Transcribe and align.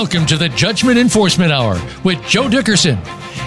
Welcome 0.00 0.26
to 0.26 0.36
the 0.36 0.48
Judgment 0.50 0.96
Enforcement 0.96 1.50
Hour 1.50 1.76
with 2.04 2.22
Joe 2.22 2.48
Dickerson. 2.48 3.00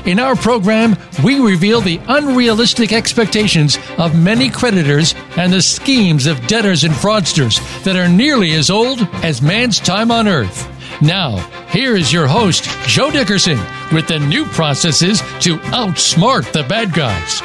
In 0.06 0.20
our 0.20 0.36
program, 0.36 0.98
we 1.24 1.40
reveal 1.40 1.80
the 1.80 2.02
unrealistic 2.10 2.92
expectations 2.92 3.78
of 3.98 4.20
many 4.20 4.50
creditors 4.50 5.16
and 5.38 5.54
the 5.54 5.62
schemes 5.62 6.26
of 6.26 6.46
debtors 6.48 6.84
and 6.84 6.94
fraudsters 6.94 7.62
that 7.86 7.96
are 7.96 8.10
nearly 8.10 8.52
as 8.52 8.70
old 8.70 9.00
as 9.24 9.42
man's 9.42 9.80
time 9.80 10.12
on 10.12 10.28
earth. 10.28 10.68
Now, 11.02 11.38
here 11.70 11.96
is 11.96 12.12
your 12.12 12.28
host, 12.28 12.66
Joe 12.86 13.12
Dickerson, 13.12 13.58
with 13.94 14.10
the 14.10 14.20
new 14.20 14.44
processes 14.44 15.22
to 15.40 15.56
outsmart 15.72 16.52
the 16.52 16.64
bad 16.64 16.94
guys. 16.94 17.40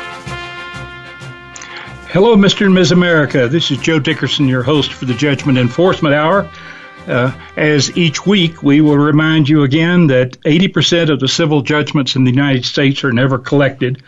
Hello, 2.11 2.35
Mr. 2.35 2.67
and 2.67 2.75
Ms. 2.75 2.91
America. 2.91 3.47
This 3.47 3.71
is 3.71 3.79
Joe 3.79 4.01
Dickerson, 4.01 4.49
your 4.49 4.65
host 4.65 4.93
for 4.93 5.05
the 5.05 5.15
Judgment 5.15 5.59
Enforcement 5.59 6.13
Hour. 6.13 6.51
Uh, 7.07 7.33
as 7.57 7.97
each 7.97 8.27
week, 8.27 8.63
we 8.63 8.81
will 8.81 8.99
remind 8.99 9.49
you 9.49 9.63
again 9.63 10.09
that 10.09 10.41
80% 10.43 11.09
of 11.09 11.21
the 11.21 11.29
civil 11.29 11.63
judgments 11.63 12.17
in 12.17 12.25
the 12.25 12.31
United 12.31 12.65
States 12.65 13.05
are 13.05 13.13
never 13.13 13.39
collected, 13.39 14.03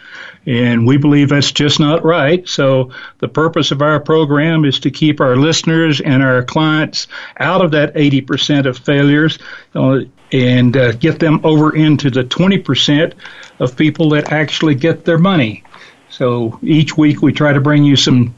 and 0.46 0.84
we 0.84 0.96
believe 0.96 1.28
that's 1.28 1.52
just 1.52 1.78
not 1.78 2.04
right. 2.04 2.48
So, 2.48 2.90
the 3.18 3.28
purpose 3.28 3.70
of 3.70 3.82
our 3.82 4.00
program 4.00 4.64
is 4.64 4.80
to 4.80 4.90
keep 4.90 5.20
our 5.20 5.36
listeners 5.36 6.00
and 6.00 6.22
our 6.22 6.42
clients 6.42 7.06
out 7.38 7.64
of 7.64 7.70
that 7.70 7.94
80% 7.94 8.66
of 8.66 8.78
failures 8.78 9.38
uh, 9.76 10.00
and 10.32 10.76
uh, 10.76 10.92
get 10.92 11.20
them 11.20 11.40
over 11.44 11.76
into 11.76 12.10
the 12.10 12.24
20% 12.24 13.12
of 13.60 13.76
people 13.76 14.10
that 14.10 14.32
actually 14.32 14.74
get 14.74 15.04
their 15.04 15.18
money. 15.18 15.62
So, 16.10 16.58
each 16.62 16.96
week, 16.96 17.22
we 17.22 17.32
try 17.32 17.52
to 17.52 17.60
bring 17.60 17.84
you 17.84 17.94
some 17.94 18.34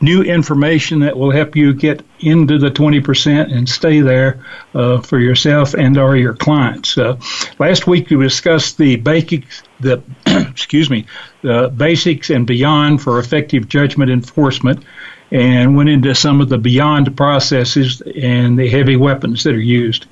new 0.00 0.22
information 0.22 1.00
that 1.00 1.16
will 1.16 1.30
help 1.30 1.56
you 1.56 1.72
get 1.72 2.04
into 2.20 2.58
the 2.58 2.70
20% 2.70 3.52
and 3.52 3.68
stay 3.68 4.00
there 4.00 4.44
uh, 4.74 5.00
for 5.00 5.18
yourself 5.18 5.74
and 5.74 5.96
or 5.96 6.16
your 6.16 6.34
clients. 6.34 6.98
Uh, 6.98 7.16
last 7.58 7.86
week 7.86 8.10
we 8.10 8.16
discussed 8.16 8.76
the 8.76 8.96
basics, 8.96 9.62
the 9.80 10.02
excuse 10.26 10.90
me, 10.90 11.06
the 11.42 11.72
basics 11.74 12.30
and 12.30 12.46
beyond 12.46 13.02
for 13.02 13.18
effective 13.18 13.68
judgment 13.68 14.10
enforcement, 14.10 14.84
and 15.30 15.76
went 15.76 15.88
into 15.88 16.14
some 16.14 16.40
of 16.40 16.48
the 16.48 16.58
beyond 16.58 17.16
processes 17.16 18.00
and 18.02 18.58
the 18.58 18.68
heavy 18.68 18.96
weapons 18.96 19.44
that 19.44 19.54
are 19.54 19.60
used. 19.60 20.06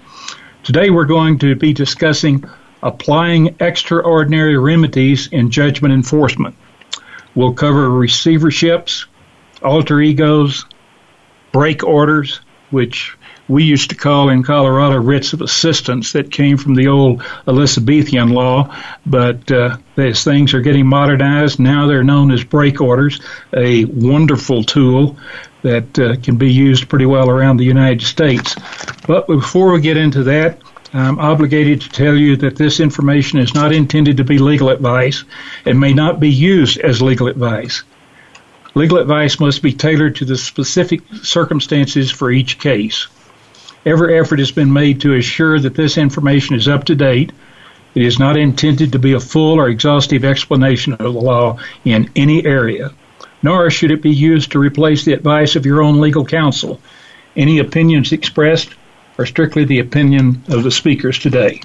Today 0.62 0.90
we're 0.90 1.04
going 1.04 1.38
to 1.40 1.54
be 1.54 1.72
discussing 1.72 2.44
applying 2.82 3.56
extraordinary 3.60 4.56
remedies 4.56 5.28
in 5.28 5.50
judgment 5.50 5.94
enforcement. 5.94 6.56
We'll 7.34 7.54
cover 7.54 7.88
receiverships, 7.88 9.06
alter 9.64 10.00
egos, 10.00 10.66
break 11.52 11.84
orders, 11.84 12.40
which 12.70 13.16
we 13.48 13.64
used 13.64 13.90
to 13.90 13.96
call 13.96 14.30
in 14.30 14.42
Colorado 14.42 14.96
writs 14.96 15.32
of 15.32 15.42
assistance 15.42 16.12
that 16.12 16.30
came 16.30 16.56
from 16.56 16.74
the 16.74 16.88
old 16.88 17.22
Elizabethan 17.46 18.30
law, 18.30 18.74
but 19.04 19.50
uh, 19.50 19.76
as 19.96 20.24
things 20.24 20.54
are 20.54 20.60
getting 20.60 20.86
modernized, 20.86 21.58
now 21.58 21.86
they're 21.86 22.04
known 22.04 22.30
as 22.30 22.44
break 22.44 22.80
orders, 22.80 23.20
a 23.54 23.84
wonderful 23.84 24.64
tool 24.64 25.18
that 25.62 25.98
uh, 25.98 26.16
can 26.22 26.36
be 26.36 26.52
used 26.52 26.88
pretty 26.88 27.06
well 27.06 27.28
around 27.28 27.56
the 27.56 27.64
United 27.64 28.02
States. 28.02 28.56
But 29.06 29.26
before 29.26 29.72
we 29.72 29.80
get 29.80 29.96
into 29.96 30.24
that, 30.24 30.58
I'm 30.94 31.18
obligated 31.18 31.80
to 31.82 31.88
tell 31.88 32.14
you 32.14 32.36
that 32.36 32.56
this 32.56 32.78
information 32.80 33.38
is 33.38 33.54
not 33.54 33.72
intended 33.72 34.18
to 34.18 34.24
be 34.24 34.38
legal 34.38 34.68
advice 34.68 35.24
and 35.64 35.80
may 35.80 35.94
not 35.94 36.20
be 36.20 36.30
used 36.30 36.78
as 36.78 37.00
legal 37.00 37.28
advice. 37.28 37.82
Legal 38.74 38.98
advice 38.98 39.38
must 39.38 39.62
be 39.62 39.72
tailored 39.72 40.16
to 40.16 40.24
the 40.24 40.36
specific 40.36 41.02
circumstances 41.22 42.10
for 42.10 42.30
each 42.30 42.58
case. 42.58 43.06
Every 43.84 44.18
effort 44.18 44.38
has 44.38 44.50
been 44.50 44.72
made 44.72 45.02
to 45.02 45.14
assure 45.14 45.58
that 45.58 45.74
this 45.74 45.98
information 45.98 46.56
is 46.56 46.68
up 46.68 46.84
to 46.84 46.94
date. 46.94 47.32
It 47.94 48.02
is 48.02 48.18
not 48.18 48.38
intended 48.38 48.92
to 48.92 48.98
be 48.98 49.12
a 49.12 49.20
full 49.20 49.58
or 49.58 49.68
exhaustive 49.68 50.24
explanation 50.24 50.94
of 50.94 51.00
the 51.00 51.10
law 51.10 51.58
in 51.84 52.10
any 52.16 52.46
area, 52.46 52.92
nor 53.42 53.70
should 53.70 53.90
it 53.90 54.00
be 54.00 54.10
used 54.10 54.52
to 54.52 54.58
replace 54.58 55.04
the 55.04 55.12
advice 55.12 55.56
of 55.56 55.66
your 55.66 55.82
own 55.82 56.00
legal 56.00 56.24
counsel. 56.24 56.80
Any 57.36 57.58
opinions 57.58 58.12
expressed 58.12 58.70
are 59.18 59.26
strictly 59.26 59.64
the 59.64 59.80
opinion 59.80 60.42
of 60.48 60.62
the 60.62 60.70
speakers 60.70 61.18
today. 61.18 61.60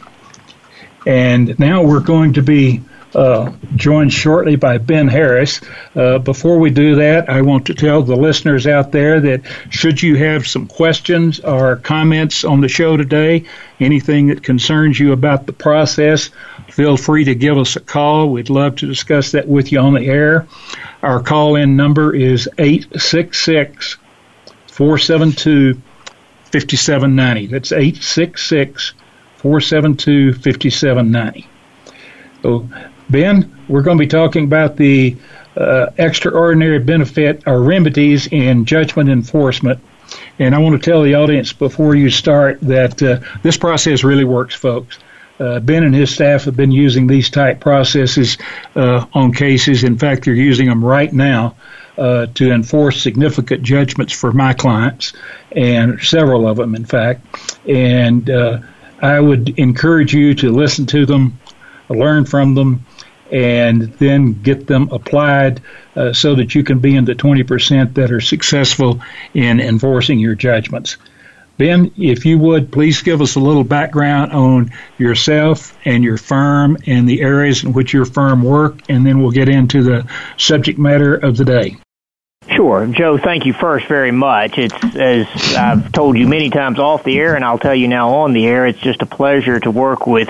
And 1.06 1.58
now 1.58 1.84
we're 1.84 2.02
going 2.02 2.34
to 2.34 2.42
be 2.42 2.82
uh, 3.16 3.52
joined 3.76 4.12
shortly 4.14 4.56
by 4.56 4.78
Ben 4.78 5.08
Harris. 5.08 5.62
Uh, 5.96 6.20
before 6.20 6.60
we 6.60 6.70
do 6.70 6.96
that, 6.96 7.30
I 7.30 7.42
want 7.42 7.68
to 7.68 7.74
tell 7.74 8.02
the 8.04 8.16
listeners 8.16 8.68
out 8.68 8.92
there 8.92 9.20
that 9.20 9.42
should 9.70 10.02
you 10.02 10.16
have 10.18 10.48
some 10.48 10.68
questions 10.68 11.40
or 11.40 11.78
comments 11.78 12.44
on 12.44 12.62
the 12.62 12.68
show 12.68 12.98
today, 12.98 13.46
anything 13.80 14.28
that 14.28 14.44
concerns 14.44 15.00
you 15.00 15.14
about 15.14 15.46
the 15.46 15.54
process, 15.54 16.30
feel 16.70 16.98
free 16.98 17.24
to 17.26 17.36
give 17.36 17.58
us 17.58 17.76
a 17.76 17.80
call. 17.80 18.30
We'd 18.30 18.50
love 18.50 18.78
to 18.78 18.88
discuss 18.88 19.32
that 19.32 19.48
with 19.48 19.72
you 19.72 19.80
on 19.80 19.94
the 19.94 20.06
air. 20.06 20.48
Our 21.02 21.22
call 21.22 21.56
in 21.56 21.76
number 21.76 22.14
is 22.14 22.50
866 22.58 23.98
472 24.68 25.82
5790. 26.52 27.48
That's 27.48 27.72
866 27.72 28.94
472 29.38 30.34
5790. 30.34 31.48
So 32.44 32.70
Ben, 33.10 33.58
we're 33.68 33.82
going 33.82 33.98
to 33.98 34.04
be 34.04 34.08
talking 34.08 34.44
about 34.44 34.76
the 34.78 35.16
uh, 35.56 35.88
extraordinary 35.98 36.80
benefit 36.80 37.44
or 37.48 37.62
remedies 37.62 38.28
in 38.28 38.66
judgment 38.66 39.10
enforcement. 39.10 39.80
And 40.40 40.54
I 40.54 40.60
want 40.60 40.82
to 40.82 40.92
tell 40.92 41.02
the 41.04 41.16
audience 41.16 41.54
before 41.54 41.96
you 41.96 42.10
start 42.10 42.60
that 42.62 43.02
uh, 43.02 43.20
this 43.44 43.58
process 43.58 44.04
really 44.04 44.24
works, 44.24 44.56
folks. 44.56 45.00
Uh, 45.40 45.60
ben 45.60 45.84
and 45.84 45.94
his 45.94 46.14
staff 46.14 46.46
have 46.46 46.56
been 46.56 46.72
using 46.72 47.08
these 47.08 47.30
type 47.30 47.60
processes 47.60 48.38
uh, 48.76 49.06
on 49.14 49.32
cases. 49.32 49.84
In 49.84 49.98
fact, 49.98 50.26
they're 50.26 50.34
using 50.34 50.68
them 50.68 50.84
right 50.84 51.14
now 51.14 51.56
uh, 51.98 52.26
to 52.36 52.52
enforce 52.52 53.02
significant 53.02 53.64
judgments 53.64 54.14
for 54.14 54.32
my 54.32 54.54
clients, 54.54 55.14
and 55.52 56.00
several 56.02 56.48
of 56.48 56.58
them, 56.58 56.76
in 56.76 56.86
fact. 56.86 57.26
And 57.68 58.30
uh, 58.30 58.60
I 59.02 59.20
would 59.20 59.58
encourage 59.60 60.14
you 60.14 60.34
to 60.36 60.52
listen 60.52 60.86
to 60.88 61.06
them, 61.06 61.40
learn 61.90 62.26
from 62.26 62.56
them, 62.56 62.86
and 63.32 63.82
then 63.94 64.34
get 64.34 64.68
them 64.68 64.90
applied 64.92 65.62
uh, 65.96 66.14
so 66.14 66.36
that 66.36 66.56
you 66.56 66.64
can 66.64 66.80
be 66.80 66.96
in 66.96 67.06
the 67.06 67.16
20% 67.16 67.94
that 67.96 68.12
are 68.12 68.22
successful 68.22 69.02
in 69.34 69.60
enforcing 69.60 70.20
your 70.20 70.36
judgments. 70.36 70.98
Ben, 71.58 71.92
if 71.98 72.26
you 72.26 72.38
would, 72.38 72.72
please 72.72 73.02
give 73.02 73.20
us 73.20 73.36
a 73.36 73.40
little 73.40 73.64
background 73.64 74.32
on 74.32 74.72
yourself 75.00 75.76
and 75.86 76.04
your 76.04 76.18
firm 76.18 76.78
and 76.86 77.10
the 77.10 77.22
areas 77.22 77.64
in 77.64 77.74
which 77.74 77.94
your 77.94 78.06
firm 78.06 78.44
work, 78.44 78.80
and 78.90 79.06
then 79.06 79.22
we'll 79.22 79.32
get 79.32 79.50
into 79.50 79.82
the 79.82 80.08
subject 80.38 80.78
matter 80.78 81.16
of 81.16 81.36
the 81.36 81.46
day. 81.46 81.78
Sure. 82.50 82.88
Joe, 82.88 83.18
thank 83.18 83.46
you 83.46 83.54
first 83.54 83.88
very 83.88 84.12
much. 84.12 84.58
It's, 84.58 84.96
as 84.96 85.28
I've 85.56 85.92
told 85.92 86.18
you 86.18 86.28
many 86.28 86.50
times 86.50 86.80
off 86.80 87.04
the 87.04 87.18
air, 87.20 87.36
and 87.36 87.44
I'll 87.44 87.60
tell 87.60 87.76
you 87.76 87.88
now 87.88 88.10
on 88.16 88.34
the 88.34 88.46
air, 88.46 88.66
it's 88.66 88.80
just 88.80 89.02
a 89.02 89.06
pleasure 89.06 89.60
to 89.60 89.70
work 89.70 90.08
with 90.08 90.30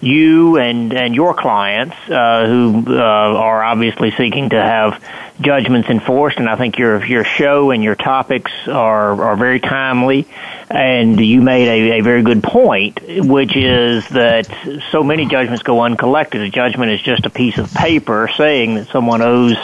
you 0.00 0.58
and 0.58 0.92
and 0.92 1.14
your 1.14 1.32
clients 1.32 1.96
uh, 2.10 2.46
who 2.46 2.84
uh, 2.86 3.00
are 3.00 3.64
obviously 3.64 4.10
seeking 4.10 4.50
to 4.50 4.60
have 4.60 5.02
judgments 5.40 5.88
enforced. 5.88 6.38
And 6.38 6.48
I 6.48 6.56
think 6.56 6.78
your 6.78 7.04
your 7.06 7.24
show 7.24 7.70
and 7.70 7.82
your 7.82 7.94
topics 7.94 8.52
are 8.68 9.22
are 9.22 9.36
very 9.36 9.60
timely. 9.60 10.28
And 10.70 11.20
you 11.20 11.40
made 11.40 11.68
a, 11.68 11.98
a 11.98 12.02
very 12.02 12.22
good 12.22 12.42
point, 12.42 13.00
which 13.06 13.56
is 13.56 14.08
that 14.10 14.48
so 14.90 15.02
many 15.02 15.26
judgments 15.26 15.62
go 15.62 15.80
uncollected. 15.80 16.40
A 16.40 16.50
judgment 16.50 16.92
is 16.92 17.00
just 17.00 17.26
a 17.26 17.30
piece 17.30 17.58
of 17.58 17.72
paper 17.72 18.28
saying 18.36 18.74
that 18.74 18.88
someone 18.88 19.22
owes 19.22 19.56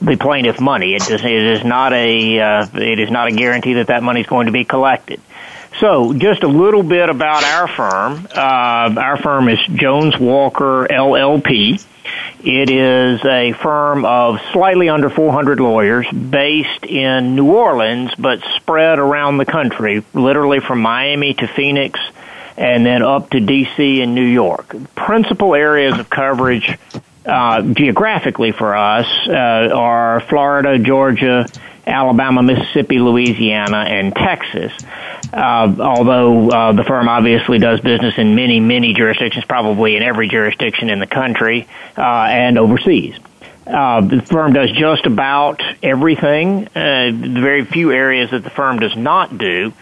the 0.00 0.16
plaintiff 0.16 0.60
money. 0.60 0.94
It 0.94 1.02
is, 1.02 1.24
it 1.24 1.24
is 1.24 1.64
not 1.64 1.92
a 1.92 2.40
uh, 2.40 2.66
it 2.74 2.98
is 2.98 3.10
not 3.10 3.28
a 3.28 3.32
guarantee 3.32 3.74
that 3.74 3.88
that 3.88 4.02
money 4.02 4.20
is 4.20 4.26
going 4.26 4.46
to 4.46 4.52
be 4.52 4.64
collected. 4.64 5.20
So, 5.80 6.12
just 6.12 6.44
a 6.44 6.48
little 6.48 6.84
bit 6.84 7.08
about 7.08 7.42
our 7.42 7.66
firm. 7.66 8.28
Uh, 8.32 9.00
our 9.00 9.16
firm 9.16 9.48
is 9.48 9.58
Jones 9.66 10.16
Walker 10.16 10.86
LLP. 10.88 11.84
It 12.44 12.70
is 12.70 13.24
a 13.24 13.52
firm 13.52 14.04
of 14.04 14.38
slightly 14.52 14.88
under 14.88 15.10
400 15.10 15.58
lawyers 15.58 16.06
based 16.10 16.84
in 16.84 17.34
New 17.34 17.50
Orleans, 17.52 18.14
but 18.16 18.40
spread 18.56 18.98
around 18.98 19.38
the 19.38 19.46
country, 19.46 20.04
literally 20.12 20.60
from 20.60 20.80
Miami 20.80 21.34
to 21.34 21.48
Phoenix 21.48 21.98
and 22.56 22.86
then 22.86 23.02
up 23.02 23.30
to 23.30 23.38
DC 23.38 24.02
and 24.02 24.14
New 24.14 24.24
York. 24.24 24.74
Principal 24.94 25.54
areas 25.54 25.98
of 25.98 26.08
coverage 26.08 26.78
uh, 27.26 27.62
geographically 27.62 28.52
for 28.52 28.74
us 28.74 29.06
uh, 29.28 29.32
are 29.32 30.20
Florida, 30.20 30.78
Georgia, 30.78 31.46
Alabama, 31.86 32.42
Mississippi, 32.42 32.98
Louisiana, 32.98 33.78
and 33.78 34.14
Texas. 34.14 34.72
Uh, 35.32 35.74
although 35.78 36.48
uh, 36.48 36.72
the 36.72 36.84
firm 36.84 37.08
obviously 37.08 37.58
does 37.58 37.80
business 37.80 38.14
in 38.18 38.34
many, 38.34 38.60
many 38.60 38.94
jurisdictions, 38.94 39.44
probably 39.44 39.96
in 39.96 40.02
every 40.02 40.28
jurisdiction 40.28 40.90
in 40.90 40.98
the 40.98 41.06
country 41.06 41.66
uh, 41.96 42.02
and 42.02 42.58
overseas. 42.58 43.16
Uh, 43.66 44.02
the 44.02 44.20
firm 44.20 44.52
does 44.52 44.70
just 44.72 45.06
about 45.06 45.62
everything. 45.82 46.66
Uh, 46.68 47.10
the 47.10 47.40
very 47.40 47.64
few 47.64 47.90
areas 47.92 48.30
that 48.30 48.44
the 48.44 48.50
firm 48.50 48.78
does 48.78 48.96
not 48.96 49.36
do 49.36 49.72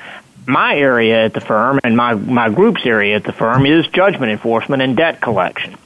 my 0.46 0.76
area 0.76 1.24
at 1.24 1.34
the 1.34 1.40
firm 1.40 1.78
and 1.84 1.96
my, 1.96 2.14
my 2.14 2.48
group's 2.48 2.84
area 2.84 3.16
at 3.16 3.24
the 3.24 3.32
firm 3.32 3.64
is 3.64 3.86
judgment 3.88 4.32
enforcement 4.32 4.82
and 4.82 4.96
debt 4.96 5.20
collection. 5.20 5.76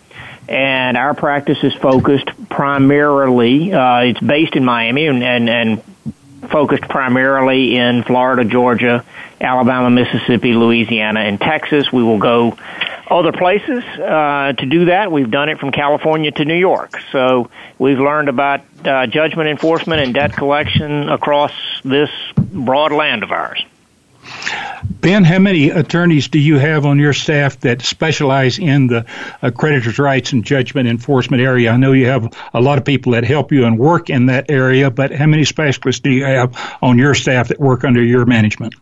And 0.48 0.96
our 0.96 1.14
practice 1.14 1.58
is 1.62 1.75
focused 1.75 2.31
primarily, 2.48 3.72
uh, 3.72 4.00
it's 4.00 4.20
based 4.20 4.54
in 4.54 4.64
Miami 4.64 5.06
and, 5.06 5.22
and, 5.22 5.48
and 5.48 5.82
focused 6.48 6.84
primarily 6.84 7.76
in 7.76 8.04
Florida, 8.04 8.44
Georgia, 8.44 9.04
Alabama, 9.40 9.90
Mississippi, 9.90 10.52
Louisiana, 10.52 11.20
and 11.20 11.40
Texas. 11.40 11.93
We 11.93 12.02
will 12.02 12.19
go 12.19 12.56
other 13.10 13.32
places 13.32 13.84
uh, 13.84 14.52
to 14.52 14.66
do 14.66 14.87
that. 14.87 15.12
We've 15.12 15.31
done 15.31 15.48
it 15.48 15.58
from 15.58 15.72
California 15.72 16.31
to 16.32 16.44
New 16.44 16.56
York. 16.56 17.00
So 17.12 17.50
we've 17.78 17.98
learned 17.98 18.28
about 18.28 18.60
uh, 18.84 19.06
judgment 19.06 19.48
enforcement 19.48 20.00
and 20.00 20.14
debt 20.14 20.32
collection 20.32 21.08
across 21.08 21.52
this 21.84 22.10
broad 22.37 22.93
land 22.93 23.22
of 23.22 23.32
ours. 23.32 23.64
Ben, 24.88 25.24
how 25.24 25.38
many 25.38 25.70
attorneys 25.70 26.28
do 26.28 26.38
you 26.38 26.58
have 26.58 26.86
on 26.86 26.98
your 26.98 27.12
staff 27.12 27.60
that 27.60 27.82
specialize 27.82 28.58
in 28.58 28.86
the 28.86 29.04
uh, 29.42 29.50
creditors' 29.50 29.98
rights 29.98 30.32
and 30.32 30.44
judgment 30.44 30.88
enforcement 30.88 31.42
area? 31.42 31.72
I 31.72 31.76
know 31.76 31.92
you 31.92 32.06
have 32.06 32.32
a 32.54 32.60
lot 32.60 32.78
of 32.78 32.84
people 32.84 33.12
that 33.12 33.24
help 33.24 33.50
you 33.50 33.64
and 33.64 33.78
work 33.78 34.10
in 34.10 34.26
that 34.26 34.50
area, 34.50 34.90
but 34.90 35.12
how 35.12 35.26
many 35.26 35.44
specialists 35.44 36.00
do 36.00 36.10
you 36.10 36.24
have 36.24 36.54
on 36.82 36.98
your 36.98 37.14
staff 37.14 37.48
that 37.48 37.58
work 37.58 37.84
under 37.84 38.02
your 38.02 38.26
management? 38.26 38.74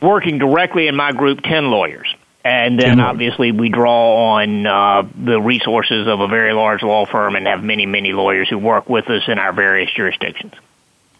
Working 0.00 0.38
directly 0.38 0.88
in 0.88 0.96
my 0.96 1.12
group, 1.12 1.42
10 1.42 1.70
lawyers. 1.70 2.14
And 2.44 2.80
then 2.80 2.98
obviously 2.98 3.52
we 3.52 3.68
draw 3.68 4.34
on 4.34 4.66
uh, 4.66 5.08
the 5.16 5.40
resources 5.40 6.08
of 6.08 6.20
a 6.20 6.26
very 6.26 6.52
large 6.52 6.82
law 6.82 7.06
firm 7.06 7.36
and 7.36 7.46
have 7.46 7.62
many, 7.62 7.86
many 7.86 8.12
lawyers 8.12 8.48
who 8.48 8.58
work 8.58 8.88
with 8.88 9.08
us 9.10 9.22
in 9.28 9.38
our 9.38 9.52
various 9.52 9.92
jurisdictions. 9.92 10.52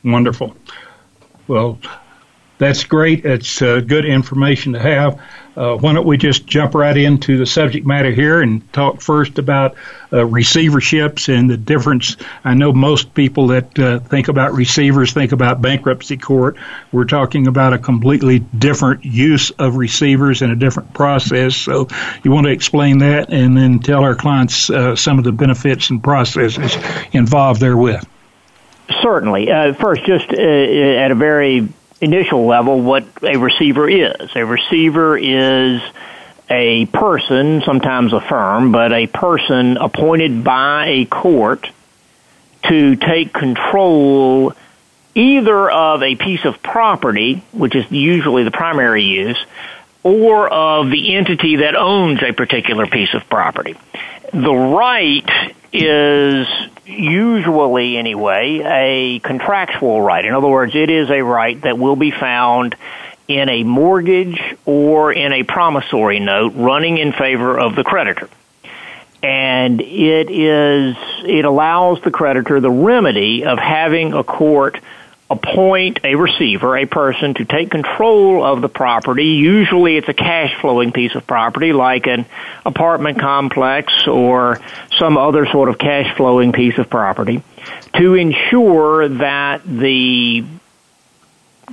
Wonderful. 0.02 0.56
Well, 1.46 1.78
that's 2.62 2.84
great. 2.84 3.24
It's 3.24 3.60
uh, 3.60 3.80
good 3.80 4.04
information 4.04 4.74
to 4.74 4.78
have. 4.78 5.20
Uh, 5.54 5.76
why 5.76 5.92
don't 5.92 6.06
we 6.06 6.16
just 6.16 6.46
jump 6.46 6.74
right 6.74 6.96
into 6.96 7.36
the 7.36 7.44
subject 7.44 7.86
matter 7.86 8.10
here 8.10 8.40
and 8.40 8.72
talk 8.72 9.02
first 9.02 9.38
about 9.38 9.74
uh, 10.10 10.18
receiverships 10.18 11.28
and 11.28 11.50
the 11.50 11.56
difference? 11.56 12.16
I 12.42 12.54
know 12.54 12.72
most 12.72 13.12
people 13.12 13.48
that 13.48 13.78
uh, 13.78 13.98
think 13.98 14.28
about 14.28 14.52
receivers 14.52 15.12
think 15.12 15.32
about 15.32 15.60
bankruptcy 15.60 16.16
court. 16.16 16.56
We're 16.90 17.04
talking 17.04 17.48
about 17.48 17.74
a 17.74 17.78
completely 17.78 18.38
different 18.38 19.04
use 19.04 19.50
of 19.50 19.76
receivers 19.76 20.40
and 20.40 20.52
a 20.52 20.56
different 20.56 20.94
process. 20.94 21.56
So 21.56 21.88
you 22.22 22.30
want 22.30 22.46
to 22.46 22.52
explain 22.52 22.98
that 22.98 23.30
and 23.30 23.56
then 23.56 23.80
tell 23.80 24.04
our 24.04 24.14
clients 24.14 24.70
uh, 24.70 24.96
some 24.96 25.18
of 25.18 25.24
the 25.24 25.32
benefits 25.32 25.90
and 25.90 26.02
processes 26.02 26.78
involved 27.12 27.60
therewith. 27.60 28.04
Certainly. 29.02 29.50
Uh, 29.50 29.74
first, 29.74 30.04
just 30.04 30.30
at 30.30 31.10
a 31.10 31.14
very 31.14 31.68
initial 32.02 32.44
level 32.46 32.80
what 32.80 33.04
a 33.22 33.38
receiver 33.38 33.88
is. 33.88 34.34
A 34.34 34.44
receiver 34.44 35.16
is 35.16 35.80
a 36.50 36.84
person, 36.86 37.62
sometimes 37.64 38.12
a 38.12 38.20
firm, 38.20 38.72
but 38.72 38.92
a 38.92 39.06
person 39.06 39.78
appointed 39.78 40.44
by 40.44 40.88
a 40.88 41.04
court 41.06 41.70
to 42.64 42.96
take 42.96 43.32
control 43.32 44.52
either 45.14 45.70
of 45.70 46.02
a 46.02 46.16
piece 46.16 46.44
of 46.44 46.62
property, 46.62 47.44
which 47.52 47.74
is 47.74 47.90
usually 47.90 48.44
the 48.44 48.50
primary 48.50 49.04
use, 49.04 49.38
or 50.02 50.48
of 50.48 50.90
the 50.90 51.14
entity 51.14 51.56
that 51.56 51.76
owns 51.76 52.20
a 52.22 52.32
particular 52.32 52.86
piece 52.86 53.14
of 53.14 53.28
property. 53.28 53.76
The 54.32 54.54
right 54.54 55.54
is 55.72 56.48
usually 56.84 57.96
anyway 57.96 58.62
a 58.64 59.18
contractual 59.20 60.00
right. 60.00 60.24
In 60.24 60.34
other 60.34 60.48
words, 60.48 60.74
it 60.74 60.90
is 60.90 61.10
a 61.10 61.22
right 61.22 61.60
that 61.62 61.78
will 61.78 61.96
be 61.96 62.10
found 62.10 62.76
in 63.28 63.48
a 63.48 63.62
mortgage 63.62 64.40
or 64.66 65.12
in 65.12 65.32
a 65.32 65.42
promissory 65.42 66.20
note 66.20 66.54
running 66.54 66.98
in 66.98 67.12
favor 67.12 67.58
of 67.58 67.76
the 67.76 67.84
creditor. 67.84 68.28
And 69.22 69.80
it 69.80 70.30
is, 70.30 70.96
it 71.24 71.44
allows 71.44 72.00
the 72.02 72.10
creditor 72.10 72.60
the 72.60 72.70
remedy 72.70 73.44
of 73.44 73.58
having 73.58 74.14
a 74.14 74.24
court 74.24 74.80
appoint 75.32 76.00
a 76.04 76.14
receiver, 76.14 76.76
a 76.76 76.86
person 76.86 77.34
to 77.34 77.44
take 77.44 77.70
control 77.70 78.44
of 78.44 78.60
the 78.60 78.68
property. 78.68 79.24
Usually 79.24 79.96
it's 79.96 80.08
a 80.08 80.14
cash 80.14 80.54
flowing 80.60 80.92
piece 80.92 81.14
of 81.14 81.26
property 81.26 81.72
like 81.72 82.06
an 82.06 82.26
apartment 82.66 83.18
complex 83.18 84.06
or 84.06 84.60
some 84.98 85.16
other 85.16 85.46
sort 85.46 85.70
of 85.70 85.78
cash 85.78 86.14
flowing 86.16 86.52
piece 86.52 86.76
of 86.78 86.90
property 86.90 87.42
to 87.94 88.14
ensure 88.14 89.08
that 89.08 89.62
the 89.64 90.44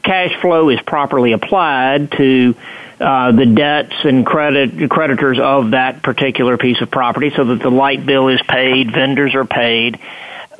cash 0.03 0.39
flow 0.41 0.69
is 0.69 0.79
properly 0.81 1.33
applied 1.33 2.11
to 2.13 2.55
uh, 2.99 3.31
the 3.31 3.45
debts 3.45 3.95
and 4.03 4.25
credit 4.25 4.89
creditors 4.89 5.39
of 5.39 5.71
that 5.71 6.01
particular 6.01 6.57
piece 6.57 6.81
of 6.81 6.91
property 6.91 7.31
so 7.35 7.45
that 7.45 7.61
the 7.61 7.69
light 7.69 8.05
bill 8.05 8.27
is 8.29 8.41
paid, 8.41 8.91
vendors 8.91 9.35
are 9.35 9.45
paid, 9.45 9.99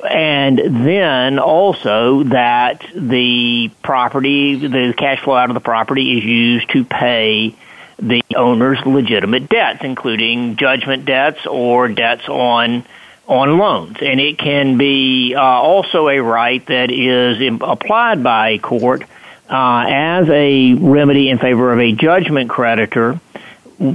and 0.08 0.86
then 0.86 1.38
also 1.38 2.24
that 2.24 2.84
the 2.94 3.70
property, 3.82 4.56
the 4.56 4.94
cash 4.96 5.20
flow 5.22 5.34
out 5.34 5.50
of 5.50 5.54
the 5.54 5.60
property 5.60 6.18
is 6.18 6.24
used 6.24 6.70
to 6.70 6.84
pay 6.84 7.54
the 7.98 8.22
owner's 8.34 8.78
legitimate 8.86 9.48
debts, 9.48 9.80
including 9.82 10.56
judgment 10.56 11.04
debts 11.04 11.46
or 11.46 11.88
debts 11.88 12.28
on 12.28 12.84
on 13.26 13.58
loans. 13.58 13.98
And 14.00 14.18
it 14.18 14.38
can 14.38 14.76
be 14.76 15.34
uh, 15.36 15.40
also 15.40 16.08
a 16.08 16.18
right 16.18 16.64
that 16.66 16.90
is 16.90 17.40
applied 17.60 18.24
by 18.24 18.50
a 18.50 18.58
court 18.58 19.04
uh, 19.48 19.84
as 19.88 20.28
a 20.28 20.74
remedy 20.74 21.28
in 21.28 21.38
favor 21.38 21.72
of 21.72 21.78
a 21.78 21.92
judgment 21.92 22.50
creditor, 22.50 23.20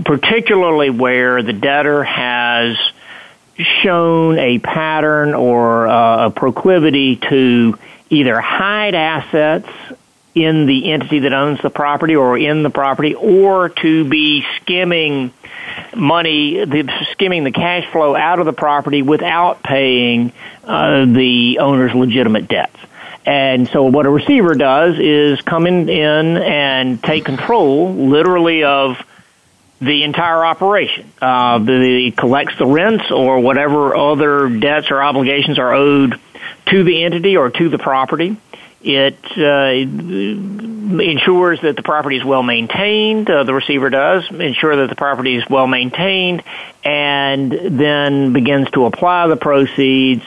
particularly 0.06 0.90
where 0.90 1.44
the 1.44 1.52
debtor 1.52 2.04
has 2.04 2.78
shown 3.58 4.38
a 4.38 4.60
pattern 4.60 5.34
or 5.34 5.88
uh, 5.88 6.28
a 6.28 6.32
proclivity 6.32 7.16
to 7.16 7.78
either 8.10 8.40
hide 8.40 8.96
assets 8.96 9.70
in 10.34 10.66
the 10.66 10.92
entity 10.92 11.20
that 11.20 11.34
owns 11.34 11.62
the 11.62 11.70
property 11.70 12.16
or 12.16 12.38
in 12.38 12.62
the 12.64 12.70
property 12.70 13.16
or 13.16 13.70
to 13.70 14.04
be 14.04 14.46
skimming 14.58 15.32
money, 15.96 16.66
the, 16.66 16.92
skimming 17.12 17.46
the 17.46 17.52
cash 17.52 17.90
flow 17.92 18.16
out 18.16 18.40
of 18.40 18.46
the 18.46 18.54
property 18.54 19.02
without 19.02 19.64
paying 19.64 20.34
uh, 20.66 21.06
the 21.06 21.60
owner's 21.60 21.94
legitimate 21.94 22.50
debts. 22.50 22.78
And 23.26 23.68
so 23.70 23.84
what 23.86 24.06
a 24.06 24.10
receiver 24.10 24.54
does 24.54 25.00
is 25.00 25.42
come 25.42 25.66
in, 25.66 25.90
in 25.90 26.38
and 26.38 27.02
take 27.02 27.26
control 27.26 27.94
literally 27.94 28.64
of 28.64 28.98
the 29.80 30.04
entire 30.04 30.46
operation. 30.46 31.12
Uh, 31.22 31.60
the, 31.60 32.12
collects 32.16 32.58
the 32.58 32.66
rents 32.66 33.12
or 33.12 33.40
whatever 33.40 33.96
other 33.96 34.50
debts 34.50 34.90
or 34.92 35.04
obligations 35.04 35.60
are 35.60 35.74
owed 35.74 36.20
to 36.68 36.84
the 36.84 37.04
entity 37.04 37.38
or 37.38 37.50
to 37.50 37.70
the 37.70 37.78
property. 37.78 38.38
It 38.82 39.18
uh, 39.36 39.72
ensures 41.02 41.62
that 41.62 41.76
the 41.76 41.82
property 41.82 42.18
is 42.18 42.24
well 42.24 42.44
maintained. 42.44 43.30
Uh, 43.30 43.44
the 43.44 43.54
receiver 43.54 43.90
does 43.90 44.30
ensure 44.30 44.76
that 44.76 44.90
the 44.90 44.96
property 44.96 45.36
is 45.36 45.44
well 45.50 45.66
maintained, 45.66 46.44
and 46.84 47.52
then 47.52 48.32
begins 48.32 48.70
to 48.72 48.86
apply 48.86 49.26
the 49.28 49.38
proceeds 49.38 50.24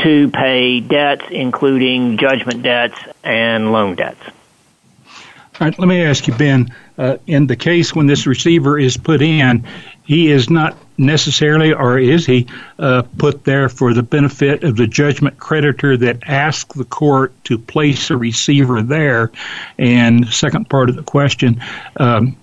to 0.00 0.28
pay 0.28 0.80
debts, 0.80 1.24
including 1.30 2.18
judgment 2.18 2.62
debts 2.62 2.98
and 3.24 3.72
loan 3.72 3.96
debts. 3.96 4.20
All 5.60 5.66
right, 5.66 5.76
let 5.76 5.88
me 5.88 6.04
ask 6.04 6.28
you, 6.28 6.34
Ben. 6.34 6.72
Uh, 6.96 7.16
in 7.26 7.48
the 7.48 7.56
case 7.56 7.92
when 7.92 8.06
this 8.06 8.28
receiver 8.28 8.78
is 8.78 8.96
put 8.96 9.20
in, 9.22 9.66
he 10.04 10.30
is 10.30 10.48
not 10.48 10.76
necessarily, 10.96 11.72
or 11.72 11.98
is 11.98 12.24
he, 12.26 12.46
uh, 12.78 13.02
put 13.18 13.42
there 13.42 13.68
for 13.68 13.92
the 13.92 14.04
benefit 14.04 14.62
of 14.62 14.76
the 14.76 14.86
judgment 14.86 15.38
creditor 15.38 15.96
that 15.96 16.22
asked 16.28 16.74
the 16.74 16.84
court 16.84 17.32
to 17.44 17.58
place 17.58 18.10
a 18.10 18.16
receiver 18.16 18.82
there? 18.82 19.32
And 19.78 20.28
second 20.28 20.70
part 20.70 20.90
of 20.90 20.96
the 20.96 21.02
question, 21.02 21.60
um, 21.96 22.36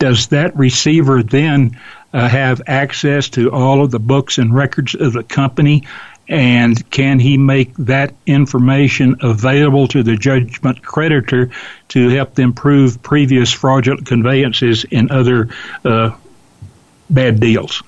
does 0.00 0.26
that 0.28 0.56
receiver 0.56 1.22
then 1.22 1.78
uh, 2.12 2.28
have 2.28 2.60
access 2.66 3.28
to 3.30 3.52
all 3.52 3.84
of 3.84 3.92
the 3.92 4.00
books 4.00 4.38
and 4.38 4.52
records 4.52 4.96
of 4.96 5.12
the 5.12 5.22
company? 5.22 5.84
And 6.28 6.90
can 6.90 7.18
he 7.18 7.36
make 7.36 7.74
that 7.76 8.14
information 8.26 9.16
available 9.22 9.88
to 9.88 10.02
the 10.02 10.16
judgment 10.16 10.82
creditor 10.82 11.50
to 11.88 12.08
help 12.08 12.34
them 12.34 12.52
prove 12.52 13.02
previous 13.02 13.52
fraudulent 13.52 14.06
conveyances 14.06 14.86
and 14.90 15.10
other 15.10 15.48
uh, 15.84 16.16
bad 17.10 17.40
deals? 17.40 17.82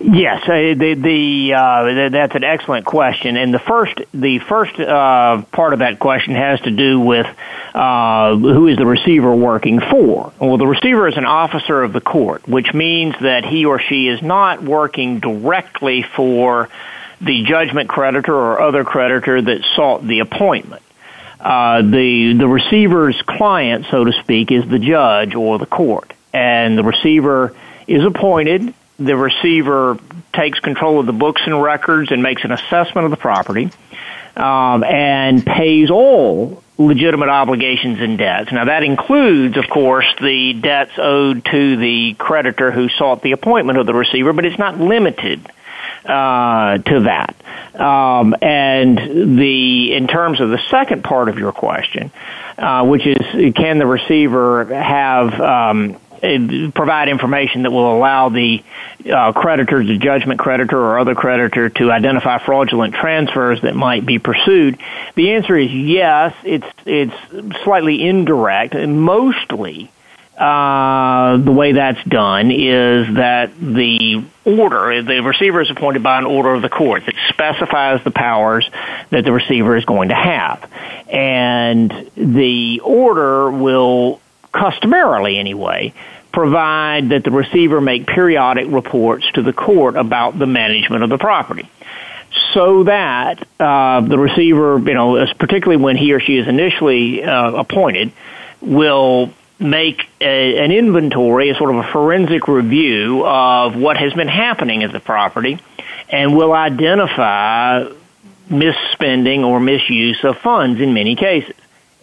Yes, 0.00 0.42
uh, 0.42 0.74
the, 0.76 0.94
the 0.94 1.54
uh, 1.54 2.10
that's 2.10 2.34
an 2.34 2.44
excellent 2.44 2.84
question, 2.84 3.36
and 3.36 3.54
the 3.54 3.58
first 3.58 4.00
the 4.12 4.38
first 4.40 4.78
uh, 4.78 5.42
part 5.50 5.72
of 5.72 5.78
that 5.78 5.98
question 5.98 6.34
has 6.34 6.60
to 6.62 6.70
do 6.70 7.00
with 7.00 7.26
uh, 7.74 8.36
who 8.36 8.66
is 8.66 8.76
the 8.76 8.84
receiver 8.84 9.34
working 9.34 9.80
for. 9.80 10.32
Well, 10.38 10.58
the 10.58 10.66
receiver 10.66 11.08
is 11.08 11.16
an 11.16 11.24
officer 11.24 11.82
of 11.82 11.92
the 11.92 12.00
court, 12.00 12.46
which 12.46 12.74
means 12.74 13.14
that 13.20 13.44
he 13.44 13.64
or 13.64 13.78
she 13.78 14.08
is 14.08 14.20
not 14.20 14.62
working 14.62 15.20
directly 15.20 16.02
for 16.02 16.68
the 17.24 17.44
judgment 17.44 17.88
creditor 17.88 18.34
or 18.34 18.60
other 18.60 18.84
creditor 18.84 19.40
that 19.40 19.64
sought 19.74 20.06
the 20.06 20.20
appointment. 20.20 20.82
Uh, 21.40 21.82
the 21.82 22.34
the 22.38 22.48
receiver's 22.48 23.20
client, 23.22 23.86
so 23.90 24.04
to 24.04 24.12
speak, 24.22 24.50
is 24.50 24.66
the 24.68 24.78
judge 24.78 25.34
or 25.34 25.58
the 25.58 25.66
court, 25.66 26.12
and 26.32 26.78
the 26.78 26.84
receiver 26.84 27.54
is 27.86 28.04
appointed. 28.04 28.72
The 28.98 29.16
receiver 29.16 29.98
takes 30.32 30.58
control 30.60 31.00
of 31.00 31.06
the 31.06 31.12
books 31.12 31.42
and 31.44 31.60
records 31.60 32.12
and 32.12 32.22
makes 32.22 32.44
an 32.44 32.52
assessment 32.52 33.04
of 33.04 33.10
the 33.10 33.16
property, 33.16 33.70
um, 34.36 34.84
and 34.84 35.44
pays 35.44 35.90
all 35.90 36.62
legitimate 36.78 37.28
obligations 37.28 38.00
and 38.00 38.16
debts. 38.16 38.50
Now 38.50 38.64
that 38.64 38.82
includes, 38.82 39.56
of 39.56 39.68
course, 39.68 40.06
the 40.20 40.54
debts 40.54 40.92
owed 40.96 41.44
to 41.44 41.76
the 41.76 42.14
creditor 42.14 42.70
who 42.70 42.88
sought 42.88 43.22
the 43.22 43.32
appointment 43.32 43.78
of 43.78 43.86
the 43.86 43.94
receiver, 43.94 44.32
but 44.32 44.44
it's 44.44 44.58
not 44.58 44.80
limited 44.80 45.46
uh, 46.04 46.78
to 46.78 47.00
that. 47.00 47.34
Um, 47.74 48.36
and 48.40 49.38
the 49.38 49.94
in 49.94 50.06
terms 50.06 50.40
of 50.40 50.50
the 50.50 50.60
second 50.70 51.02
part 51.02 51.28
of 51.28 51.38
your 51.38 51.52
question, 51.52 52.12
uh, 52.56 52.84
which 52.86 53.06
is 53.06 53.54
can 53.54 53.78
the 53.78 53.86
receiver 53.86 54.64
have 54.66 55.40
um, 55.40 56.00
provide 56.72 57.08
information 57.08 57.62
that 57.62 57.70
will 57.70 57.96
allow 57.96 58.28
the 58.28 58.62
uh, 59.12 59.32
creditor, 59.32 59.84
the 59.84 59.98
judgment 59.98 60.40
creditor 60.40 60.78
or 60.78 60.98
other 60.98 61.14
creditor 61.14 61.68
to 61.68 61.90
identify 61.90 62.38
fraudulent 62.38 62.94
transfers 62.94 63.60
that 63.62 63.74
might 63.74 64.06
be 64.06 64.18
pursued? 64.18 64.78
The 65.16 65.32
answer 65.32 65.56
is 65.56 65.70
yes. 65.72 66.34
It's 66.44 66.66
it's 66.86 67.62
slightly 67.64 68.06
indirect, 68.06 68.74
and 68.74 69.00
mostly 69.00 69.90
uh, 70.36 71.36
the 71.36 71.52
way 71.52 71.72
that's 71.72 72.02
done 72.04 72.50
is 72.50 73.14
that 73.14 73.52
the 73.58 74.24
order, 74.44 75.02
the 75.02 75.20
receiver 75.22 75.60
is 75.60 75.70
appointed 75.70 76.02
by 76.02 76.18
an 76.18 76.24
order 76.24 76.54
of 76.54 76.62
the 76.62 76.68
court 76.68 77.04
that 77.06 77.14
specifies 77.28 78.02
the 78.02 78.10
powers 78.10 78.68
that 79.10 79.24
the 79.24 79.32
receiver 79.32 79.76
is 79.76 79.84
going 79.84 80.08
to 80.08 80.14
have. 80.14 80.68
And 81.08 82.10
the 82.16 82.80
order 82.80 83.50
will 83.50 84.20
customarily 84.52 85.38
anyway 85.38 85.94
provide 86.32 87.10
that 87.10 87.22
the 87.22 87.30
receiver 87.30 87.80
make 87.80 88.06
periodic 88.06 88.66
reports 88.68 89.24
to 89.34 89.42
the 89.42 89.52
court 89.52 89.94
about 89.94 90.36
the 90.36 90.46
management 90.46 91.04
of 91.04 91.10
the 91.10 91.18
property 91.18 91.70
so 92.52 92.82
that 92.82 93.46
uh, 93.60 94.00
the 94.00 94.18
receiver, 94.18 94.78
you 94.78 94.94
know, 94.94 95.24
particularly 95.38 95.80
when 95.80 95.96
he 95.96 96.12
or 96.12 96.18
she 96.18 96.36
is 96.36 96.48
initially 96.48 97.22
uh, 97.22 97.52
appointed, 97.52 98.12
will 98.60 99.30
make 99.58 100.02
a, 100.20 100.58
an 100.58 100.72
inventory, 100.72 101.50
a 101.50 101.54
sort 101.54 101.70
of 101.70 101.76
a 101.76 101.92
forensic 101.92 102.48
review 102.48 103.24
of 103.24 103.76
what 103.76 103.96
has 103.96 104.12
been 104.12 104.28
happening 104.28 104.82
at 104.82 104.92
the 104.92 105.00
property, 105.00 105.58
and 106.08 106.36
will 106.36 106.52
identify 106.52 107.84
misspending 108.50 109.44
or 109.44 109.60
misuse 109.60 110.22
of 110.24 110.38
funds 110.38 110.80
in 110.80 110.92
many 110.92 111.16
cases. 111.16 111.54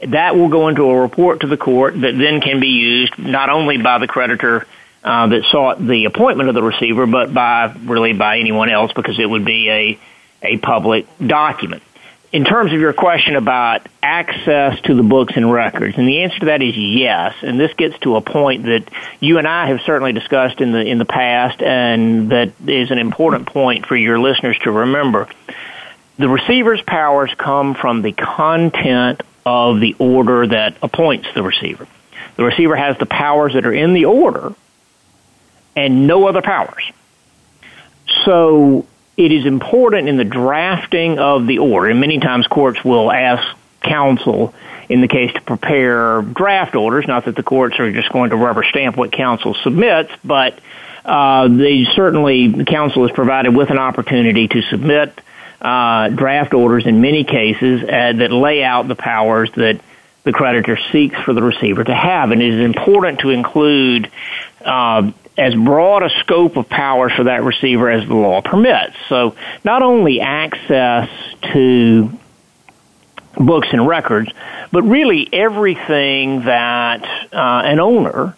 That 0.07 0.35
will 0.35 0.49
go 0.49 0.67
into 0.67 0.83
a 0.89 1.01
report 1.01 1.41
to 1.41 1.47
the 1.47 1.57
court 1.57 1.99
that 2.01 2.17
then 2.17 2.41
can 2.41 2.59
be 2.59 2.69
used 2.69 3.19
not 3.19 3.49
only 3.49 3.77
by 3.77 3.99
the 3.99 4.07
creditor 4.07 4.65
uh, 5.03 5.27
that 5.27 5.43
sought 5.51 5.85
the 5.85 6.05
appointment 6.05 6.49
of 6.49 6.55
the 6.55 6.63
receiver, 6.63 7.05
but 7.05 7.33
by 7.33 7.75
really 7.83 8.13
by 8.13 8.39
anyone 8.39 8.69
else 8.69 8.91
because 8.93 9.19
it 9.19 9.29
would 9.29 9.45
be 9.45 9.69
a 9.69 9.99
a 10.43 10.57
public 10.57 11.05
document 11.19 11.83
in 12.31 12.45
terms 12.45 12.71
of 12.71 12.79
your 12.79 12.93
question 12.93 13.35
about 13.35 13.87
access 14.01 14.79
to 14.81 14.95
the 14.95 15.03
books 15.03 15.33
and 15.35 15.51
records, 15.51 15.97
and 15.97 16.07
the 16.07 16.21
answer 16.21 16.39
to 16.39 16.45
that 16.47 16.61
is 16.61 16.77
yes. 16.77 17.35
And 17.41 17.59
this 17.59 17.73
gets 17.73 17.99
to 17.99 18.15
a 18.15 18.21
point 18.21 18.63
that 18.63 18.89
you 19.19 19.37
and 19.37 19.47
I 19.47 19.67
have 19.67 19.81
certainly 19.81 20.13
discussed 20.13 20.61
in 20.61 20.71
the 20.71 20.79
in 20.79 20.97
the 20.97 21.05
past, 21.05 21.61
and 21.61 22.31
that 22.31 22.53
is 22.65 22.91
an 22.91 22.99
important 22.99 23.47
point 23.47 23.85
for 23.85 23.95
your 23.95 24.17
listeners 24.19 24.57
to 24.59 24.71
remember. 24.71 25.27
The 26.17 26.29
receiver's 26.29 26.81
powers 26.81 27.31
come 27.37 27.73
from 27.73 28.01
the 28.01 28.13
content 28.13 29.21
of 29.45 29.79
the 29.79 29.95
order 29.97 30.47
that 30.47 30.77
appoints 30.81 31.27
the 31.33 31.43
receiver. 31.43 31.87
The 32.37 32.43
receiver 32.43 32.75
has 32.75 32.97
the 32.97 33.05
powers 33.05 33.53
that 33.53 33.65
are 33.65 33.73
in 33.73 33.93
the 33.93 34.05
order, 34.05 34.53
and 35.75 36.07
no 36.07 36.27
other 36.27 36.41
powers. 36.41 36.83
So 38.23 38.85
it 39.17 39.31
is 39.31 39.45
important 39.45 40.07
in 40.07 40.17
the 40.17 40.23
drafting 40.23 41.19
of 41.19 41.47
the 41.47 41.59
order, 41.59 41.89
and 41.89 41.99
many 41.99 42.19
times 42.19 42.47
courts 42.47 42.83
will 42.83 43.11
ask 43.11 43.57
counsel 43.81 44.53
in 44.89 45.01
the 45.01 45.07
case 45.07 45.33
to 45.33 45.41
prepare 45.41 46.21
draft 46.21 46.75
orders, 46.75 47.07
not 47.07 47.25
that 47.25 47.35
the 47.35 47.43
courts 47.43 47.79
are 47.79 47.91
just 47.91 48.11
going 48.11 48.29
to 48.29 48.35
rubber 48.35 48.63
stamp 48.63 48.97
what 48.97 49.11
counsel 49.11 49.53
submits, 49.53 50.11
but 50.23 50.59
uh, 51.05 51.47
they 51.47 51.85
certainly, 51.95 52.63
counsel 52.65 53.05
is 53.05 53.11
provided 53.11 53.55
with 53.55 53.69
an 53.69 53.77
opportunity 53.77 54.47
to 54.47 54.61
submit 54.63 55.19
uh, 55.61 56.09
draft 56.09 56.53
orders 56.53 56.85
in 56.85 57.01
many 57.01 57.23
cases 57.23 57.83
uh, 57.83 58.13
that 58.13 58.31
lay 58.31 58.63
out 58.63 58.87
the 58.87 58.95
powers 58.95 59.49
that 59.55 59.79
the 60.23 60.31
creditor 60.31 60.77
seeks 60.91 61.19
for 61.21 61.33
the 61.33 61.41
receiver 61.41 61.83
to 61.83 61.95
have. 61.95 62.31
And 62.31 62.41
it 62.41 62.53
is 62.53 62.65
important 62.65 63.19
to 63.19 63.29
include 63.29 64.11
uh, 64.63 65.11
as 65.41 65.55
broad 65.55 66.03
a 66.03 66.09
scope 66.19 66.55
of 66.55 66.69
powers 66.69 67.11
for 67.13 67.23
that 67.23 67.43
receiver 67.43 67.89
as 67.89 68.07
the 68.07 68.13
law 68.13 68.41
permits. 68.41 68.95
So 69.09 69.35
not 69.63 69.81
only 69.81 70.21
access 70.21 71.09
to 71.53 72.11
books 73.35 73.69
and 73.71 73.87
records, 73.87 74.31
but 74.71 74.83
really 74.83 75.27
everything 75.33 76.43
that 76.43 77.03
uh, 77.33 77.61
an 77.65 77.79
owner 77.79 78.35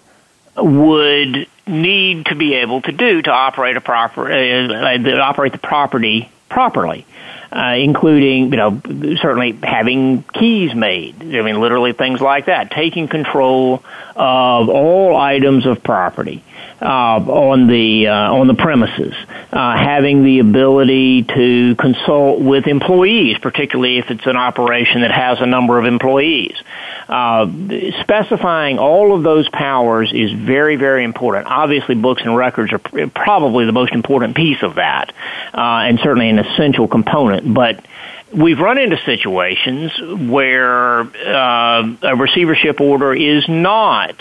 would 0.55 1.47
need 1.67 2.25
to 2.27 2.35
be 2.35 2.53
able 2.55 2.81
to 2.81 2.91
do 2.93 3.21
to 3.21 3.31
operate 3.31 3.75
a 3.75 3.81
proper 3.81 4.31
uh, 4.31 5.19
operate 5.19 5.51
the 5.51 5.57
property 5.57 6.31
properly. 6.49 7.05
Uh, 7.51 7.75
including, 7.75 8.45
you 8.45 8.57
know, 8.57 8.81
certainly 9.21 9.51
having 9.61 10.23
keys 10.23 10.73
made. 10.73 11.21
I 11.21 11.43
mean, 11.43 11.61
literally 11.61 11.93
things 11.93 12.19
like 12.19 12.47
that. 12.47 12.71
Taking 12.71 13.07
control 13.07 13.83
of 14.15 14.69
all 14.69 15.15
items 15.15 15.67
of 15.67 15.83
property 15.83 16.43
uh, 16.83 17.19
on 17.19 17.67
the 17.67 18.07
uh, 18.07 18.33
on 18.33 18.47
the 18.47 18.53
premises, 18.53 19.13
uh, 19.51 19.77
having 19.77 20.23
the 20.23 20.39
ability 20.39 21.23
to 21.23 21.75
consult 21.75 22.41
with 22.41 22.67
employees, 22.67 23.37
particularly 23.39 23.99
if 23.99 24.11
it's 24.11 24.25
an 24.25 24.35
operation 24.35 25.01
that 25.01 25.11
has 25.11 25.39
a 25.39 25.45
number 25.45 25.79
of 25.79 25.85
employees. 25.85 26.55
Uh, 27.07 27.47
specifying 28.01 28.79
all 28.79 29.15
of 29.15 29.23
those 29.23 29.47
powers 29.49 30.11
is 30.13 30.31
very 30.33 30.75
very 30.75 31.05
important. 31.05 31.47
Obviously, 31.47 31.95
books 31.95 32.21
and 32.23 32.35
records 32.35 32.73
are 32.73 32.79
probably 33.07 33.65
the 33.65 33.71
most 33.71 33.93
important 33.93 34.35
piece 34.35 34.61
of 34.61 34.75
that, 34.75 35.13
uh, 35.53 35.87
and 35.87 35.99
certainly 35.99 36.29
an 36.29 36.39
essential 36.39 36.89
component. 36.89 37.53
But 37.53 37.85
we've 38.33 38.59
run 38.59 38.77
into 38.77 38.97
situations 39.05 39.91
where 40.29 40.99
uh, 41.01 41.95
a 42.01 42.15
receivership 42.17 42.81
order 42.81 43.13
is 43.13 43.47
not 43.47 44.15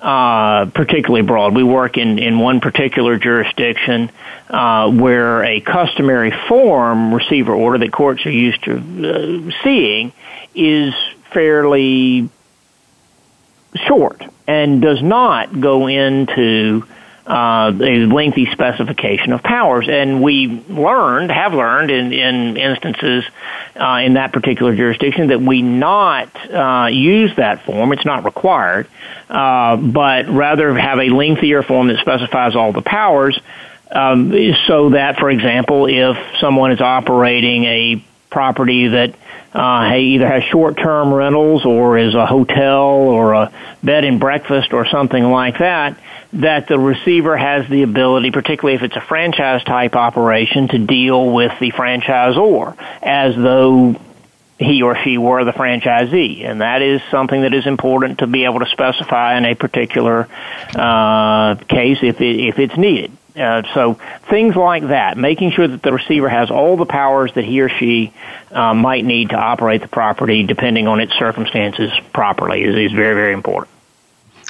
uh, 0.00 0.66
particularly 0.66 1.22
broad. 1.26 1.54
We 1.54 1.64
work 1.64 1.96
in, 1.96 2.18
in 2.18 2.38
one 2.38 2.60
particular 2.60 3.18
jurisdiction 3.18 4.10
uh, 4.48 4.90
where 4.90 5.44
a 5.44 5.60
customary 5.60 6.32
form 6.48 7.12
receiver 7.12 7.52
order 7.52 7.78
that 7.78 7.92
courts 7.92 8.24
are 8.26 8.30
used 8.30 8.62
to 8.64 8.76
uh, 8.76 9.50
seeing 9.64 10.12
is 10.54 10.94
fairly 11.32 12.28
short 13.74 14.22
and 14.46 14.80
does 14.80 15.02
not 15.02 15.60
go 15.60 15.88
into 15.88 16.86
uh, 17.28 17.72
a 17.78 18.06
lengthy 18.06 18.50
specification 18.50 19.32
of 19.32 19.42
powers. 19.42 19.86
And 19.88 20.22
we 20.22 20.64
learned, 20.68 21.30
have 21.30 21.52
learned 21.52 21.90
in, 21.90 22.12
in 22.12 22.56
instances 22.56 23.24
uh, 23.76 24.00
in 24.02 24.14
that 24.14 24.32
particular 24.32 24.74
jurisdiction 24.74 25.28
that 25.28 25.40
we 25.40 25.60
not 25.60 26.30
uh, 26.50 26.86
use 26.86 27.36
that 27.36 27.66
form. 27.66 27.92
It's 27.92 28.06
not 28.06 28.24
required, 28.24 28.88
uh, 29.28 29.76
but 29.76 30.28
rather 30.28 30.74
have 30.74 30.98
a 30.98 31.10
lengthier 31.10 31.62
form 31.62 31.88
that 31.88 31.98
specifies 31.98 32.56
all 32.56 32.72
the 32.72 32.82
powers. 32.82 33.38
Um, 33.90 34.32
so 34.66 34.90
that, 34.90 35.18
for 35.18 35.30
example, 35.30 35.86
if 35.86 36.16
someone 36.40 36.72
is 36.72 36.80
operating 36.80 37.64
a 37.64 38.04
property 38.30 38.88
that 38.88 39.14
uh, 39.54 39.94
either 39.94 40.26
has 40.26 40.44
short-term 40.44 41.12
rentals 41.12 41.64
or 41.64 41.98
is 41.98 42.14
a 42.14 42.26
hotel 42.26 42.84
or 42.84 43.32
a 43.32 43.52
bed 43.82 44.04
and 44.04 44.20
breakfast 44.20 44.72
or 44.72 44.86
something 44.86 45.24
like 45.24 45.58
that, 45.58 45.98
that 46.32 46.68
the 46.68 46.78
receiver 46.78 47.36
has 47.36 47.68
the 47.68 47.82
ability, 47.82 48.30
particularly 48.30 48.76
if 48.76 48.82
it's 48.82 48.96
a 48.96 49.00
franchise 49.00 49.64
type 49.64 49.96
operation, 49.96 50.68
to 50.68 50.78
deal 50.78 51.30
with 51.32 51.58
the 51.58 51.72
franchisor 51.72 52.76
as 53.02 53.34
though 53.34 53.98
he 54.58 54.82
or 54.82 54.96
she 54.96 55.18
were 55.18 55.44
the 55.44 55.52
franchisee. 55.52 56.44
And 56.44 56.60
that 56.60 56.82
is 56.82 57.00
something 57.10 57.42
that 57.42 57.54
is 57.54 57.66
important 57.66 58.18
to 58.18 58.26
be 58.26 58.44
able 58.44 58.60
to 58.60 58.66
specify 58.66 59.38
in 59.38 59.44
a 59.44 59.54
particular 59.54 60.28
uh, 60.74 61.54
case 61.54 61.98
if, 62.02 62.20
it, 62.20 62.40
if 62.40 62.58
it's 62.58 62.76
needed. 62.76 63.12
Uh, 63.36 63.62
so 63.72 63.94
things 64.28 64.56
like 64.56 64.88
that, 64.88 65.16
making 65.16 65.52
sure 65.52 65.68
that 65.68 65.80
the 65.80 65.92
receiver 65.92 66.28
has 66.28 66.50
all 66.50 66.76
the 66.76 66.86
powers 66.86 67.32
that 67.34 67.44
he 67.44 67.60
or 67.60 67.68
she 67.68 68.12
uh, 68.50 68.74
might 68.74 69.04
need 69.04 69.30
to 69.30 69.36
operate 69.36 69.80
the 69.80 69.88
property, 69.88 70.42
depending 70.42 70.88
on 70.88 70.98
its 70.98 71.14
circumstances, 71.14 71.92
properly, 72.12 72.64
is, 72.64 72.74
is 72.74 72.92
very, 72.92 73.14
very 73.14 73.32
important. 73.32 73.70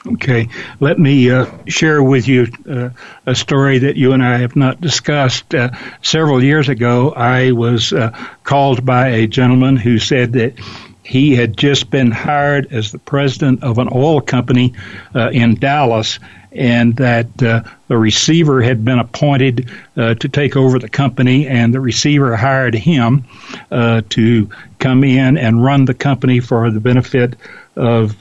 Okay, 0.06 0.48
let 0.78 0.98
me 0.98 1.28
uh, 1.30 1.46
share 1.66 2.00
with 2.00 2.28
you 2.28 2.46
uh, 2.70 2.90
a 3.26 3.34
story 3.34 3.78
that 3.78 3.96
you 3.96 4.12
and 4.12 4.22
I 4.22 4.38
have 4.38 4.54
not 4.54 4.80
discussed. 4.80 5.52
Uh, 5.52 5.70
several 6.02 6.42
years 6.42 6.68
ago, 6.68 7.10
I 7.10 7.50
was 7.50 7.92
uh, 7.92 8.10
called 8.44 8.86
by 8.86 9.08
a 9.08 9.26
gentleman 9.26 9.76
who 9.76 9.98
said 9.98 10.34
that 10.34 10.54
he 11.02 11.34
had 11.34 11.56
just 11.56 11.90
been 11.90 12.12
hired 12.12 12.72
as 12.72 12.92
the 12.92 13.00
president 13.00 13.64
of 13.64 13.78
an 13.78 13.88
oil 13.92 14.20
company 14.20 14.74
uh, 15.16 15.30
in 15.30 15.56
Dallas, 15.56 16.20
and 16.52 16.94
that 16.96 17.42
uh, 17.42 17.64
the 17.88 17.98
receiver 17.98 18.62
had 18.62 18.84
been 18.84 19.00
appointed 19.00 19.68
to 19.96 20.14
take 20.14 20.56
over 20.56 20.78
the 20.78 20.88
company, 20.88 21.46
and 21.46 21.74
the 21.74 21.80
receiver 21.80 22.36
hired 22.36 22.74
him 22.74 23.24
to 23.70 24.50
come 24.78 25.04
in 25.04 25.36
and 25.36 25.62
run 25.62 25.84
the 25.86 25.94
company 25.94 26.40
for 26.40 26.70
the 26.70 26.80
benefit 26.80 27.36
of 27.76 28.18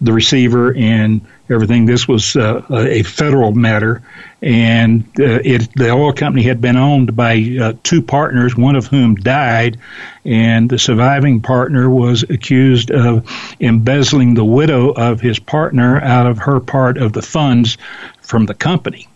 the 0.00 0.12
receiver 0.12 0.74
and 0.74 1.20
everything. 1.50 1.86
This 1.86 2.06
was 2.06 2.36
uh, 2.36 2.62
a 2.70 3.02
federal 3.02 3.52
matter, 3.52 4.02
and 4.42 5.02
uh, 5.18 5.40
it, 5.44 5.68
the 5.74 5.90
oil 5.90 6.12
company 6.12 6.44
had 6.44 6.60
been 6.60 6.76
owned 6.76 7.16
by 7.16 7.58
uh, 7.60 7.72
two 7.82 8.02
partners, 8.02 8.56
one 8.56 8.76
of 8.76 8.86
whom 8.86 9.16
died, 9.16 9.78
and 10.24 10.70
the 10.70 10.78
surviving 10.78 11.40
partner 11.40 11.88
was 11.90 12.22
accused 12.22 12.90
of 12.90 13.28
embezzling 13.60 14.34
the 14.34 14.44
widow 14.44 14.90
of 14.90 15.20
his 15.20 15.38
partner 15.38 16.00
out 16.00 16.26
of 16.26 16.38
her 16.38 16.60
part 16.60 16.98
of 16.98 17.12
the 17.12 17.22
funds 17.22 17.78
from 18.20 18.46
the 18.46 18.54
company. 18.54 19.08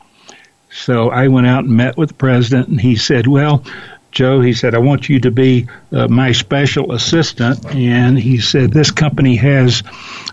So 0.71 1.11
I 1.11 1.29
went 1.29 1.47
out 1.47 1.65
and 1.65 1.77
met 1.77 1.97
with 1.97 2.09
the 2.09 2.15
president, 2.15 2.69
and 2.69 2.81
he 2.81 2.97
said, 2.97 3.27
"Well." 3.27 3.65
Joe, 4.12 4.42
he 4.42 4.52
said, 4.52 4.75
I 4.75 4.78
want 4.78 5.09
you 5.09 5.21
to 5.21 5.31
be 5.31 5.66
uh, 5.90 6.07
my 6.07 6.33
special 6.33 6.92
assistant. 6.92 7.75
And 7.75 8.19
he 8.19 8.38
said, 8.38 8.71
This 8.71 8.90
company 8.90 9.37
has 9.37 9.83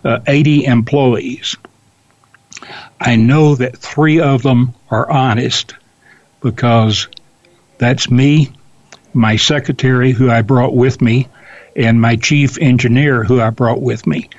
uh, 0.04 0.20
80 0.28 0.66
employees. 0.66 1.56
I 3.00 3.16
know 3.16 3.56
that 3.56 3.78
three 3.78 4.20
of 4.20 4.44
them 4.44 4.76
are 4.92 5.10
honest 5.10 5.76
because 6.42 7.08
that's 7.78 8.12
me, 8.12 8.52
my 9.14 9.38
secretary, 9.38 10.12
who 10.12 10.30
I 10.30 10.42
brought 10.42 10.76
with 10.76 11.02
me, 11.02 11.30
and 11.76 12.02
my 12.02 12.18
chief 12.18 12.58
engineer, 12.60 13.24
who 13.24 13.40
I 13.40 13.50
brought 13.50 13.82
with 13.82 14.06
me. 14.06 14.30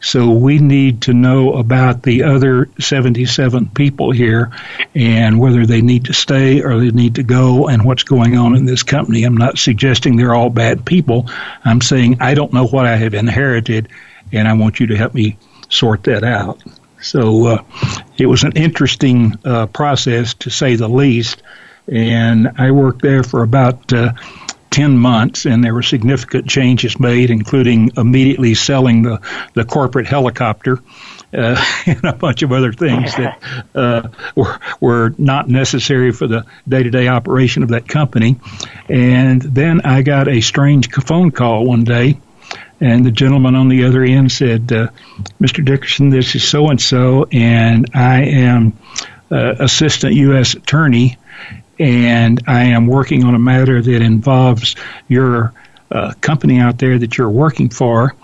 So 0.00 0.30
we 0.30 0.58
need 0.58 1.02
to 1.02 1.12
know 1.12 1.54
about 1.54 2.02
the 2.04 2.22
other 2.22 2.68
77 2.78 3.70
people 3.70 4.12
here 4.12 4.52
and 4.94 5.40
whether 5.40 5.66
they 5.66 5.82
need 5.82 6.04
to 6.04 6.12
stay 6.12 6.62
or 6.62 6.78
they 6.78 6.90
need 6.90 7.16
to 7.16 7.24
go 7.24 7.66
and 7.66 7.84
what's 7.84 8.04
going 8.04 8.36
on 8.36 8.54
in 8.54 8.64
this 8.64 8.84
company. 8.84 9.24
I'm 9.24 9.36
not 9.36 9.58
suggesting 9.58 10.16
they're 10.16 10.34
all 10.34 10.50
bad 10.50 10.84
people. 10.84 11.28
I'm 11.64 11.80
saying 11.80 12.18
I 12.20 12.34
don't 12.34 12.52
know 12.52 12.66
what 12.66 12.86
I 12.86 12.96
have 12.96 13.14
inherited 13.14 13.88
and 14.32 14.46
I 14.46 14.52
want 14.52 14.78
you 14.78 14.86
to 14.88 14.96
help 14.96 15.14
me 15.14 15.36
sort 15.68 16.04
that 16.04 16.22
out. 16.22 16.62
So 17.00 17.46
uh, 17.46 17.64
it 18.16 18.26
was 18.26 18.44
an 18.44 18.52
interesting 18.52 19.36
uh, 19.44 19.66
process 19.66 20.34
to 20.34 20.50
say 20.50 20.76
the 20.76 20.88
least. 20.88 21.42
And 21.90 22.50
I 22.58 22.70
worked 22.70 23.02
there 23.02 23.22
for 23.22 23.42
about 23.42 23.92
uh, 23.92 24.12
10 24.70 24.98
months, 24.98 25.46
and 25.46 25.62
there 25.62 25.74
were 25.74 25.82
significant 25.82 26.48
changes 26.48 26.98
made, 27.00 27.30
including 27.30 27.92
immediately 27.96 28.54
selling 28.54 29.02
the, 29.02 29.20
the 29.54 29.64
corporate 29.64 30.06
helicopter. 30.06 30.80
Uh, 31.30 31.62
and 31.86 32.04
a 32.04 32.14
bunch 32.14 32.42
of 32.42 32.52
other 32.52 32.72
things 32.72 33.14
that 33.14 33.42
uh, 33.74 34.08
were 34.34 34.58
were 34.80 35.14
not 35.18 35.46
necessary 35.46 36.10
for 36.10 36.26
the 36.26 36.46
day 36.66 36.82
to 36.82 36.90
day 36.90 37.06
operation 37.06 37.62
of 37.62 37.68
that 37.68 37.86
company. 37.86 38.40
And 38.88 39.42
then 39.42 39.82
I 39.82 40.00
got 40.00 40.28
a 40.28 40.40
strange 40.40 40.90
phone 40.90 41.30
call 41.30 41.66
one 41.66 41.84
day 41.84 42.18
and 42.80 43.04
the 43.04 43.10
gentleman 43.10 43.56
on 43.56 43.68
the 43.68 43.84
other 43.84 44.04
end 44.04 44.30
said, 44.30 44.72
uh, 44.72 44.88
Mr. 45.40 45.64
Dickerson, 45.64 46.10
this 46.10 46.34
is 46.34 46.48
so 46.48 46.68
and 46.68 46.80
so, 46.80 47.26
and 47.32 47.90
I 47.94 48.22
am 48.22 48.78
uh, 49.30 49.54
assistant 49.58 50.14
U.S. 50.14 50.54
attorney, 50.54 51.18
and 51.78 52.42
I 52.46 52.64
am 52.64 52.86
working 52.86 53.24
on 53.24 53.34
a 53.34 53.38
matter 53.38 53.80
that 53.80 54.02
involves 54.02 54.76
your 55.08 55.52
uh, 55.90 56.12
company 56.20 56.58
out 56.58 56.78
there 56.78 56.98
that 56.98 57.16
you're 57.16 57.30
working 57.30 57.70
for. 57.70 58.14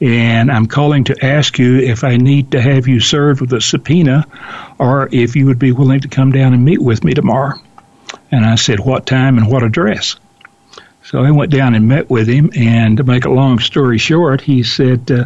And 0.00 0.50
I'm 0.50 0.66
calling 0.66 1.04
to 1.04 1.24
ask 1.24 1.58
you 1.58 1.78
if 1.78 2.04
I 2.04 2.16
need 2.16 2.52
to 2.52 2.60
have 2.60 2.88
you 2.88 3.00
served 3.00 3.42
with 3.42 3.52
a 3.52 3.60
subpoena 3.60 4.24
or 4.78 5.08
if 5.12 5.36
you 5.36 5.46
would 5.46 5.58
be 5.58 5.72
willing 5.72 6.00
to 6.00 6.08
come 6.08 6.32
down 6.32 6.54
and 6.54 6.64
meet 6.64 6.80
with 6.80 7.04
me 7.04 7.12
tomorrow. 7.12 7.58
And 8.30 8.46
I 8.46 8.54
said, 8.54 8.80
What 8.80 9.04
time 9.04 9.36
and 9.36 9.46
what 9.46 9.62
address? 9.62 10.16
So 11.02 11.22
I 11.22 11.30
went 11.32 11.50
down 11.50 11.74
and 11.74 11.88
met 11.88 12.08
with 12.08 12.28
him, 12.28 12.50
and 12.54 12.96
to 12.98 13.04
make 13.04 13.24
a 13.24 13.30
long 13.30 13.58
story 13.58 13.98
short, 13.98 14.40
he 14.40 14.62
said, 14.62 15.10
uh, 15.10 15.24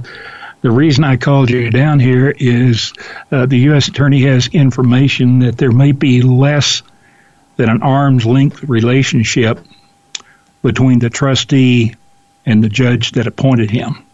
the 0.63 0.71
reason 0.71 1.05
I 1.05 1.19
called 1.19 1.51
you 1.51 1.69
down 1.71 2.01
here 2.01 2.31
is 2.31 2.95
uh, 3.31 3.45
the 3.45 3.59
U.S. 3.59 3.89
Attorney 3.89 4.23
has 4.23 4.47
information 4.47 5.41
that 5.41 5.59
there 5.59 5.73
may 5.73 5.93
be 5.93 6.23
less 6.23 6.83
than 7.57 7.69
an 7.69 7.83
arm's 7.83 8.27
length 8.27 8.63
relationship 8.65 9.59
between 10.63 10.99
the 10.99 11.11
trustee 11.11 11.95
and 12.47 12.63
the 12.63 12.69
judge 12.69 13.13
that 13.13 13.27
appointed 13.27 13.71
him. 13.71 14.05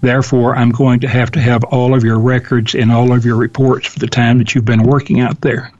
Therefore, 0.00 0.54
I'm 0.54 0.70
going 0.70 1.00
to 1.00 1.08
have 1.08 1.30
to 1.32 1.40
have 1.40 1.64
all 1.64 1.94
of 1.94 2.04
your 2.04 2.18
records 2.18 2.74
and 2.74 2.92
all 2.92 3.12
of 3.12 3.24
your 3.24 3.36
reports 3.36 3.86
for 3.86 3.98
the 3.98 4.06
time 4.06 4.38
that 4.38 4.54
you've 4.54 4.64
been 4.64 4.82
working 4.82 5.20
out 5.20 5.40
there. 5.40 5.72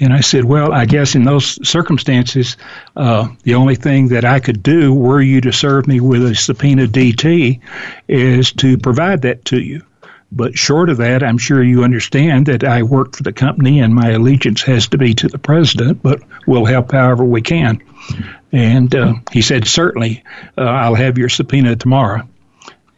And 0.00 0.12
I 0.12 0.20
said, 0.20 0.44
well, 0.44 0.72
I 0.72 0.84
guess 0.84 1.16
in 1.16 1.24
those 1.24 1.66
circumstances, 1.68 2.56
uh, 2.94 3.28
the 3.42 3.54
only 3.54 3.74
thing 3.74 4.08
that 4.08 4.24
I 4.24 4.38
could 4.38 4.62
do 4.62 4.94
were 4.94 5.20
you 5.20 5.40
to 5.40 5.52
serve 5.52 5.88
me 5.88 5.98
with 5.98 6.24
a 6.24 6.34
subpoena 6.36 6.86
DT 6.86 7.60
is 8.06 8.52
to 8.52 8.78
provide 8.78 9.22
that 9.22 9.44
to 9.46 9.60
you. 9.60 9.82
But 10.30 10.58
short 10.58 10.90
of 10.90 10.98
that, 10.98 11.22
I'm 11.22 11.38
sure 11.38 11.62
you 11.62 11.84
understand 11.84 12.46
that 12.46 12.62
I 12.62 12.82
work 12.82 13.16
for 13.16 13.22
the 13.22 13.32
company 13.32 13.80
and 13.80 13.94
my 13.94 14.10
allegiance 14.10 14.62
has 14.62 14.88
to 14.88 14.98
be 14.98 15.14
to 15.14 15.28
the 15.28 15.38
president, 15.38 16.02
but 16.02 16.22
we'll 16.46 16.66
help 16.66 16.92
however 16.92 17.24
we 17.24 17.40
can. 17.40 17.82
And 18.52 18.94
uh, 18.94 19.14
he 19.32 19.42
said, 19.42 19.66
certainly, 19.66 20.22
uh, 20.56 20.62
I'll 20.62 20.94
have 20.94 21.18
your 21.18 21.28
subpoena 21.28 21.76
tomorrow. 21.76 22.28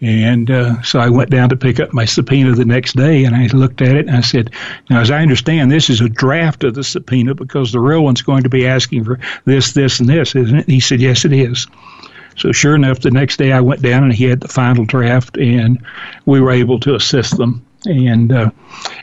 And 0.00 0.50
uh, 0.50 0.82
so 0.82 0.98
I 0.98 1.10
went 1.10 1.30
down 1.30 1.50
to 1.50 1.56
pick 1.56 1.78
up 1.78 1.92
my 1.92 2.06
subpoena 2.06 2.52
the 2.54 2.64
next 2.64 2.96
day, 2.96 3.24
and 3.24 3.36
I 3.36 3.48
looked 3.48 3.82
at 3.82 3.96
it 3.96 4.06
and 4.06 4.16
I 4.16 4.22
said, 4.22 4.50
"Now, 4.88 5.00
as 5.00 5.10
I 5.10 5.20
understand, 5.20 5.70
this 5.70 5.90
is 5.90 6.00
a 6.00 6.08
draft 6.08 6.64
of 6.64 6.74
the 6.74 6.82
subpoena 6.82 7.34
because 7.34 7.70
the 7.70 7.80
real 7.80 8.02
one's 8.02 8.22
going 8.22 8.44
to 8.44 8.48
be 8.48 8.66
asking 8.66 9.04
for 9.04 9.20
this, 9.44 9.72
this, 9.72 10.00
and 10.00 10.08
this, 10.08 10.34
isn't 10.34 10.56
it?" 10.56 10.64
And 10.64 10.72
he 10.72 10.80
said, 10.80 11.02
"Yes, 11.02 11.26
it 11.26 11.34
is." 11.34 11.66
So 12.36 12.52
sure 12.52 12.74
enough, 12.74 13.00
the 13.00 13.10
next 13.10 13.36
day 13.36 13.52
I 13.52 13.60
went 13.60 13.82
down 13.82 14.04
and 14.04 14.12
he 14.12 14.24
had 14.24 14.40
the 14.40 14.48
final 14.48 14.84
draft, 14.84 15.36
and 15.36 15.84
we 16.26 16.40
were 16.40 16.52
able 16.52 16.80
to 16.80 16.94
assist 16.94 17.36
them. 17.36 17.64
And 17.86 18.30
uh, 18.30 18.50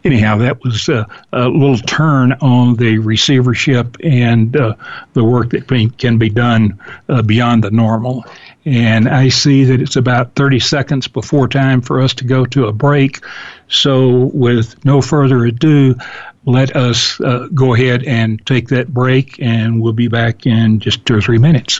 anyhow, 0.04 0.38
that 0.38 0.64
was 0.64 0.88
uh, 0.88 1.06
a 1.34 1.50
little 1.50 1.80
turn 1.80 2.34
on 2.34 2.76
the 2.76 3.00
receivership 3.00 3.98
and 4.04 4.56
uh, 4.56 4.76
the 5.14 5.24
work 5.24 5.50
that 5.52 5.68
can 5.98 6.18
be 6.20 6.30
done 6.30 6.80
uh, 7.10 7.24
beyond 7.24 7.64
the 7.64 7.72
normal 7.72 8.24
and 8.68 9.08
I 9.08 9.30
see 9.30 9.64
that 9.64 9.80
it's 9.82 9.96
about 9.96 10.36
30 10.36 10.60
seconds 10.60 11.08
before 11.08 11.48
time 11.48 11.82
for 11.82 12.02
us 12.02 12.14
to 12.16 12.26
go 12.26 12.46
to 12.48 12.66
a 12.66 12.74
break. 12.74 13.24
So, 13.70 14.26
with 14.34 14.84
no 14.84 15.02
further 15.02 15.46
ado, 15.46 15.96
let 16.44 16.76
us 16.76 17.20
uh, 17.22 17.48
go 17.54 17.74
ahead 17.74 18.04
and 18.04 18.46
take 18.46 18.68
that 18.70 18.94
break, 18.94 19.42
and 19.42 19.82
we'll 19.82 19.94
be 19.94 20.10
back 20.10 20.46
in 20.46 20.82
just 20.82 21.06
two 21.06 21.16
or 21.16 21.22
three 21.22 21.38
minutes. 21.38 21.80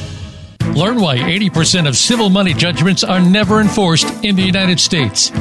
Learn 0.75 1.01
why 1.01 1.17
80% 1.17 1.87
of 1.87 1.97
civil 1.97 2.29
money 2.29 2.53
judgments 2.53 3.03
are 3.03 3.19
never 3.19 3.61
enforced 3.61 4.05
in 4.23 4.35
the 4.35 4.43
United 4.43 4.79
States. 4.79 5.31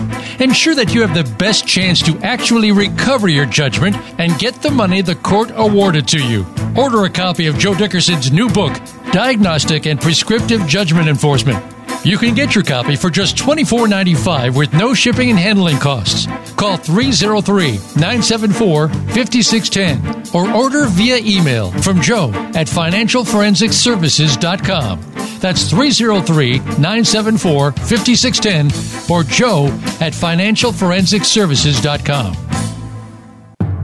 Ensure 0.41 0.75
that 0.75 0.95
you 0.95 1.03
have 1.03 1.15
the 1.15 1.31
best 1.37 1.67
chance 1.67 2.01
to 2.03 2.19
actually 2.21 2.73
recover 2.73 3.29
your 3.29 3.45
judgment 3.47 3.97
and 4.19 4.39
get 4.39 4.63
the 4.63 4.71
money 4.71 5.03
the 5.03 5.15
court 5.15 5.51
awarded 5.55 6.09
to 6.09 6.25
you. 6.25 6.47
Order 6.77 7.05
a 7.05 7.11
copy 7.11 7.47
of 7.47 7.59
Joe 7.59 7.75
Dickerson's 7.75 8.33
new 8.33 8.49
book, 8.49 8.73
Diagnostic 9.13 9.87
and 9.87 10.01
Prescriptive 10.01 10.67
Judgment 10.67 11.09
Enforcement. 11.09 11.63
You 12.05 12.17
can 12.17 12.35
get 12.35 12.55
your 12.55 12.65
copy 12.65 12.97
for 12.97 13.11
just 13.11 13.37
$24.95 13.37 14.57
with 14.57 14.73
no 14.73 14.95
shipping 14.95 15.29
and 15.29 15.39
handling 15.39 15.79
costs. 15.79 16.27
Call 16.57 16.79
303 16.79 17.73
974 18.01 18.89
5610 18.89 20.35
or 20.35 20.51
order 20.51 20.87
via 20.87 21.19
email 21.19 21.71
from 21.83 22.01
Joe 22.01 22.31
at 22.55 22.67
financialforensicservices.com. 22.67 25.10
That's 25.41 25.69
303 25.71 26.59
974 26.59 27.73
5610 27.73 29.11
or 29.11 29.25
Joe 29.25 29.67
at 30.01 30.13
financialforensicservices.com. 30.13 32.37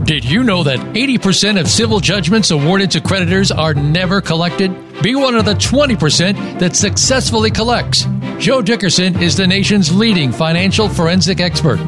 Did 0.05 0.25
you 0.25 0.45
know 0.45 0.63
that 0.63 0.79
80% 0.79 1.59
of 1.59 1.69
civil 1.69 1.99
judgments 1.99 2.53
awarded 2.53 2.93
to 2.93 3.01
creditors 3.01 3.51
are 3.51 3.75
never 3.75 4.21
collected? 4.21 4.71
Be 5.03 5.17
one 5.17 5.35
of 5.35 5.45
the 5.45 5.55
20% 5.55 6.61
that 6.61 6.77
successfully 6.77 7.51
collects. 7.51 8.07
Joe 8.39 8.63
Dickerson 8.63 9.21
is 9.21 9.37
the 9.37 9.49
nation's 9.49 9.93
leading 9.93 10.31
financial 10.31 10.89
forensic 10.89 11.41
expert. 11.41 11.79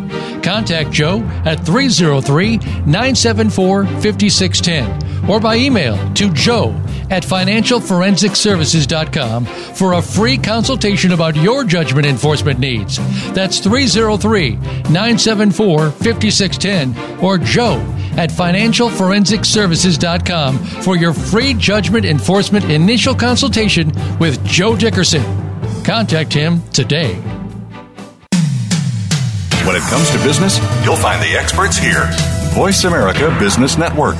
Contact 0.43 0.91
Joe 0.91 1.21
at 1.45 1.65
303 1.65 2.57
974 2.57 3.87
5610 3.87 5.29
or 5.29 5.39
by 5.39 5.57
email 5.57 5.97
to 6.15 6.33
joe 6.33 6.71
at 7.11 7.23
financialforensicservices.com 7.23 9.45
for 9.47 9.93
a 9.95 10.03
free 10.03 10.37
consultation 10.39 11.13
about 11.13 11.37
your 11.37 11.65
judgment 11.65 12.07
enforcement 12.07 12.59
needs. 12.59 12.99
That's 13.33 13.61
303 13.61 14.57
974 14.57 15.91
5610 15.91 17.25
or 17.25 17.39
Joe 17.39 17.79
at 18.17 18.31
financialforensicservices.com 18.31 20.59
for 20.83 20.97
your 20.97 21.13
free 21.13 21.55
judgment 21.55 22.05
enforcement 22.05 22.65
initial 22.71 23.15
consultation 23.15 23.93
with 24.19 24.45
Joe 24.45 24.75
Dickerson. 24.77 25.23
Contact 25.85 26.33
him 26.33 26.61
today. 26.71 27.15
When 29.65 29.77
it 29.77 29.83
comes 29.83 30.11
to 30.11 30.19
business, 30.25 30.59
you'll 30.85 30.97
find 30.97 31.23
the 31.23 31.37
experts 31.39 31.77
here. 31.77 32.09
Voice 32.55 32.85
America 32.85 33.37
Business 33.39 33.77
Network. 33.77 34.17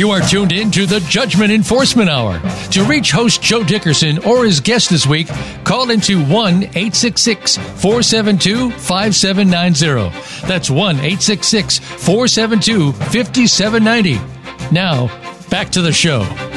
You 0.00 0.12
are 0.12 0.22
tuned 0.22 0.52
in 0.52 0.70
to 0.70 0.86
the 0.86 1.00
Judgment 1.00 1.52
Enforcement 1.52 2.08
Hour. 2.08 2.40
To 2.70 2.84
reach 2.84 3.10
host 3.10 3.42
Joe 3.42 3.62
Dickerson 3.62 4.16
or 4.24 4.46
his 4.46 4.58
guest 4.58 4.88
this 4.88 5.06
week, 5.06 5.28
call 5.62 5.90
into 5.90 6.24
1 6.24 6.62
866 6.62 7.58
472 7.58 8.70
5790. 8.70 10.48
That's 10.48 10.70
1 10.70 10.96
866 10.96 11.80
472 11.80 12.92
5790. 12.92 14.72
Now, 14.72 15.08
back 15.50 15.68
to 15.72 15.82
the 15.82 15.92
show. 15.92 16.49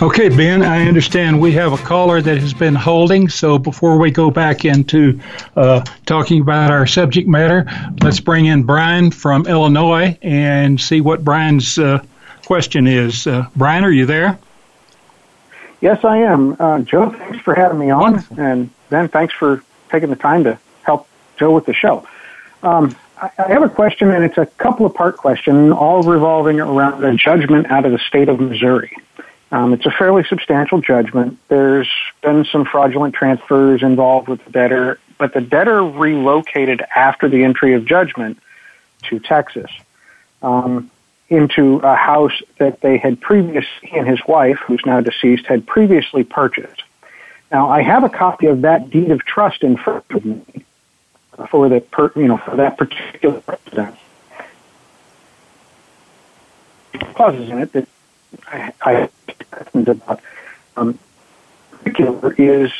Okay, 0.00 0.28
Ben, 0.28 0.62
I 0.62 0.86
understand 0.86 1.40
we 1.40 1.50
have 1.52 1.72
a 1.72 1.76
caller 1.76 2.22
that 2.22 2.38
has 2.38 2.54
been 2.54 2.76
holding. 2.76 3.28
So 3.28 3.58
before 3.58 3.98
we 3.98 4.12
go 4.12 4.30
back 4.30 4.64
into 4.64 5.18
uh, 5.56 5.80
talking 6.06 6.40
about 6.40 6.70
our 6.70 6.86
subject 6.86 7.26
matter, 7.26 7.66
let's 8.00 8.20
bring 8.20 8.46
in 8.46 8.62
Brian 8.62 9.10
from 9.10 9.48
Illinois 9.48 10.16
and 10.22 10.80
see 10.80 11.00
what 11.00 11.24
Brian's 11.24 11.80
uh, 11.80 12.04
question 12.46 12.86
is. 12.86 13.26
Uh, 13.26 13.48
Brian, 13.56 13.82
are 13.82 13.90
you 13.90 14.06
there? 14.06 14.38
Yes, 15.80 16.04
I 16.04 16.18
am. 16.18 16.56
Uh, 16.60 16.78
Joe, 16.82 17.10
thanks 17.10 17.40
for 17.40 17.56
having 17.56 17.80
me 17.80 17.90
on. 17.90 18.24
And 18.38 18.70
Ben, 18.90 19.08
thanks 19.08 19.34
for 19.34 19.64
taking 19.90 20.10
the 20.10 20.16
time 20.16 20.44
to 20.44 20.60
help 20.82 21.08
Joe 21.38 21.50
with 21.50 21.66
the 21.66 21.74
show. 21.74 22.06
Um, 22.62 22.94
I 23.20 23.48
have 23.48 23.64
a 23.64 23.68
question, 23.68 24.12
and 24.12 24.22
it's 24.22 24.38
a 24.38 24.46
couple 24.46 24.86
of 24.86 24.94
part 24.94 25.16
question, 25.16 25.72
all 25.72 26.04
revolving 26.04 26.60
around 26.60 27.02
a 27.02 27.16
judgment 27.16 27.66
out 27.66 27.84
of 27.84 27.90
the 27.90 27.98
state 27.98 28.28
of 28.28 28.38
Missouri. 28.38 28.96
Um, 29.50 29.72
it's 29.72 29.86
a 29.86 29.90
fairly 29.90 30.24
substantial 30.24 30.80
judgment. 30.80 31.38
There's 31.48 31.88
been 32.22 32.44
some 32.44 32.64
fraudulent 32.64 33.14
transfers 33.14 33.82
involved 33.82 34.28
with 34.28 34.44
the 34.44 34.50
debtor, 34.50 35.00
but 35.16 35.32
the 35.32 35.40
debtor 35.40 35.82
relocated 35.82 36.82
after 36.94 37.28
the 37.28 37.44
entry 37.44 37.74
of 37.74 37.86
judgment 37.86 38.38
to 39.04 39.18
Texas 39.18 39.70
um, 40.42 40.90
into 41.28 41.78
a 41.78 41.94
house 41.94 42.42
that 42.58 42.80
they 42.80 42.98
had 42.98 43.20
previously, 43.20 43.88
he 43.88 43.96
and 43.96 44.06
his 44.06 44.20
wife, 44.28 44.58
who's 44.66 44.82
now 44.84 45.00
deceased, 45.00 45.46
had 45.46 45.66
previously 45.66 46.24
purchased. 46.24 46.82
Now, 47.50 47.70
I 47.70 47.82
have 47.82 48.04
a 48.04 48.10
copy 48.10 48.46
of 48.46 48.62
that 48.62 48.90
deed 48.90 49.10
of 49.10 49.24
trust 49.24 49.62
in 49.62 49.78
front 49.78 50.04
of 50.10 50.24
me 50.24 50.64
for 51.50 51.68
the 51.68 51.80
per, 51.80 52.12
you 52.16 52.26
know 52.26 52.36
for 52.36 52.56
that 52.56 52.76
particular 52.76 53.42
residence. 53.46 53.96
Clauses 57.14 57.48
in 57.48 57.58
it 57.58 57.72
that 57.72 57.88
I, 58.46 58.72
I 58.82 59.08
questions 59.50 59.88
about 59.88 60.20
um, 60.76 60.98
particular 61.70 62.32
is 62.34 62.72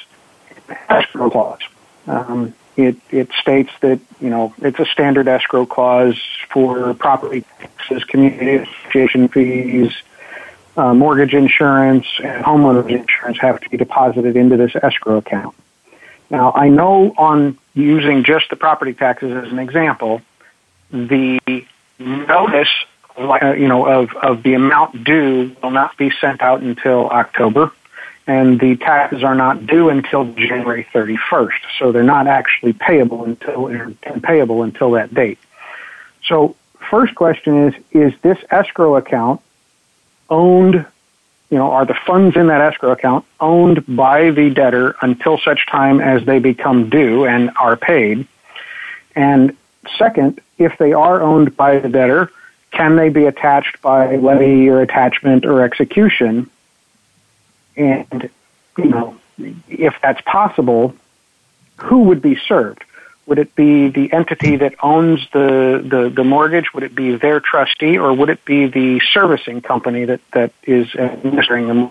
escrow 0.88 1.30
clause. 1.30 1.60
Um, 2.06 2.54
it, 2.76 2.96
it 3.10 3.30
states 3.32 3.70
that 3.80 4.00
you 4.20 4.30
know 4.30 4.54
it's 4.58 4.78
a 4.78 4.86
standard 4.86 5.28
escrow 5.28 5.66
clause 5.66 6.20
for 6.50 6.94
property 6.94 7.44
taxes, 7.58 8.04
community 8.04 8.68
association 8.70 9.28
fees, 9.28 9.92
uh, 10.76 10.94
mortgage 10.94 11.34
insurance, 11.34 12.06
and 12.22 12.44
homeowners 12.44 12.88
insurance 12.88 13.38
have 13.38 13.60
to 13.60 13.68
be 13.68 13.76
deposited 13.76 14.36
into 14.36 14.56
this 14.56 14.74
escrow 14.76 15.16
account. 15.16 15.54
Now, 16.30 16.52
I 16.54 16.68
know 16.68 17.14
on 17.16 17.58
using 17.74 18.22
just 18.22 18.50
the 18.50 18.56
property 18.56 18.92
taxes 18.92 19.34
as 19.34 19.50
an 19.50 19.58
example, 19.58 20.20
the 20.90 21.40
notice 21.98 22.68
Uh, 23.18 23.54
you 23.54 23.66
know, 23.66 23.84
of, 23.84 24.14
of 24.14 24.44
the 24.44 24.54
amount 24.54 25.02
due 25.02 25.54
will 25.60 25.72
not 25.72 25.96
be 25.96 26.12
sent 26.20 26.40
out 26.40 26.62
until 26.62 27.08
October, 27.08 27.72
and 28.28 28.60
the 28.60 28.76
taxes 28.76 29.24
are 29.24 29.34
not 29.34 29.66
due 29.66 29.88
until 29.88 30.24
January 30.34 30.86
31st. 30.94 31.58
So 31.80 31.90
they're 31.90 32.04
not 32.04 32.28
actually 32.28 32.74
payable 32.74 33.24
until 33.24 33.66
uh, 33.66 34.20
payable 34.22 34.62
until 34.62 34.92
that 34.92 35.12
date. 35.12 35.38
So 36.26 36.54
first 36.90 37.16
question 37.16 37.68
is: 37.68 37.74
Is 37.90 38.12
this 38.22 38.38
escrow 38.52 38.94
account 38.94 39.40
owned? 40.30 40.86
You 41.50 41.56
know, 41.56 41.72
are 41.72 41.86
the 41.86 41.98
funds 42.06 42.36
in 42.36 42.48
that 42.48 42.60
escrow 42.60 42.92
account 42.92 43.24
owned 43.40 43.84
by 43.96 44.30
the 44.30 44.50
debtor 44.50 44.94
until 45.02 45.38
such 45.38 45.66
time 45.66 46.00
as 46.00 46.24
they 46.24 46.38
become 46.38 46.88
due 46.88 47.26
and 47.26 47.50
are 47.58 47.76
paid? 47.76 48.28
And 49.16 49.56
second, 49.98 50.40
if 50.56 50.78
they 50.78 50.92
are 50.92 51.20
owned 51.20 51.56
by 51.56 51.80
the 51.80 51.88
debtor, 51.88 52.30
can 52.70 52.96
they 52.96 53.08
be 53.08 53.26
attached 53.26 53.80
by 53.82 54.16
levy 54.16 54.68
or 54.68 54.80
attachment 54.80 55.44
or 55.44 55.62
execution? 55.62 56.50
And, 57.76 58.30
you 58.76 58.84
know, 58.84 59.16
if 59.68 59.94
that's 60.02 60.20
possible, 60.22 60.94
who 61.76 62.04
would 62.04 62.20
be 62.20 62.36
served? 62.36 62.84
Would 63.26 63.38
it 63.38 63.54
be 63.54 63.88
the 63.88 64.12
entity 64.12 64.56
that 64.56 64.74
owns 64.82 65.26
the, 65.32 65.84
the, 65.84 66.08
the 66.08 66.24
mortgage? 66.24 66.72
Would 66.72 66.82
it 66.82 66.94
be 66.94 67.16
their 67.16 67.40
trustee 67.40 67.98
or 67.98 68.12
would 68.12 68.30
it 68.30 68.44
be 68.44 68.66
the 68.66 69.00
servicing 69.12 69.60
company 69.60 70.06
that, 70.06 70.20
that 70.32 70.52
is 70.64 70.94
administering 70.94 71.68
the 71.68 71.90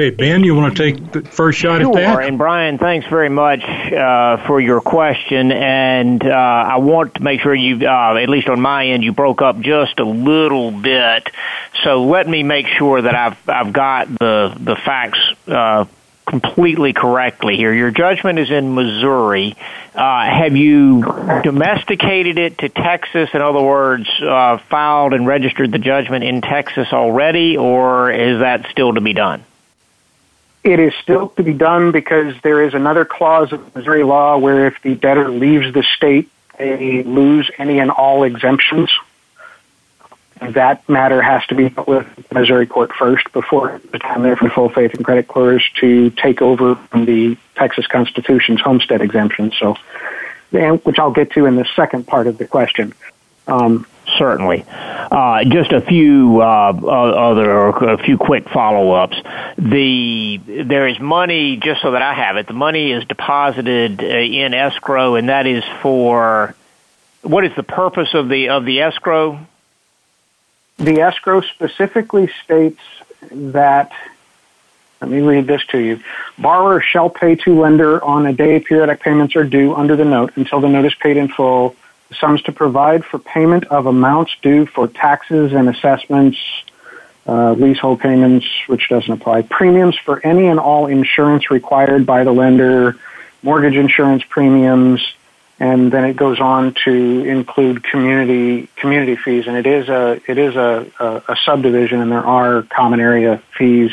Okay, 0.00 0.10
Ben, 0.10 0.44
you 0.44 0.54
want 0.54 0.76
to 0.76 0.92
take 0.92 1.10
the 1.10 1.22
first 1.22 1.58
shot 1.58 1.80
sure. 1.80 1.88
at 1.88 1.94
that? 1.94 2.28
And 2.28 2.38
Brian, 2.38 2.78
thanks 2.78 3.08
very 3.08 3.28
much 3.28 3.64
uh, 3.64 4.46
for 4.46 4.60
your 4.60 4.80
question. 4.80 5.50
And 5.50 6.24
uh, 6.24 6.28
I 6.28 6.76
want 6.76 7.16
to 7.16 7.22
make 7.24 7.40
sure 7.40 7.52
you, 7.52 7.84
uh, 7.84 8.14
at 8.14 8.28
least 8.28 8.48
on 8.48 8.60
my 8.60 8.86
end, 8.86 9.02
you 9.02 9.10
broke 9.10 9.42
up 9.42 9.58
just 9.58 9.98
a 9.98 10.04
little 10.04 10.70
bit. 10.70 11.28
So 11.82 12.04
let 12.04 12.28
me 12.28 12.44
make 12.44 12.68
sure 12.68 13.02
that 13.02 13.16
I've 13.16 13.48
I've 13.48 13.72
got 13.72 14.06
the 14.06 14.56
the 14.60 14.76
facts 14.76 15.18
uh, 15.48 15.86
completely 16.28 16.92
correctly 16.92 17.56
here. 17.56 17.74
Your 17.74 17.90
judgment 17.90 18.38
is 18.38 18.52
in 18.52 18.76
Missouri. 18.76 19.56
Uh, 19.96 20.30
have 20.30 20.54
you 20.54 21.02
domesticated 21.42 22.38
it 22.38 22.58
to 22.58 22.68
Texas? 22.68 23.30
In 23.34 23.42
other 23.42 23.62
words, 23.62 24.08
uh, 24.22 24.58
filed 24.70 25.12
and 25.12 25.26
registered 25.26 25.72
the 25.72 25.80
judgment 25.80 26.22
in 26.22 26.40
Texas 26.40 26.86
already, 26.92 27.56
or 27.56 28.12
is 28.12 28.38
that 28.38 28.68
still 28.70 28.94
to 28.94 29.00
be 29.00 29.12
done? 29.12 29.42
It 30.64 30.80
is 30.80 30.92
still 31.02 31.28
to 31.30 31.42
be 31.42 31.52
done 31.52 31.92
because 31.92 32.34
there 32.42 32.62
is 32.62 32.74
another 32.74 33.04
clause 33.04 33.52
of 33.52 33.74
Missouri 33.74 34.02
law 34.02 34.38
where 34.38 34.66
if 34.66 34.82
the 34.82 34.94
debtor 34.94 35.28
leaves 35.30 35.72
the 35.72 35.82
state, 35.82 36.30
they 36.58 37.02
lose 37.04 37.50
any 37.58 37.78
and 37.78 37.90
all 37.90 38.24
exemptions. 38.24 38.90
That 40.40 40.88
matter 40.88 41.20
has 41.20 41.44
to 41.46 41.54
be 41.54 41.68
dealt 41.68 41.88
with 41.88 42.28
the 42.28 42.34
Missouri 42.34 42.66
court 42.66 42.92
first 42.92 43.32
before 43.32 43.80
the 43.90 43.98
time 43.98 44.22
there 44.22 44.36
for 44.36 44.48
full 44.50 44.68
faith 44.68 44.94
and 44.94 45.04
credit 45.04 45.26
clerks 45.26 45.64
to 45.80 46.10
take 46.10 46.42
over 46.42 46.76
from 46.76 47.06
the 47.06 47.36
Texas 47.56 47.86
Constitution's 47.86 48.60
homestead 48.60 49.00
exemption. 49.00 49.52
So, 49.58 49.76
which 50.50 50.98
I'll 50.98 51.10
get 51.10 51.32
to 51.32 51.46
in 51.46 51.56
the 51.56 51.66
second 51.76 52.06
part 52.06 52.26
of 52.26 52.38
the 52.38 52.46
question. 52.46 52.94
Um, 53.46 53.86
certainly. 54.16 54.64
Uh, 54.68 55.44
just 55.44 55.72
a 55.72 55.80
few 55.80 56.40
uh, 56.40 56.72
other, 56.72 57.68
a 57.68 57.98
few 57.98 58.18
quick 58.18 58.48
follow-ups. 58.48 59.16
The 59.56 60.38
there 60.64 60.86
is 60.86 61.00
money, 61.00 61.56
just 61.56 61.82
so 61.82 61.92
that 61.92 62.02
I 62.02 62.14
have 62.14 62.36
it. 62.36 62.46
The 62.46 62.52
money 62.52 62.92
is 62.92 63.04
deposited 63.04 64.02
uh, 64.02 64.06
in 64.06 64.54
escrow, 64.54 65.16
and 65.16 65.28
that 65.28 65.46
is 65.46 65.64
for 65.82 66.54
what 67.22 67.44
is 67.44 67.54
the 67.56 67.62
purpose 67.62 68.14
of 68.14 68.28
the 68.28 68.50
of 68.50 68.64
the 68.64 68.80
escrow? 68.82 69.40
The 70.76 71.00
escrow 71.00 71.40
specifically 71.40 72.30
states 72.44 72.80
that. 73.30 73.92
Let 75.00 75.12
me 75.12 75.20
read 75.20 75.46
this 75.46 75.64
to 75.66 75.78
you. 75.78 76.00
Borrower 76.38 76.80
shall 76.80 77.08
pay 77.08 77.36
to 77.36 77.60
lender 77.60 78.02
on 78.02 78.26
a 78.26 78.32
day 78.32 78.58
periodic 78.58 79.00
payments 79.00 79.36
are 79.36 79.44
due 79.44 79.72
under 79.72 79.94
the 79.94 80.04
note 80.04 80.32
until 80.36 80.60
the 80.60 80.68
note 80.68 80.86
is 80.86 80.94
paid 80.96 81.16
in 81.16 81.28
full 81.28 81.76
sums 82.14 82.42
to 82.42 82.52
provide 82.52 83.04
for 83.04 83.18
payment 83.18 83.64
of 83.64 83.86
amounts 83.86 84.34
due 84.42 84.66
for 84.66 84.88
taxes 84.88 85.52
and 85.52 85.68
assessments, 85.68 86.38
uh, 87.26 87.52
leasehold 87.52 88.00
payments, 88.00 88.46
which 88.66 88.88
doesn't 88.88 89.12
apply, 89.12 89.42
premiums 89.42 89.96
for 89.96 90.24
any 90.24 90.46
and 90.46 90.58
all 90.58 90.86
insurance 90.86 91.50
required 91.50 92.06
by 92.06 92.24
the 92.24 92.32
lender, 92.32 92.96
mortgage 93.42 93.74
insurance 93.74 94.22
premiums, 94.28 95.02
and 95.60 95.92
then 95.92 96.04
it 96.04 96.16
goes 96.16 96.40
on 96.40 96.74
to 96.84 97.24
include 97.24 97.82
community 97.82 98.68
community 98.76 99.16
fees. 99.16 99.46
And 99.46 99.56
it 99.56 99.66
is 99.66 99.88
a 99.88 100.20
it 100.26 100.38
is 100.38 100.56
a, 100.56 100.86
a, 100.98 101.22
a 101.28 101.36
subdivision, 101.44 102.00
and 102.00 102.10
there 102.10 102.24
are 102.24 102.62
common 102.62 103.00
area 103.00 103.42
fees. 103.56 103.90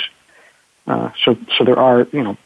Uh, 0.87 1.09
so 1.23 1.37
so 1.57 1.63
there 1.63 1.79
are 1.79 2.07
you 2.13 2.23
know 2.23 2.37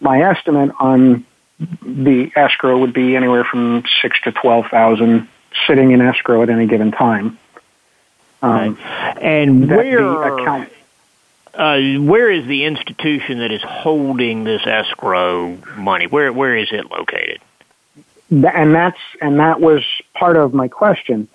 my 0.00 0.22
estimate 0.22 0.72
on 0.80 1.24
the 1.58 2.30
escrow 2.36 2.78
would 2.78 2.92
be 2.92 3.16
anywhere 3.16 3.44
from 3.44 3.84
six 4.02 4.20
to 4.22 4.32
twelve 4.32 4.66
thousand 4.66 5.28
sitting 5.66 5.90
in 5.92 6.00
escrow 6.02 6.42
at 6.42 6.50
any 6.50 6.66
given 6.66 6.90
time. 6.90 7.38
Um, 8.42 8.78
And 9.20 9.68
where 9.68 10.38
account, 10.38 10.68
uh, 11.54 11.78
where 12.00 12.30
is 12.30 12.46
the 12.46 12.64
institution 12.64 13.38
that 13.38 13.50
is 13.50 13.62
holding 13.62 14.44
this 14.44 14.66
escrow 14.66 15.56
money? 15.76 16.06
Where 16.06 16.32
where 16.32 16.56
is 16.56 16.68
it 16.70 16.90
located? 16.90 17.40
And 18.30 18.74
that's 18.74 19.00
and 19.22 19.40
that 19.40 19.60
was 19.60 19.84
part 20.14 20.36
of 20.36 20.52
my 20.52 20.68
question. 20.68 21.28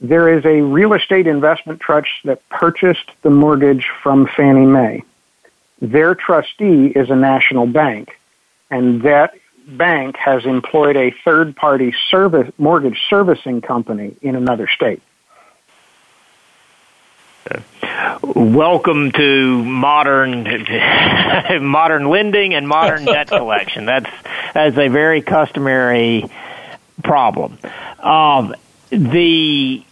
There 0.00 0.36
is 0.36 0.44
a 0.44 0.60
real 0.60 0.92
estate 0.92 1.26
investment 1.26 1.80
trust 1.80 2.10
that 2.24 2.46
purchased 2.50 3.10
the 3.22 3.30
mortgage 3.30 3.86
from 4.02 4.26
Fannie 4.26 4.66
Mae. 4.66 5.02
Their 5.80 6.14
trustee 6.14 6.86
is 6.88 7.08
a 7.08 7.16
national 7.16 7.66
bank, 7.66 8.18
and 8.70 9.02
that 9.02 9.34
bank 9.66 10.16
has 10.16 10.46
employed 10.46 10.96
a 10.96 11.14
third 11.24 11.56
party 11.56 11.94
service 12.10 12.52
mortgage 12.58 13.00
servicing 13.10 13.60
company 13.60 14.16
in 14.22 14.36
another 14.36 14.68
state. 14.68 15.02
Welcome 18.22 19.12
to 19.12 19.64
modern 19.64 20.44
modern 21.62 22.08
lending 22.08 22.54
and 22.54 22.66
modern 22.66 23.04
debt 23.04 23.28
collection. 23.28 23.86
That's 23.86 24.10
that's 24.52 24.76
a 24.76 24.88
very 24.88 25.22
customary 25.22 26.28
problem. 27.04 27.58
Um, 28.00 28.54
the 28.90 29.84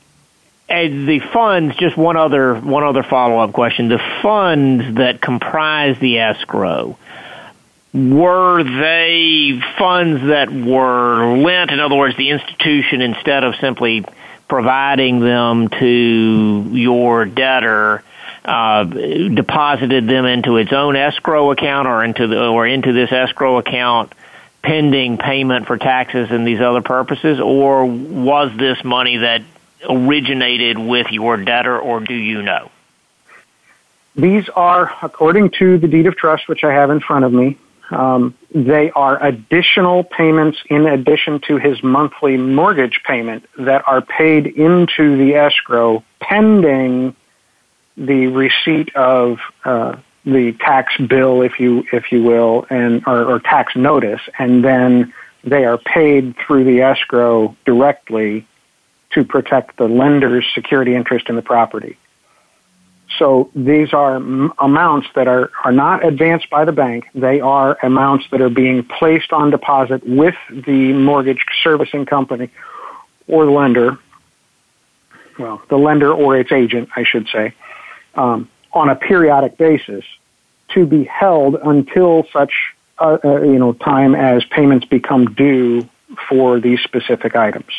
the 0.68 1.20
funds. 1.32 1.76
Just 1.76 1.96
one 1.96 2.16
other 2.16 2.54
one 2.54 2.82
other 2.82 3.02
follow 3.02 3.38
up 3.38 3.52
question. 3.52 3.88
The 3.88 4.02
funds 4.22 4.96
that 4.96 5.20
comprise 5.20 5.98
the 6.00 6.18
escrow 6.18 6.98
were 7.94 8.64
they 8.64 9.60
funds 9.78 10.26
that 10.26 10.50
were 10.50 11.36
lent? 11.36 11.70
In 11.70 11.78
other 11.78 11.94
words, 11.94 12.16
the 12.16 12.30
institution 12.30 13.00
instead 13.00 13.44
of 13.44 13.54
simply 13.60 14.04
providing 14.48 15.20
them 15.20 15.68
to 15.68 16.66
your 16.72 17.24
debtor 17.24 18.02
uh, 18.44 18.84
deposited 18.84 20.08
them 20.08 20.26
into 20.26 20.56
its 20.56 20.72
own 20.72 20.96
escrow 20.96 21.52
account 21.52 21.86
or 21.86 22.04
into 22.04 22.26
the 22.26 22.46
or 22.46 22.66
into 22.66 22.92
this 22.92 23.10
escrow 23.12 23.58
account 23.58 24.12
pending 24.62 25.16
payment 25.16 25.66
for 25.66 25.76
taxes 25.76 26.30
and 26.30 26.46
these 26.46 26.60
other 26.60 26.82
purposes, 26.82 27.38
or 27.38 27.84
was 27.86 28.50
this 28.56 28.82
money 28.82 29.18
that 29.18 29.42
originated 29.88 30.78
with 30.78 31.06
your 31.10 31.36
debtor, 31.36 31.78
or 31.78 32.00
do 32.00 32.14
you 32.14 32.42
know? 32.42 32.70
These 34.16 34.48
are, 34.48 34.90
according 35.02 35.50
to 35.58 35.78
the 35.78 35.86
deed 35.86 36.06
of 36.06 36.16
trust, 36.16 36.48
which 36.48 36.64
I 36.64 36.72
have 36.72 36.90
in 36.90 37.00
front 37.00 37.24
of 37.24 37.32
me, 37.32 37.58
um, 37.90 38.34
they 38.54 38.90
are 38.92 39.22
additional 39.22 40.04
payments 40.04 40.58
in 40.66 40.86
addition 40.86 41.40
to 41.48 41.58
his 41.58 41.82
monthly 41.82 42.36
mortgage 42.36 43.00
payment 43.04 43.46
that 43.58 43.86
are 43.86 44.00
paid 44.00 44.46
into 44.46 45.16
the 45.16 45.34
escrow 45.34 46.02
pending 46.20 47.14
the 47.96 48.26
receipt 48.28 48.94
of 48.96 49.38
uh, 49.64 49.96
the 50.24 50.52
tax 50.52 50.96
bill, 50.96 51.42
if 51.42 51.60
you 51.60 51.84
if 51.92 52.10
you 52.10 52.22
will, 52.22 52.66
and 52.70 53.02
or, 53.06 53.24
or 53.24 53.40
tax 53.40 53.76
notice, 53.76 54.22
and 54.38 54.64
then 54.64 55.12
they 55.44 55.64
are 55.64 55.78
paid 55.78 56.34
through 56.38 56.64
the 56.64 56.80
escrow 56.80 57.54
directly 57.66 58.46
to 59.10 59.24
protect 59.24 59.76
the 59.76 59.86
lender's 59.86 60.46
security 60.54 60.94
interest 60.94 61.28
in 61.28 61.36
the 61.36 61.42
property. 61.42 61.96
So 63.18 63.50
these 63.54 63.92
are 63.92 64.16
amounts 64.16 65.08
that 65.14 65.28
are, 65.28 65.50
are 65.64 65.72
not 65.72 66.04
advanced 66.04 66.50
by 66.50 66.64
the 66.64 66.72
bank. 66.72 67.06
They 67.14 67.40
are 67.40 67.78
amounts 67.82 68.26
that 68.30 68.40
are 68.40 68.50
being 68.50 68.84
placed 68.84 69.32
on 69.32 69.50
deposit 69.50 70.06
with 70.06 70.34
the 70.50 70.92
mortgage 70.92 71.44
servicing 71.62 72.06
company 72.06 72.50
or 73.28 73.46
lender. 73.46 73.98
Well, 75.38 75.62
the 75.68 75.76
lender 75.76 76.12
or 76.12 76.36
its 76.36 76.52
agent, 76.52 76.88
I 76.96 77.04
should 77.04 77.28
say, 77.28 77.54
um, 78.14 78.48
on 78.72 78.88
a 78.88 78.96
periodic 78.96 79.56
basis 79.56 80.04
to 80.70 80.86
be 80.86 81.04
held 81.04 81.56
until 81.56 82.26
such 82.32 82.52
uh, 82.98 83.18
uh, 83.24 83.42
you 83.42 83.58
know 83.58 83.72
time 83.72 84.14
as 84.14 84.44
payments 84.44 84.86
become 84.86 85.34
due 85.34 85.88
for 86.28 86.60
these 86.60 86.80
specific 86.80 87.34
items. 87.34 87.70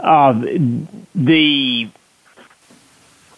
Uh, 0.00 0.32
the 1.14 1.88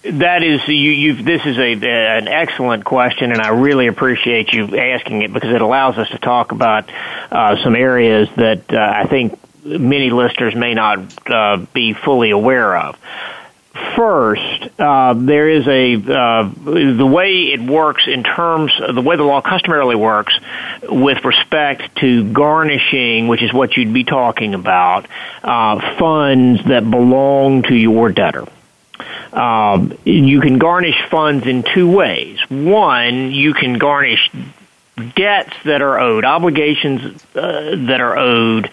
that 0.03 0.43
is 0.43 0.67
you. 0.69 1.23
This 1.23 1.43
is 1.45 1.59
a 1.59 1.73
an 1.73 2.29
excellent 2.29 2.85
question, 2.85 3.33
and 3.33 3.41
I 3.41 3.49
really 3.49 3.89
appreciate 3.89 4.53
you 4.53 4.77
asking 4.77 5.23
it 5.23 5.33
because 5.33 5.51
it 5.53 5.61
allows 5.61 5.99
us 5.99 6.09
to 6.11 6.19
talk 6.19 6.53
about 6.53 6.89
uh, 7.31 7.57
some 7.65 7.75
areas 7.75 8.29
that 8.37 8.73
uh, 8.73 8.79
I 8.79 9.07
think 9.09 9.39
many 9.65 10.11
listeners 10.11 10.55
may 10.55 10.75
not 10.75 11.29
uh, 11.29 11.67
be 11.75 11.95
fully 11.95 12.31
aware 12.31 12.77
of. 12.77 12.97
First, 13.97 14.69
uh, 14.79 15.15
there 15.15 15.49
is 15.49 15.67
a 15.67 15.95
uh, 15.95 16.49
the 16.65 17.07
way 17.07 17.53
it 17.53 17.61
works 17.61 18.05
in 18.07 18.23
terms 18.23 18.73
of 18.81 18.95
the 18.95 19.03
way 19.03 19.17
the 19.17 19.25
law 19.25 19.41
customarily 19.41 19.97
works 19.97 20.33
with 20.83 21.25
respect 21.25 21.97
to 21.97 22.33
garnishing, 22.33 23.27
which 23.27 23.43
is 23.43 23.53
what 23.53 23.77
you'd 23.77 23.93
be 23.93 24.05
talking 24.05 24.55
about, 24.55 25.07
uh, 25.43 25.97
funds 25.99 26.65
that 26.67 26.89
belong 26.89 27.63
to 27.63 27.75
your 27.75 28.11
debtor. 28.11 28.47
Um, 29.33 29.97
you 30.05 30.41
can 30.41 30.59
garnish 30.59 31.01
funds 31.11 31.47
in 31.47 31.63
two 31.63 31.91
ways. 31.91 32.39
One, 32.49 33.33
you 33.33 33.55
can 33.55 33.79
garnish 33.79 34.31
debts 35.15 35.55
that 35.65 35.83
are 35.83 35.99
owed, 35.99 36.25
obligations 36.25 37.23
uh, 37.35 37.77
that 37.87 38.01
are 38.01 38.19
owed 38.19 38.71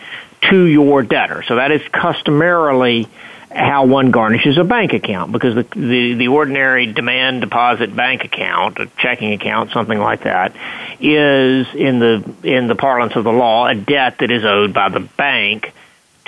to 0.50 0.66
your 0.66 1.04
debtor. 1.04 1.44
So 1.44 1.56
that 1.56 1.72
is 1.72 1.82
customarily 1.92 3.08
how 3.56 3.86
one 3.86 4.12
garnishes 4.12 4.58
a 4.58 4.64
bank 4.64 4.94
account 4.94 5.32
because 5.32 5.56
the, 5.56 5.64
the, 5.76 6.14
the 6.16 6.28
ordinary 6.28 6.92
demand 6.92 7.42
deposit 7.42 7.96
bank 7.96 8.26
account, 8.26 8.80
a 8.80 8.88
checking 8.98 9.32
account, 9.32 9.72
something 9.72 9.98
like 9.98 10.24
that, 10.24 10.54
is 11.00 11.68
in 11.74 12.00
the 12.00 12.34
in 12.44 12.68
the 12.68 12.76
parlance 12.76 13.16
of 13.16 13.24
the 13.24 13.32
law 13.32 13.68
a 13.68 13.76
debt 13.76 14.18
that 14.20 14.32
is 14.32 14.44
owed 14.44 14.74
by 14.74 14.90
the 14.90 15.00
bank 15.00 15.74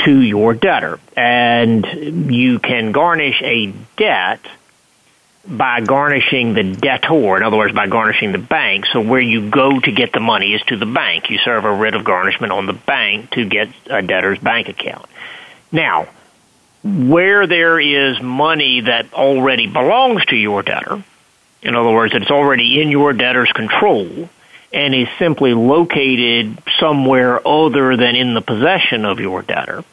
to 0.06 0.22
your 0.22 0.54
debtor. 0.54 1.00
And 1.16 2.32
you 2.34 2.60
can 2.60 2.92
garnish 2.92 3.42
a 3.42 3.74
debt 3.96 4.42
by 5.48 5.80
garnishing 5.82 6.54
the 6.54 6.64
debtor, 6.64 7.38
in 7.38 7.44
other 7.44 7.58
words, 7.58 7.74
by 7.74 7.88
garnishing 7.88 8.32
the 8.34 8.38
bank. 8.38 8.86
So 8.92 9.02
where 9.02 9.22
you 9.22 9.50
go 9.50 9.80
to 9.80 9.92
get 9.92 10.12
the 10.12 10.20
money 10.20 10.54
is 10.54 10.62
to 10.64 10.78
the 10.78 10.86
bank. 10.86 11.30
You 11.30 11.38
serve 11.38 11.64
a 11.64 11.74
writ 11.74 11.96
of 11.96 12.04
garnishment 12.04 12.52
on 12.52 12.66
the 12.66 12.74
bank 12.74 13.32
to 13.32 13.46
get 13.46 13.70
a 13.90 14.02
debtor's 14.02 14.40
bank 14.40 14.68
account. 14.68 15.06
Now, 15.72 16.08
where 16.84 17.48
there 17.48 17.80
is 17.80 18.22
money 18.22 18.82
that 18.82 19.14
already 19.14 19.68
belongs 19.68 20.26
to 20.26 20.36
your 20.36 20.64
debtor, 20.64 21.04
in 21.62 21.76
other 21.76 21.92
words, 21.92 22.14
it's 22.14 22.32
already 22.32 22.82
in 22.82 22.90
your 22.90 23.14
debtor's 23.14 23.52
control, 23.52 24.30
and 24.74 24.94
is 24.94 25.08
simply 25.18 25.54
located 25.54 26.58
somewhere 26.80 27.46
other 27.48 27.96
than 27.96 28.16
in 28.16 28.34
the 28.34 28.42
possession 28.42 29.06
of 29.06 29.20
your 29.20 29.42
debtor, 29.42 29.84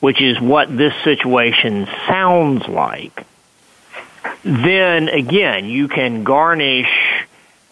which 0.00 0.20
is 0.20 0.40
what 0.40 0.74
this 0.74 0.94
situation 1.02 1.86
sounds 2.06 2.66
like, 2.68 3.26
then 4.44 5.08
again, 5.08 5.66
you 5.66 5.88
can 5.88 6.22
garnish 6.22 6.88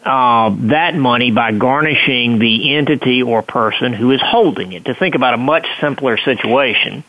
uh, 0.05 0.51
that 0.63 0.97
money 0.97 1.31
by 1.31 1.53
garnishing 1.53 2.39
the 2.39 2.75
entity 2.75 3.23
or 3.23 3.43
person 3.43 3.93
who 3.93 4.11
is 4.11 4.21
holding 4.21 4.73
it. 4.73 4.87
To 4.87 4.95
think 4.95 5.15
about 5.15 5.35
a 5.35 5.37
much 5.37 5.67
simpler 5.81 6.17
situation, 6.17 7.05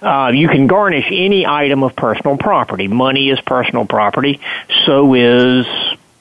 uh, 0.00 0.32
you 0.34 0.48
can 0.48 0.66
garnish 0.66 1.06
any 1.08 1.46
item 1.46 1.84
of 1.84 1.94
personal 1.94 2.36
property. 2.36 2.88
Money 2.88 3.30
is 3.30 3.40
personal 3.40 3.86
property, 3.86 4.40
so 4.84 5.14
is 5.14 5.66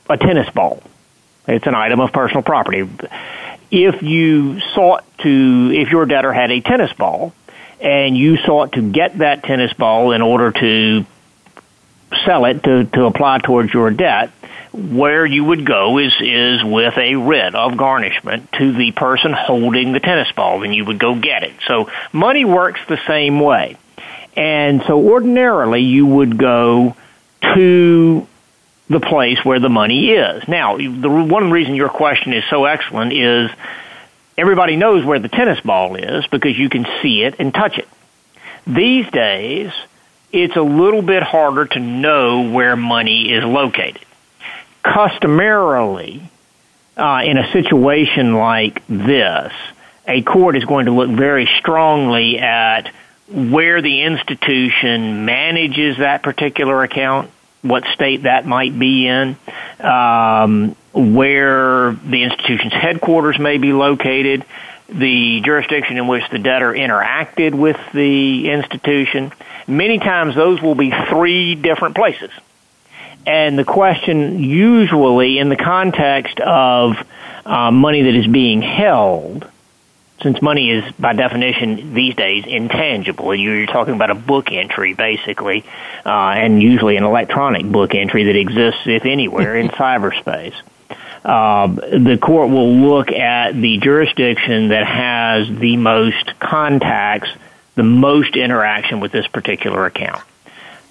a 0.10 0.18
tennis 0.18 0.50
ball. 0.52 0.84
It's 1.52 1.68
an 1.68 1.76
item 1.76 2.00
of 2.00 2.12
personal 2.12 2.44
property. 2.44 2.90
If 3.70 4.02
you 4.02 4.60
sought 4.74 5.06
to, 5.20 5.72
if 5.74 5.92
your 5.92 6.06
debtor 6.06 6.32
had 6.32 6.52
a 6.52 6.62
tennis 6.62 6.94
ball, 6.94 7.34
and 7.80 8.16
you 8.16 8.38
sought 8.38 8.74
to 8.74 8.82
get 8.82 9.18
that 9.18 9.44
tennis 9.44 9.74
ball 9.74 10.12
in 10.12 10.22
order 10.22 10.52
to 10.52 11.06
sell 12.26 12.46
it 12.46 12.64
to, 12.64 12.86
to 12.86 13.06
apply 13.06 13.40
towards 13.40 13.74
your 13.74 13.90
debt, 13.92 14.32
where 14.72 15.26
you 15.26 15.44
would 15.44 15.66
go 15.66 15.98
is 15.98 16.14
is 16.22 16.64
with 16.64 16.98
a 16.98 17.16
writ 17.16 17.56
of 17.56 17.76
garnishment 17.76 18.50
to 18.54 18.72
the 18.72 18.92
person 18.92 19.34
holding 19.34 19.92
the 19.92 20.00
tennis 20.00 20.32
ball, 20.32 20.64
and 20.64 20.74
you 20.74 20.86
would 20.86 21.00
go 21.00 21.16
get 21.16 21.44
it. 21.44 21.54
So 21.68 21.90
money 22.14 22.46
works 22.46 22.80
the 22.88 23.00
same 23.08 23.40
way, 23.42 23.76
and 24.38 24.82
so 24.84 25.10
ordinarily 25.10 25.82
you 25.82 26.06
would 26.06 26.38
go 26.38 26.96
to 27.56 28.28
the 28.92 29.00
place 29.00 29.44
where 29.44 29.60
the 29.60 29.70
money 29.70 30.12
is. 30.12 30.48
Now, 30.48 30.78
the 30.78 31.10
one 31.10 31.50
reason 31.50 31.76
your 31.76 31.90
question 31.90 32.34
is 32.34 32.44
so 32.50 32.66
excellent 32.66 33.14
is 33.14 33.50
everybody 34.38 34.76
knows 34.76 35.06
where 35.06 35.20
the 35.20 35.30
tennis 35.30 35.62
ball 35.62 35.96
is 35.96 36.28
because 36.28 36.58
you 36.58 36.70
can 36.70 36.86
see 37.02 37.24
it 37.24 37.36
and 37.40 37.54
touch 37.54 37.78
it. 37.78 37.88
These 38.68 39.10
days, 39.12 39.72
it's 40.32 40.56
a 40.56 40.62
little 40.62 41.02
bit 41.02 41.24
harder 41.24 41.66
to 41.68 41.80
know 41.80 42.52
where 42.52 42.76
money 42.76 43.32
is 43.32 43.44
located. 43.44 44.06
Customarily, 44.84 46.22
uh, 46.98 47.22
in 47.24 47.38
a 47.38 47.52
situation 47.52 48.36
like 48.36 48.86
this, 48.88 49.54
a 50.06 50.22
court 50.22 50.58
is 50.58 50.66
going 50.66 50.88
to 50.88 50.92
look 50.92 51.10
very 51.10 51.48
strongly 51.60 52.40
at 52.40 52.92
where 53.30 53.82
the 53.82 54.02
institution 54.02 55.24
manages 55.24 55.98
that 55.98 56.24
particular 56.24 56.84
account, 56.84 57.32
what 57.62 57.84
state 57.94 58.24
that 58.24 58.46
might 58.46 58.78
be 58.78 59.08
in, 59.08 59.38
um, 59.80 60.76
where 60.94 61.94
the 61.94 62.24
institution's 62.24 62.74
headquarters 62.74 63.38
may 63.40 63.58
be 63.58 63.72
located, 63.74 64.46
the 64.90 65.42
jurisdiction 65.42 65.98
in 65.98 66.08
which 66.08 66.24
the 66.32 66.40
debtor 66.40 66.74
interacted 66.74 67.54
with 67.54 67.78
the 67.94 68.50
institution. 68.50 69.32
Many 69.68 70.00
times 70.00 70.36
those 70.36 70.62
will 70.62 70.76
be 70.76 70.92
three 71.10 71.56
different 71.56 71.96
places. 71.96 72.32
And 73.26 73.58
the 73.58 73.64
question 73.64 74.40
usually 74.40 75.38
in 75.38 75.50
the 75.50 75.56
context 75.56 76.40
of 76.40 76.98
uh, 77.46 77.72
money 77.72 78.04
that 78.04 78.16
is 78.16 78.28
being 78.28 78.62
held 78.62 79.48
since 80.22 80.42
money 80.42 80.72
is 80.72 80.92
by 81.00 81.14
definition 81.14 81.94
these 81.94 82.16
days 82.16 82.46
intangible, 82.48 83.32
and 83.32 83.42
you're 83.42 83.66
talking 83.66 83.94
about 83.94 84.12
a 84.12 84.16
book 84.16 84.52
entry 84.52 84.94
basically, 84.94 85.66
uh, 86.06 86.10
and 86.10 86.62
usually 86.62 86.98
an 86.98 87.04
electronic 87.04 87.66
book 87.66 87.96
entry 87.96 88.26
that 88.26 88.36
exists, 88.36 88.82
if 88.86 89.06
anywhere, 89.06 89.56
in 89.56 89.70
cyberspace. 89.70 90.56
Uh, 91.24 91.68
the 91.68 92.18
court 92.22 92.50
will 92.50 92.74
look 92.74 93.12
at 93.12 93.54
the 93.54 93.78
jurisdiction 93.78 94.70
that 94.70 94.86
has 94.86 95.48
the 95.60 95.78
most 95.78 96.40
contacts, 96.40 97.30
the 97.76 97.84
most 97.84 98.36
interaction 98.36 99.00
with 99.00 99.12
this 99.12 99.28
particular 99.28 99.86
account. 99.86 100.24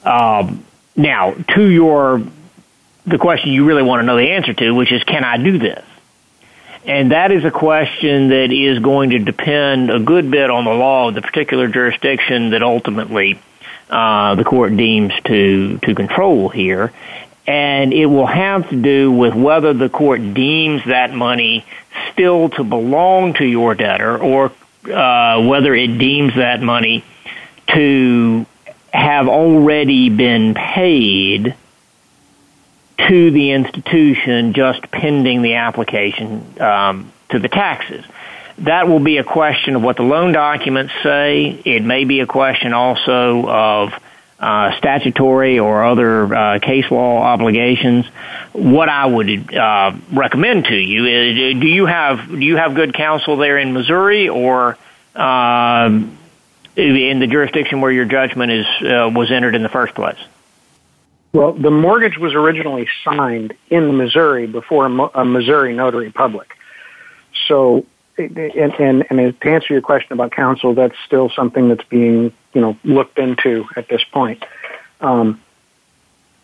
Um, 0.04 0.64
now, 0.96 1.32
to 1.54 1.64
your 1.68 2.22
the 3.06 3.18
question 3.18 3.50
you 3.50 3.64
really 3.64 3.82
want 3.82 4.00
to 4.00 4.06
know 4.06 4.16
the 4.16 4.30
answer 4.30 4.52
to, 4.54 4.70
which 4.72 4.92
is, 4.92 5.02
can 5.04 5.24
I 5.24 5.36
do 5.36 5.58
this? 5.58 5.84
And 6.84 7.12
that 7.12 7.30
is 7.30 7.44
a 7.44 7.50
question 7.50 8.28
that 8.28 8.50
is 8.52 8.78
going 8.78 9.10
to 9.10 9.18
depend 9.18 9.90
a 9.90 10.00
good 10.00 10.30
bit 10.30 10.50
on 10.50 10.64
the 10.64 10.72
law 10.72 11.08
of 11.08 11.14
the 11.14 11.22
particular 11.22 11.68
jurisdiction 11.68 12.50
that 12.50 12.62
ultimately 12.62 13.38
uh, 13.90 14.34
the 14.34 14.44
court 14.44 14.76
deems 14.76 15.12
to, 15.24 15.78
to 15.78 15.94
control 15.94 16.48
here. 16.48 16.92
And 17.46 17.92
it 17.92 18.06
will 18.06 18.26
have 18.26 18.68
to 18.70 18.80
do 18.80 19.12
with 19.12 19.34
whether 19.34 19.74
the 19.74 19.88
court 19.88 20.34
deems 20.34 20.84
that 20.86 21.12
money 21.12 21.66
still 22.12 22.48
to 22.50 22.64
belong 22.64 23.34
to 23.34 23.44
your 23.44 23.74
debtor 23.74 24.18
or 24.18 24.52
uh, 24.90 25.42
whether 25.44 25.74
it 25.74 25.98
deems 25.98 26.36
that 26.36 26.62
money 26.62 27.04
to 27.68 28.46
have 28.92 29.28
already 29.28 30.08
been 30.08 30.54
paid 30.54 31.54
to 33.08 33.30
the 33.30 33.52
institution 33.52 34.52
just 34.52 34.90
pending 34.90 35.42
the 35.42 35.54
application 35.54 36.60
um, 36.60 37.12
to 37.30 37.38
the 37.38 37.48
taxes. 37.48 38.04
That 38.58 38.88
will 38.88 39.00
be 39.00 39.16
a 39.16 39.24
question 39.24 39.76
of 39.76 39.82
what 39.82 39.96
the 39.96 40.02
loan 40.02 40.32
documents 40.32 40.92
say. 41.02 41.60
It 41.64 41.82
may 41.82 42.04
be 42.04 42.20
a 42.20 42.26
question 42.26 42.74
also 42.74 43.48
of 43.48 43.94
uh, 44.38 44.76
statutory 44.78 45.58
or 45.58 45.84
other 45.84 46.34
uh, 46.34 46.58
case 46.58 46.90
law 46.90 47.22
obligations. 47.22 48.06
What 48.52 48.88
I 48.88 49.06
would 49.06 49.54
uh, 49.54 49.92
recommend 50.12 50.66
to 50.66 50.74
you 50.74 51.06
is: 51.06 51.60
Do 51.60 51.66
you 51.66 51.86
have 51.86 52.28
do 52.28 52.38
you 52.38 52.56
have 52.56 52.74
good 52.74 52.94
counsel 52.94 53.36
there 53.36 53.58
in 53.58 53.72
Missouri 53.72 54.28
or 54.28 54.76
um, 55.14 56.18
in 56.76 57.18
the 57.18 57.26
jurisdiction 57.26 57.80
where 57.80 57.92
your 57.92 58.06
judgment 58.06 58.52
is 58.52 58.66
uh, 58.82 59.10
was 59.14 59.30
entered 59.30 59.54
in 59.54 59.62
the 59.62 59.68
first 59.68 59.94
place? 59.94 60.18
Well, 61.32 61.52
the 61.52 61.70
mortgage 61.70 62.18
was 62.18 62.34
originally 62.34 62.88
signed 63.04 63.54
in 63.68 63.96
Missouri 63.96 64.46
before 64.46 64.86
a, 64.86 65.24
Missouri 65.24 65.74
notary 65.74 66.10
public. 66.10 66.56
So, 67.46 67.86
and, 68.18 68.36
and, 68.36 69.06
and 69.08 69.40
to 69.40 69.48
answer 69.50 69.72
your 69.72 69.82
question 69.82 70.12
about 70.12 70.32
counsel, 70.32 70.74
that's 70.74 70.96
still 71.06 71.30
something 71.30 71.68
that's 71.68 71.84
being, 71.84 72.32
you 72.52 72.60
know, 72.60 72.76
looked 72.82 73.18
into 73.18 73.64
at 73.76 73.88
this 73.88 74.02
point. 74.12 74.44
Um, 75.00 75.40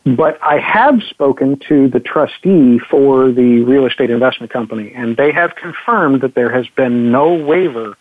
but 0.06 0.38
I 0.40 0.60
have 0.60 1.02
spoken 1.02 1.58
to 1.68 1.88
the 1.88 1.98
trustee 1.98 2.78
for 2.78 3.32
the 3.32 3.62
real 3.64 3.86
estate 3.86 4.10
investment 4.10 4.52
company, 4.52 4.92
and 4.94 5.16
they 5.16 5.32
have 5.32 5.56
confirmed 5.56 6.20
that 6.20 6.36
there 6.36 6.50
has 6.50 6.68
been 6.68 7.10
no 7.10 7.34
waiver 7.34 7.96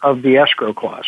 of 0.00 0.22
the 0.22 0.36
escrow 0.36 0.72
clause. 0.72 1.06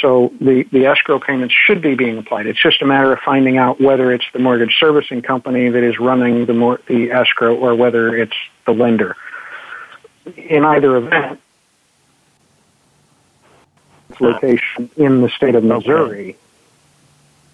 So 0.00 0.32
the, 0.40 0.64
the 0.70 0.86
escrow 0.86 1.18
payments 1.18 1.54
should 1.66 1.82
be 1.82 1.94
being 1.94 2.18
applied. 2.18 2.46
It's 2.46 2.62
just 2.62 2.82
a 2.82 2.86
matter 2.86 3.12
of 3.12 3.20
finding 3.20 3.58
out 3.58 3.80
whether 3.80 4.12
it's 4.12 4.26
the 4.32 4.38
mortgage 4.38 4.76
servicing 4.78 5.22
company 5.22 5.68
that 5.68 5.82
is 5.82 5.98
running 5.98 6.46
the, 6.46 6.54
mor- 6.54 6.80
the 6.86 7.10
escrow 7.10 7.56
or 7.56 7.74
whether 7.74 8.16
it's 8.16 8.36
the 8.66 8.72
lender. 8.72 9.16
In 10.36 10.64
either 10.64 10.96
event, 10.96 11.40
location 14.20 14.90
in 14.96 15.22
the 15.22 15.28
state 15.30 15.54
of 15.54 15.64
Missouri. 15.64 16.36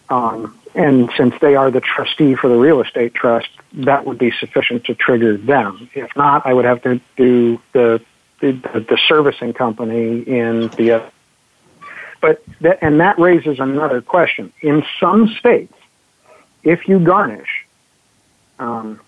Um, 0.08 0.58
and 0.74 1.10
since 1.16 1.34
they 1.40 1.54
are 1.54 1.70
the 1.70 1.80
trustee 1.80 2.34
for 2.34 2.48
the 2.48 2.56
real 2.56 2.80
estate 2.80 3.14
trust, 3.14 3.48
that 3.74 4.04
would 4.04 4.18
be 4.18 4.32
sufficient 4.32 4.84
to 4.84 4.94
trigger 4.94 5.36
them. 5.36 5.88
If 5.94 6.16
not, 6.16 6.46
I 6.46 6.52
would 6.52 6.64
have 6.64 6.82
to 6.82 7.00
do 7.16 7.60
the 7.72 8.02
the, 8.40 8.52
the 8.52 8.98
servicing 9.08 9.54
company 9.54 10.20
in 10.20 10.68
the 10.76 11.10
but 12.24 12.42
that, 12.62 12.78
and 12.80 13.00
that 13.00 13.18
raises 13.18 13.60
another 13.60 14.00
question. 14.00 14.50
In 14.62 14.82
some 14.98 15.28
states, 15.28 15.74
if 16.62 16.88
you 16.88 16.98
garnish 16.98 17.66
um, 18.58 18.98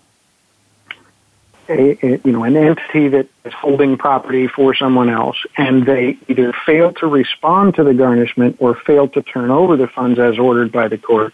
a, 1.67 1.97
a, 2.05 2.21
you 2.23 2.31
know 2.31 2.43
an 2.43 2.55
entity 2.55 3.07
that 3.07 3.27
is 3.43 3.53
holding 3.53 3.97
property 3.97 4.47
for 4.47 4.75
someone 4.75 5.09
else, 5.09 5.37
and 5.57 5.83
they 5.83 6.15
either 6.27 6.53
fail 6.53 6.93
to 6.93 7.07
respond 7.07 7.73
to 7.77 7.83
the 7.83 7.95
garnishment 7.95 8.57
or 8.59 8.75
fail 8.75 9.07
to 9.07 9.23
turn 9.23 9.49
over 9.49 9.77
the 9.77 9.87
funds 9.87 10.19
as 10.19 10.37
ordered 10.37 10.71
by 10.71 10.87
the 10.87 10.99
court, 10.99 11.33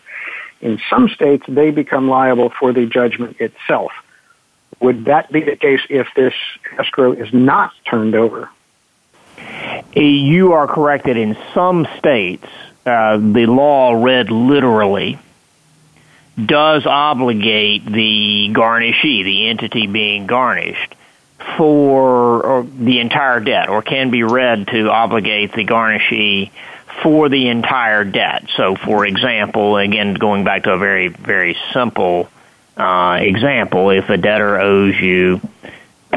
in 0.62 0.80
some 0.89 1.10
states 1.10 1.43
they 1.50 1.69
become 1.69 2.08
liable 2.08 2.50
for 2.50 2.72
the 2.72 2.86
judgment 2.86 3.41
itself. 3.41 3.91
Would 4.80 5.04
that 5.04 5.34
be 5.34 5.41
the 5.41 5.58
case 5.58 5.82
if 5.89 6.08
this 6.15 6.34
escrow 6.80 7.12
is 7.12 7.34
not 7.34 7.74
turned 7.84 8.15
over? 8.15 8.50
You 9.95 10.53
are 10.53 10.67
correct 10.67 11.06
that 11.06 11.17
in 11.17 11.38
some 11.53 11.88
states, 11.97 12.47
uh, 12.86 13.17
the 13.17 13.45
law 13.45 13.93
read 13.93 14.32
literally 14.32 15.19
does 16.43 16.86
obligate 16.86 17.86
the 17.86 18.49
garnishee, 18.51 19.23
the 19.23 19.49
entity 19.49 19.88
being 19.88 20.25
garnished, 20.25 20.95
for 21.58 22.65
the 22.77 22.99
entire 22.99 23.39
debt, 23.39 23.69
or 23.69 23.82
can 23.82 24.10
be 24.10 24.23
read 24.23 24.67
to 24.67 24.89
obligate 24.89 25.53
the 25.53 25.65
garnishee 25.65 26.49
for 27.01 27.29
the 27.29 27.49
entire 27.49 28.03
debt. 28.03 28.45
So, 28.56 28.75
for 28.75 29.06
example, 29.06 29.77
again, 29.77 30.13
going 30.13 30.43
back 30.43 30.63
to 30.63 30.71
a 30.71 30.77
very, 30.77 31.10
very 31.10 31.58
simple 31.71 32.29
uh, 32.77 33.19
example, 33.21 33.91
if 33.91 34.10
a 34.10 34.17
debtor 34.17 34.60
owes 34.60 34.99
you 34.99 35.41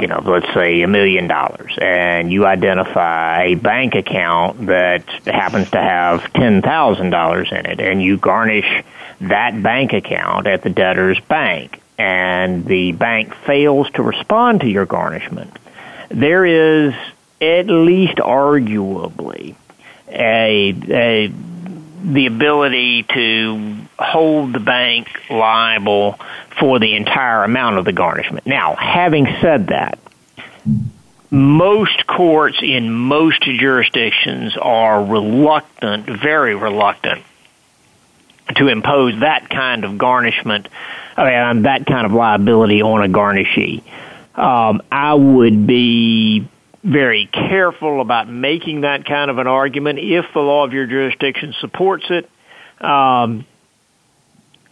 you 0.00 0.06
know, 0.06 0.22
let's 0.24 0.52
say 0.54 0.82
a 0.82 0.88
million 0.88 1.28
dollars, 1.28 1.76
and 1.80 2.32
you 2.32 2.46
identify 2.46 3.44
a 3.44 3.54
bank 3.54 3.94
account 3.94 4.66
that 4.66 5.08
happens 5.24 5.70
to 5.70 5.80
have 5.80 6.32
ten 6.32 6.62
thousand 6.62 7.10
dollars 7.10 7.48
in 7.50 7.66
it, 7.66 7.80
and 7.80 8.02
you 8.02 8.16
garnish 8.16 8.84
that 9.20 9.62
bank 9.62 9.92
account 9.92 10.46
at 10.46 10.62
the 10.62 10.70
debtor's 10.70 11.18
bank, 11.20 11.80
and 11.98 12.64
the 12.66 12.92
bank 12.92 13.34
fails 13.46 13.90
to 13.92 14.02
respond 14.02 14.60
to 14.60 14.68
your 14.68 14.86
garnishment, 14.86 15.58
there 16.08 16.44
is 16.44 16.94
at 17.40 17.66
least 17.66 18.16
arguably 18.16 19.54
a, 20.08 20.70
a 20.70 21.32
the 22.04 22.26
ability 22.26 23.02
to 23.02 23.76
hold 23.98 24.52
the 24.52 24.60
bank 24.60 25.08
liable 25.30 26.18
for 26.58 26.78
the 26.78 26.94
entire 26.94 27.44
amount 27.44 27.78
of 27.78 27.84
the 27.84 27.92
garnishment. 27.92 28.46
Now, 28.46 28.74
having 28.76 29.26
said 29.40 29.68
that, 29.68 29.98
most 31.30 32.06
courts 32.06 32.58
in 32.62 32.90
most 32.90 33.42
jurisdictions 33.42 34.56
are 34.56 35.04
reluctant, 35.04 36.06
very 36.06 36.54
reluctant, 36.54 37.22
to 38.56 38.68
impose 38.68 39.20
that 39.20 39.50
kind 39.50 39.84
of 39.84 39.98
garnishment, 39.98 40.68
I 41.16 41.52
mean, 41.52 41.62
that 41.62 41.86
kind 41.86 42.06
of 42.06 42.12
liability 42.12 42.82
on 42.82 43.04
a 43.04 43.12
garnishee. 43.12 43.82
Um, 44.38 44.82
I 44.92 45.14
would 45.14 45.66
be 45.66 46.48
very 46.84 47.26
careful 47.26 48.00
about 48.00 48.28
making 48.28 48.82
that 48.82 49.04
kind 49.04 49.30
of 49.30 49.38
an 49.38 49.48
argument 49.48 49.98
if 49.98 50.26
the 50.32 50.40
law 50.40 50.64
of 50.64 50.72
your 50.72 50.86
jurisdiction 50.86 51.54
supports 51.60 52.04
it. 52.10 52.30
Um, 52.80 53.44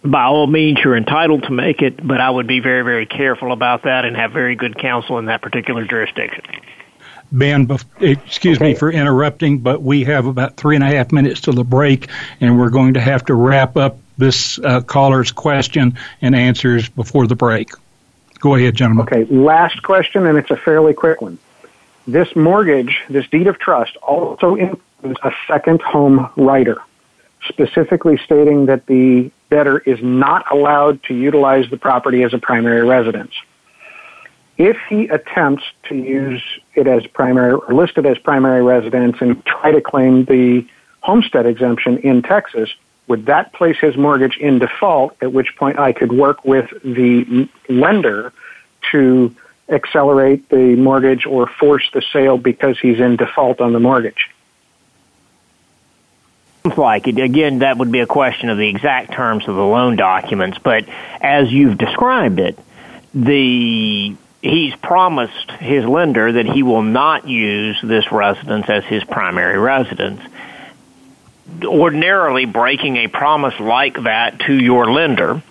by 0.04 0.24
all 0.24 0.46
means, 0.46 0.78
you're 0.84 0.96
entitled 0.96 1.44
to 1.44 1.50
make 1.50 1.80
it, 1.80 2.06
but 2.06 2.20
I 2.20 2.28
would 2.28 2.46
be 2.46 2.60
very, 2.60 2.82
very 2.82 3.06
careful 3.06 3.52
about 3.52 3.84
that 3.84 4.04
and 4.04 4.16
have 4.16 4.32
very 4.32 4.54
good 4.54 4.78
counsel 4.78 5.18
in 5.18 5.26
that 5.26 5.40
particular 5.40 5.84
jurisdiction. 5.86 6.44
Ben, 7.32 7.68
excuse 8.00 8.58
okay. 8.58 8.72
me 8.72 8.74
for 8.74 8.92
interrupting, 8.92 9.58
but 9.58 9.82
we 9.82 10.04
have 10.04 10.26
about 10.26 10.56
three 10.56 10.76
and 10.76 10.84
a 10.84 10.88
half 10.88 11.10
minutes 11.10 11.42
to 11.42 11.52
the 11.52 11.64
break, 11.64 12.08
and 12.40 12.58
we're 12.58 12.70
going 12.70 12.94
to 12.94 13.00
have 13.00 13.24
to 13.24 13.34
wrap 13.34 13.76
up 13.76 13.98
this 14.18 14.58
uh, 14.58 14.82
caller's 14.82 15.32
question 15.32 15.98
and 16.20 16.36
answers 16.36 16.88
before 16.88 17.26
the 17.26 17.34
break. 17.34 17.70
Go 18.40 18.54
ahead, 18.54 18.74
gentlemen. 18.74 19.06
Okay, 19.06 19.24
last 19.24 19.82
question, 19.82 20.26
and 20.26 20.36
it's 20.36 20.50
a 20.50 20.56
fairly 20.56 20.92
quick 20.92 21.22
one. 21.22 21.38
This 22.06 22.36
mortgage, 22.36 23.02
this 23.08 23.26
deed 23.28 23.46
of 23.46 23.58
trust, 23.58 23.96
also 23.96 24.54
includes 24.54 25.18
a 25.22 25.32
second 25.48 25.80
home 25.80 26.30
rider, 26.36 26.82
specifically 27.48 28.18
stating 28.18 28.66
that 28.66 28.84
the 28.86 29.32
debtor 29.54 29.78
is 29.78 30.02
not 30.02 30.50
allowed 30.50 31.00
to 31.04 31.14
utilize 31.14 31.70
the 31.70 31.76
property 31.76 32.24
as 32.24 32.34
a 32.34 32.38
primary 32.38 32.82
residence. 32.82 33.32
If 34.58 34.76
he 34.88 35.06
attempts 35.06 35.62
to 35.88 35.94
use 35.94 36.42
it 36.74 36.88
as 36.88 37.06
primary 37.06 37.52
or 37.52 37.72
list 37.72 37.96
it 37.96 38.04
as 38.04 38.18
primary 38.18 38.62
residence 38.62 39.16
and 39.20 39.44
try 39.46 39.70
to 39.70 39.80
claim 39.80 40.24
the 40.24 40.66
homestead 41.02 41.46
exemption 41.46 41.98
in 41.98 42.22
Texas, 42.22 42.68
would 43.06 43.26
that 43.26 43.52
place 43.52 43.76
his 43.78 43.96
mortgage 43.96 44.36
in 44.38 44.58
default, 44.58 45.16
at 45.22 45.32
which 45.32 45.56
point 45.56 45.78
I 45.78 45.92
could 45.92 46.12
work 46.12 46.44
with 46.44 46.68
the 46.82 47.48
lender 47.68 48.32
to 48.90 49.34
accelerate 49.68 50.48
the 50.48 50.74
mortgage 50.74 51.26
or 51.26 51.46
force 51.46 51.88
the 51.92 52.02
sale 52.12 52.38
because 52.38 52.76
he's 52.80 52.98
in 52.98 53.14
default 53.16 53.60
on 53.60 53.72
the 53.72 53.80
mortgage? 53.80 54.30
Like 56.78 57.06
it 57.06 57.18
again 57.18 57.58
that 57.58 57.76
would 57.76 57.92
be 57.92 58.00
a 58.00 58.06
question 58.06 58.48
of 58.48 58.56
the 58.56 58.66
exact 58.66 59.12
terms 59.12 59.46
of 59.46 59.54
the 59.54 59.62
loan 59.62 59.96
documents 59.96 60.56
but 60.62 60.86
as 61.20 61.52
you've 61.52 61.76
described 61.76 62.40
it 62.40 62.58
the 63.12 64.16
he's 64.40 64.74
promised 64.76 65.50
his 65.60 65.84
lender 65.84 66.32
that 66.32 66.46
he 66.46 66.62
will 66.62 66.80
not 66.80 67.28
use 67.28 67.78
this 67.82 68.10
residence 68.10 68.64
as 68.70 68.82
his 68.84 69.04
primary 69.04 69.58
residence 69.58 70.22
ordinarily 71.62 72.46
breaking 72.46 72.96
a 72.96 73.08
promise 73.08 73.60
like 73.60 74.02
that 74.02 74.40
to 74.40 74.54
your 74.54 74.90
lender 74.90 75.42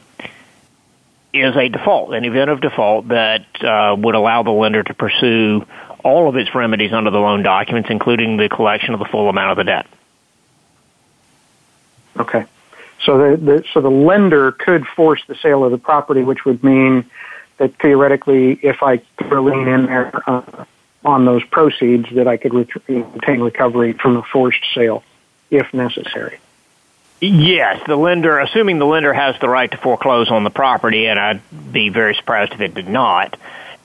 is 1.32 1.56
a 1.56 1.70
default, 1.70 2.14
an 2.14 2.26
event 2.26 2.50
of 2.50 2.62
default 2.62 3.08
that 3.08 3.46
uh, 3.64 3.96
would 3.98 4.14
allow 4.16 4.44
the 4.44 4.52
lender 4.52 4.84
to 4.84 4.94
pursue 4.94 5.66
all 6.04 6.30
of 6.30 6.36
its 6.36 6.54
remedies 6.54 6.94
under 6.94 7.10
the 7.10 7.18
loan 7.18 7.42
documents, 7.42 7.90
including 7.90 8.38
the 8.38 8.50
collection 8.50 8.94
of 8.94 9.00
the 9.00 9.06
full 9.06 9.30
amount 9.30 9.52
of 9.52 9.58
the 9.58 9.64
debt. 9.64 9.88
Okay. 12.18 12.46
So 13.06 13.18
the, 13.18 13.38
the 13.38 13.64
so 13.74 13.82
the 13.82 13.90
lender 13.90 14.52
could 14.52 14.86
force 14.88 15.22
the 15.28 15.36
sale 15.36 15.64
of 15.64 15.72
the 15.72 15.78
property, 15.78 16.24
which 16.24 16.46
would 16.46 16.64
mean 16.64 17.06
that 17.58 17.76
theoretically, 17.80 18.60
if 18.62 18.82
I 18.82 18.98
throw 19.18 19.48
a 19.48 19.50
lien 19.50 19.68
in 19.68 19.86
there 19.86 20.12
uh, 20.28 20.66
on 21.04 21.26
those 21.26 21.44
proceeds, 21.46 22.08
that 22.16 22.28
I 22.28 22.38
could 22.38 22.54
ret- 22.54 22.70
obtain 22.76 23.42
recovery 23.42 23.94
from 23.94 24.18
a 24.18 24.24
forced 24.24 24.64
sale 24.74 25.04
if 25.52 25.74
necessary. 25.74 26.40
Yes, 27.20 27.82
the 27.88 27.96
lender, 27.96 28.40
assuming 28.40 28.80
the 28.80 28.86
lender 28.86 29.14
has 29.14 29.40
the 29.40 29.48
right 29.48 29.72
to 29.72 29.78
foreclose 29.78 30.30
on 30.30 30.44
the 30.44 30.50
property, 30.50 31.06
and 31.06 31.18
I'd 31.18 31.42
be 31.72 31.90
very 31.90 32.16
surprised 32.16 32.52
if 32.52 32.60
it 32.60 32.74
did 32.74 32.90
not, 32.90 33.38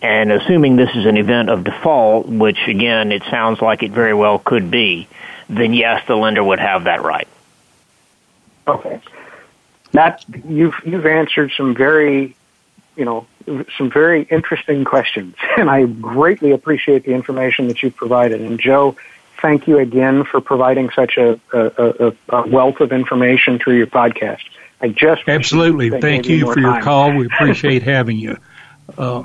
and 0.02 0.32
assuming 0.32 0.76
this 0.76 0.90
is 0.94 1.06
an 1.06 1.16
event 1.16 1.48
of 1.48 1.62
default, 1.62 2.26
which 2.26 2.58
again, 2.66 3.12
it 3.12 3.22
sounds 3.30 3.60
like 3.60 3.82
it 3.82 3.92
very 3.92 4.14
well 4.14 4.38
could 4.40 4.70
be, 4.70 5.06
then 5.48 5.72
yes, 5.72 6.04
the 6.08 6.16
lender 6.16 6.42
would 6.42 6.58
have 6.58 6.84
that 6.84 7.02
right. 7.02 7.28
Okay. 8.68 9.00
That 9.92 10.24
you've 10.46 10.74
you've 10.84 11.06
answered 11.06 11.52
some 11.56 11.74
very, 11.74 12.36
you 12.96 13.04
know, 13.04 13.26
some 13.76 13.90
very 13.90 14.24
interesting 14.24 14.84
questions, 14.84 15.34
and 15.56 15.70
I 15.70 15.84
greatly 15.86 16.52
appreciate 16.52 17.04
the 17.04 17.14
information 17.14 17.68
that 17.68 17.82
you've 17.82 17.96
provided. 17.96 18.40
And 18.42 18.60
Joe, 18.60 18.96
thank 19.40 19.66
you 19.66 19.78
again 19.78 20.24
for 20.24 20.40
providing 20.40 20.90
such 20.90 21.16
a, 21.16 21.40
a, 21.52 22.12
a 22.28 22.46
wealth 22.48 22.80
of 22.80 22.92
information 22.92 23.58
through 23.58 23.78
your 23.78 23.86
podcast. 23.86 24.42
I 24.80 24.88
just 24.88 25.22
absolutely 25.26 25.90
thank 26.00 26.28
you 26.28 26.46
for 26.46 26.54
time. 26.56 26.62
your 26.62 26.82
call. 26.82 27.12
We 27.12 27.26
appreciate 27.26 27.82
having 27.96 28.18
you, 28.18 28.36
uh, 28.96 29.22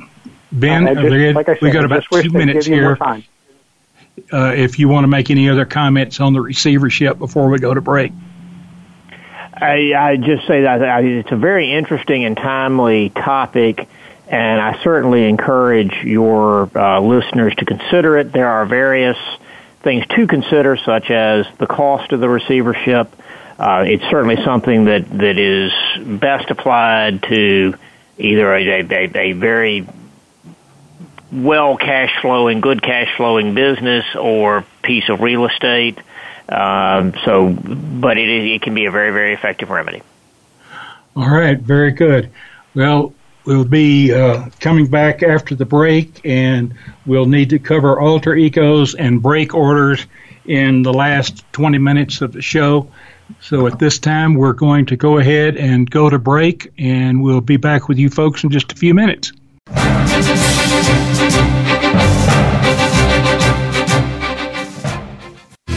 Ben. 0.52 0.86
Just, 0.96 1.36
like 1.36 1.46
said, 1.46 1.62
we 1.62 1.72
got 1.72 1.86
about 1.86 2.06
two 2.10 2.32
minutes 2.32 2.66
here. 2.66 2.98
Uh, 4.32 4.54
if 4.56 4.78
you 4.80 4.88
want 4.88 5.04
to 5.04 5.08
make 5.08 5.30
any 5.32 5.50
other 5.50 5.66
comments 5.66 6.20
on 6.20 6.34
the 6.34 6.42
receivership 6.42 7.18
before 7.18 7.50
we 7.50 7.60
go 7.60 7.74
to 7.74 7.82
break. 7.82 8.14
I, 9.56 9.94
I 9.96 10.18
just 10.18 10.48
say 10.48 10.62
that 10.62 11.04
it's 11.04 11.32
a 11.32 11.36
very 11.36 11.72
interesting 11.72 12.26
and 12.26 12.36
timely 12.36 13.10
topic, 13.10 13.88
and 14.28 14.62
I 14.62 14.82
certainly 14.84 15.26
encourage 15.26 15.94
your 16.04 16.70
uh, 16.76 17.00
listeners 17.00 17.54
to 17.56 17.66
consider 17.66 18.18
it. 18.18 18.32
There 18.32 18.48
are 18.48 18.66
various 18.66 19.18
things 19.82 20.06
to 20.08 20.28
consider, 20.28 20.78
such 20.78 21.12
as 21.12 21.46
the 21.60 21.68
cost 21.68 22.12
of 22.14 22.20
the 22.20 22.30
receivership. 22.30 23.16
Uh, 23.60 23.84
it's 23.88 24.04
certainly 24.10 24.44
something 24.44 24.86
that, 24.86 25.10
that 25.10 25.38
is 25.38 25.72
best 26.20 26.50
applied 26.50 27.22
to 27.24 27.76
either 28.18 28.54
a, 28.56 28.82
a, 28.82 29.18
a 29.18 29.34
very 29.34 29.86
well 31.32 31.78
cash 31.78 32.12
flowing, 32.22 32.62
good 32.62 32.82
cash 32.82 33.16
flowing 33.18 33.54
business 33.54 34.06
or 34.16 34.66
piece 34.82 35.10
of 35.10 35.22
real 35.22 35.46
estate. 35.46 36.00
Um, 36.50 37.14
so, 37.26 37.50
but 37.50 38.18
it, 38.18 38.30
it 38.30 38.62
can 38.62 38.74
be 38.74 38.86
a 38.86 38.92
very, 38.92 39.12
very 39.12 39.34
effective 39.34 39.70
remedy. 39.70 40.02
All 41.16 41.30
right, 41.30 41.60
very 41.60 41.92
good. 41.92 42.30
Well, 42.76 43.14
We'll 43.46 43.66
be 43.66 44.14
uh, 44.14 44.50
coming 44.62 44.88
back 44.88 45.22
after 45.22 45.54
the 45.54 45.66
break, 45.66 46.22
and 46.24 46.74
we'll 47.06 47.26
need 47.26 47.50
to 47.50 47.60
cover 47.60 48.00
alter 48.00 48.36
egos 48.36 48.96
and 48.96 49.22
break 49.22 49.54
orders 49.54 50.06
in 50.46 50.82
the 50.84 50.94
last 50.94 51.44
20 51.52 51.78
minutes 51.78 52.22
of 52.22 52.32
the 52.32 52.42
show. 52.42 52.90
So 53.42 53.68
at 53.68 53.80
this 53.80 54.00
time, 54.00 54.36
we're 54.36 54.54
going 54.54 54.86
to 54.88 54.96
go 54.96 55.18
ahead 55.18 55.58
and 55.58 55.90
go 55.90 56.10
to 56.10 56.20
break, 56.20 56.72
and 56.78 57.22
we'll 57.22 57.42
be 57.42 57.58
back 57.58 57.90
with 57.90 57.98
you 57.98 58.10
folks 58.10 58.46
in 58.46 58.50
just 58.50 58.72
a 58.72 58.76
few 58.76 58.94
minutes. 58.94 59.34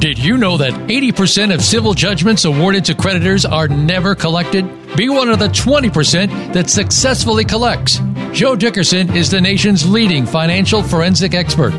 Did 0.00 0.18
you 0.18 0.36
know 0.38 0.56
that 0.56 0.72
80% 0.72 1.52
of 1.52 1.60
civil 1.60 1.92
judgments 1.92 2.46
awarded 2.46 2.86
to 2.86 2.94
creditors 2.94 3.44
are 3.44 3.68
never 3.68 4.14
collected? 4.14 4.64
Be 4.96 5.10
one 5.10 5.28
of 5.28 5.38
the 5.38 5.48
20% 5.48 6.54
that 6.54 6.70
successfully 6.70 7.44
collects. 7.44 8.00
Joe 8.32 8.56
Dickerson 8.56 9.14
is 9.14 9.30
the 9.30 9.42
nation's 9.42 9.86
leading 9.86 10.24
financial 10.24 10.82
forensic 10.82 11.34
expert. 11.34 11.72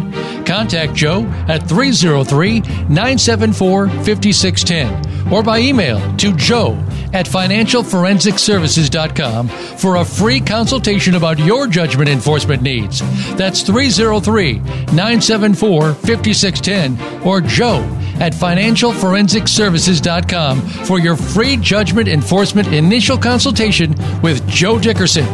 Contact 0.46 0.94
Joe 0.94 1.24
at 1.48 1.68
303 1.68 2.60
974 2.60 3.90
5610 3.90 5.34
or 5.34 5.42
by 5.42 5.60
email 5.60 6.00
to 6.18 6.36
joe 6.36 6.74
at 7.14 7.26
financialforensicservices.com 7.26 9.48
for 9.48 9.96
a 9.96 10.06
free 10.06 10.40
consultation 10.40 11.16
about 11.16 11.40
your 11.40 11.66
judgment 11.68 12.10
enforcement 12.10 12.62
needs. 12.62 13.00
That's 13.36 13.64
303 13.64 14.60
974 14.60 15.94
5610 15.94 17.26
or 17.26 17.42
joe 17.42 17.82
at 18.22 18.32
financialforensicservices.com 18.34 20.62
for 20.86 21.00
your 21.00 21.18
free 21.18 21.58
judgment 21.58 22.08
enforcement 22.08 22.72
initial 22.72 23.18
consultation 23.18 23.96
with 24.22 24.48
Joe 24.48 24.80
Dickerson. 24.80 25.26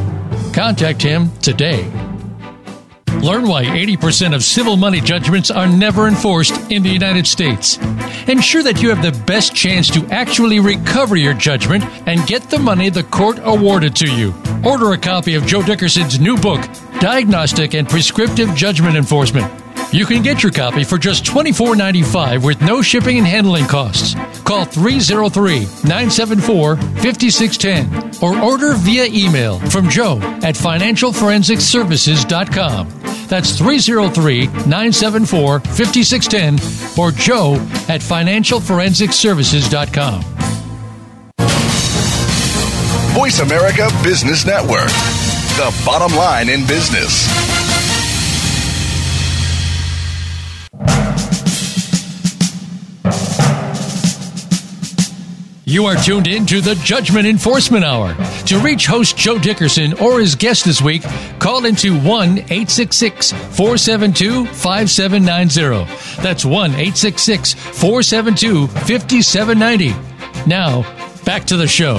Contact 0.54 1.02
him 1.02 1.30
today. 1.40 1.84
Learn 3.22 3.48
why 3.48 3.66
80% 3.66 4.36
of 4.36 4.44
civil 4.44 4.78
money 4.78 5.02
judgments 5.02 5.52
are 5.52 5.68
never 5.68 6.08
enforced 6.08 6.72
in 6.72 6.84
the 6.84 6.90
United 6.90 7.28
States. 7.28 7.78
Ensure 8.28 8.64
that 8.64 8.82
you 8.82 8.90
have 8.90 9.02
the 9.02 9.20
best 9.26 9.56
chance 9.56 9.90
to 9.90 10.06
actually 10.12 10.60
recover 10.60 11.16
your 11.16 11.34
judgment 11.34 11.84
and 12.08 12.26
get 12.28 12.44
the 12.44 12.60
money 12.60 12.90
the 12.90 13.04
court 13.04 13.40
awarded 13.42 13.96
to 13.98 14.10
you. 14.10 14.34
Order 14.64 14.94
a 14.94 14.98
copy 14.98 15.34
of 15.34 15.46
Joe 15.46 15.64
Dickerson's 15.64 16.20
new 16.20 16.38
book, 16.38 16.62
Diagnostic 17.00 17.74
and 17.74 17.90
Prescriptive 17.90 18.54
Judgment 18.56 18.96
Enforcement. 18.96 19.52
You 19.92 20.06
can 20.06 20.22
get 20.22 20.44
your 20.44 20.52
copy 20.52 20.84
for 20.84 20.98
just 20.98 21.24
$24.95 21.24 22.44
with 22.44 22.62
no 22.62 22.82
shipping 22.82 23.18
and 23.18 23.26
handling 23.26 23.68
costs. 23.68 24.16
Call 24.44 24.66
303 24.66 25.60
974 25.88 26.76
5610 26.76 28.22
or 28.22 28.38
order 28.44 28.74
via 28.74 29.06
email 29.06 29.60
from 29.60 29.88
Joe 29.90 30.18
at 30.44 30.56
financialforensicservices.com. 30.56 32.90
That's 33.28 33.58
303 33.58 34.48
974 34.48 35.60
5610 35.62 37.00
or 37.00 37.12
Joe 37.12 37.56
at 37.88 38.02
financialforensicservices.com. 38.02 40.22
Voice 43.14 43.40
America 43.40 43.90
Business 44.04 44.46
Network, 44.46 44.90
the 45.58 45.74
bottom 45.86 46.14
line 46.16 46.50
in 46.50 46.66
business. 46.68 47.26
You 55.70 55.86
are 55.88 55.98
tuned 55.98 56.28
in 56.28 56.46
to 56.46 56.62
the 56.62 56.76
Judgment 56.76 57.28
Enforcement 57.28 57.84
Hour. 57.84 58.16
To 58.46 58.60
reach 58.60 58.86
host 58.86 59.18
Joe 59.18 59.38
Dickerson 59.38 59.96
or 59.96 60.18
his 60.18 60.34
guest 60.34 60.64
this 60.64 60.82
week, 60.82 61.04
call 61.40 61.66
into 61.66 61.94
1 62.00 62.38
866 62.38 63.34
472 63.34 64.46
5790. 64.46 66.24
That's 66.24 66.46
1 66.46 66.70
866 66.72 67.54
472 67.54 68.68
5790. 68.68 69.90
Now, 70.48 70.84
back 71.26 71.44
to 71.48 71.58
the 71.58 71.68
show. 71.68 71.98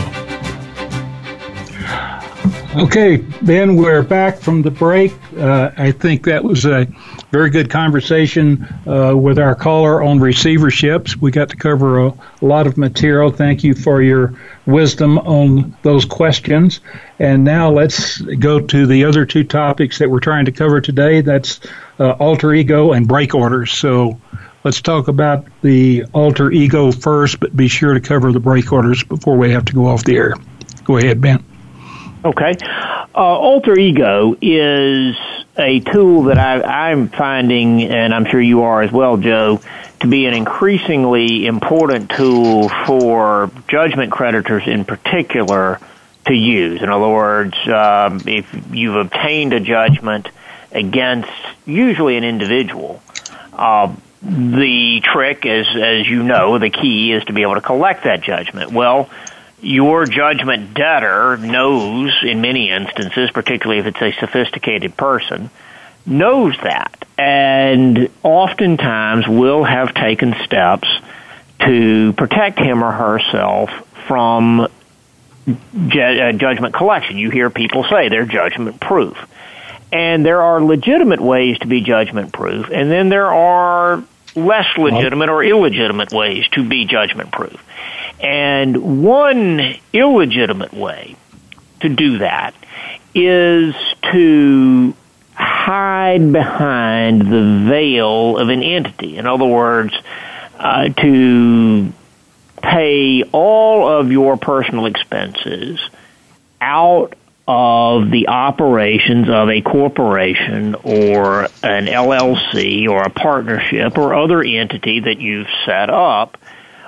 Okay, 2.75 3.19
Ben, 3.43 3.77
we're 3.77 4.03
back 4.03 4.39
from 4.39 4.63
the 4.63 4.71
break. 4.71 5.13
Uh, 5.37 5.73
I 5.77 5.93
think 5.93 6.25
that 6.25 6.43
was 6.43 6.65
a 6.65 6.87
very 7.31 7.51
good 7.51 7.71
conversation 7.71 8.67
uh, 8.87 9.15
with 9.15 9.39
our 9.39 9.55
caller 9.55 10.03
on 10.03 10.19
receiverships. 10.19 11.17
We 11.17 11.31
got 11.31 11.51
to 11.51 11.57
cover 11.57 12.07
a, 12.07 12.09
a, 12.09 12.45
lot 12.45 12.67
of 12.67 12.79
material. 12.79 13.31
Thank 13.31 13.65
you 13.65 13.75
for 13.75 14.03
your 14.03 14.35
wisdom 14.67 15.19
on 15.19 15.77
those 15.83 16.05
questions. 16.05 16.81
And 17.19 17.45
now 17.45 17.71
let's 17.71 18.19
go 18.21 18.61
to 18.61 18.87
the 18.87 19.05
other 19.05 19.27
two 19.27 19.45
topics 19.45 19.99
that 19.99 20.11
we're 20.11 20.21
trying 20.21 20.47
to 20.47 20.53
cover 20.53 20.81
today. 20.81 21.21
That's 21.21 21.61
uh, 21.99 22.13
alter 22.13 22.55
ego 22.55 22.93
and 22.93 23.07
break 23.07 23.35
orders. 23.35 23.73
So 23.73 24.19
let's 24.65 24.81
talk 24.81 25.09
about 25.09 25.47
the 25.61 26.05
alter 26.15 26.51
ego 26.51 26.93
first, 26.93 27.41
but 27.41 27.55
be 27.55 27.69
sure 27.69 27.95
to 27.95 28.01
cover 28.01 28.33
the 28.33 28.41
break 28.41 28.73
orders 28.73 29.05
before 29.05 29.37
we 29.37 29.51
have 29.53 29.67
to 29.67 29.75
go 29.75 29.87
off 29.87 30.05
the 30.05 30.17
air. 30.17 30.35
Go 30.85 30.97
ahead, 30.97 31.21
Ben. 31.21 31.45
Okay. 32.25 32.55
Uh, 33.15 33.21
alter 33.21 33.79
ego 33.79 34.35
is 34.41 35.17
a 35.59 35.81
tool 35.81 36.25
that 36.25 36.39
I, 36.39 36.91
I'm 36.91 37.09
finding, 37.09 37.83
and 37.83 38.15
I'm 38.15 38.25
sure 38.27 38.41
you 38.41 38.63
are 38.63 38.83
as 38.83 38.93
well, 38.93 39.17
Joe, 39.17 39.61
to 40.01 40.07
be 40.07 40.27
an 40.27 40.35
increasingly 40.35 41.47
important 41.47 42.11
tool 42.11 42.69
for 42.87 43.51
judgment 43.67 44.13
creditors 44.13 44.63
in 44.67 44.85
particular 44.85 45.81
to 46.27 46.35
use. 46.35 46.83
In 46.83 46.89
other 46.89 47.09
words, 47.09 47.57
um, 47.67 48.23
if 48.27 48.47
you've 48.73 48.97
obtained 48.97 49.53
a 49.53 49.61
judgment 49.61 50.29
against 50.71 51.31
usually 51.67 52.17
an 52.17 52.25
individual, 52.25 53.03
uh, 53.53 53.93
the 54.23 55.01
trick 55.03 55.47
is, 55.47 55.67
as 55.75 56.07
you 56.07 56.23
know, 56.23 56.59
the 56.59 56.71
key 56.71 57.13
is 57.13 57.25
to 57.25 57.33
be 57.33 57.43
able 57.43 57.55
to 57.55 57.61
collect 57.61 58.05
that 58.05 58.21
judgment. 58.21 58.73
Well, 58.73 59.11
your 59.61 60.07
judgment 60.07 60.75
debtor 60.75 61.37
knows 61.37 62.13
in 62.23 62.41
many 62.41 62.71
instances, 62.71 63.31
particularly 63.31 63.81
if 63.81 63.87
it's 63.87 64.01
a 64.01 64.13
sophisticated 64.21 64.97
person, 64.97 65.51
knows 66.07 66.57
that 66.63 67.05
and 67.19 68.09
oftentimes 68.23 69.27
will 69.27 69.65
have 69.65 69.93
taken 69.95 70.35
steps 70.45 70.89
to 71.61 72.13
protect 72.13 72.59
him 72.59 72.85
or 72.85 72.93
herself 72.93 73.71
from 74.07 74.61
uh, 74.61 74.69
judgment 76.33 76.75
collection. 76.75 77.19
You 77.19 77.31
hear 77.31 77.51
people 77.51 77.85
say 77.85 78.09
they're 78.09 78.25
judgment 78.25 78.81
proof. 78.81 79.17
And 79.91 80.25
there 80.25 80.43
are 80.43 80.63
legitimate 80.63 81.21
ways 81.21 81.59
to 81.61 81.67
be 81.67 81.81
judgment 81.81 82.33
proof, 82.33 82.69
and 82.71 82.91
then 82.91 83.09
there 83.09 83.33
are 83.33 84.05
less 84.37 84.67
legitimate 84.77 85.31
or 85.31 85.43
illegitimate 85.43 86.13
ways 86.13 86.47
to 86.53 86.69
be 86.69 86.85
judgment 86.85 87.33
proof. 87.33 87.59
And 88.21 89.05
one 89.05 89.61
illegitimate 89.93 90.73
way 90.73 91.17
to 91.81 91.89
do 91.89 92.19
that 92.19 92.55
is 93.15 93.75
to 94.13 94.95
hide 95.35 96.33
behind 96.33 97.23
the 97.23 97.65
veil 97.69 98.37
of 98.39 98.49
an 98.49 98.63
entity. 98.63 99.17
In 99.17 99.27
other 99.27 99.47
words, 99.47 99.95
uh, 100.59 100.89
to 100.89 101.93
pay 102.61 103.23
all 103.31 103.89
of 104.01 104.11
your 104.11 104.37
personal 104.37 104.87
expenses 104.87 105.81
out 106.61 107.15
of 107.47 108.11
the 108.11 108.29
operations 108.29 109.29
of 109.29 109.49
a 109.49 109.63
corporation 109.63 110.75
or 110.75 111.45
an 111.63 111.87
LLC 111.87 112.89
or 112.89 113.03
a 113.03 113.11
partnership 113.11 113.97
or 113.97 114.15
other 114.15 114.43
entity 114.43 115.01
that 115.01 115.19
you've 115.19 115.47
set 115.65 115.89
up 115.89 116.37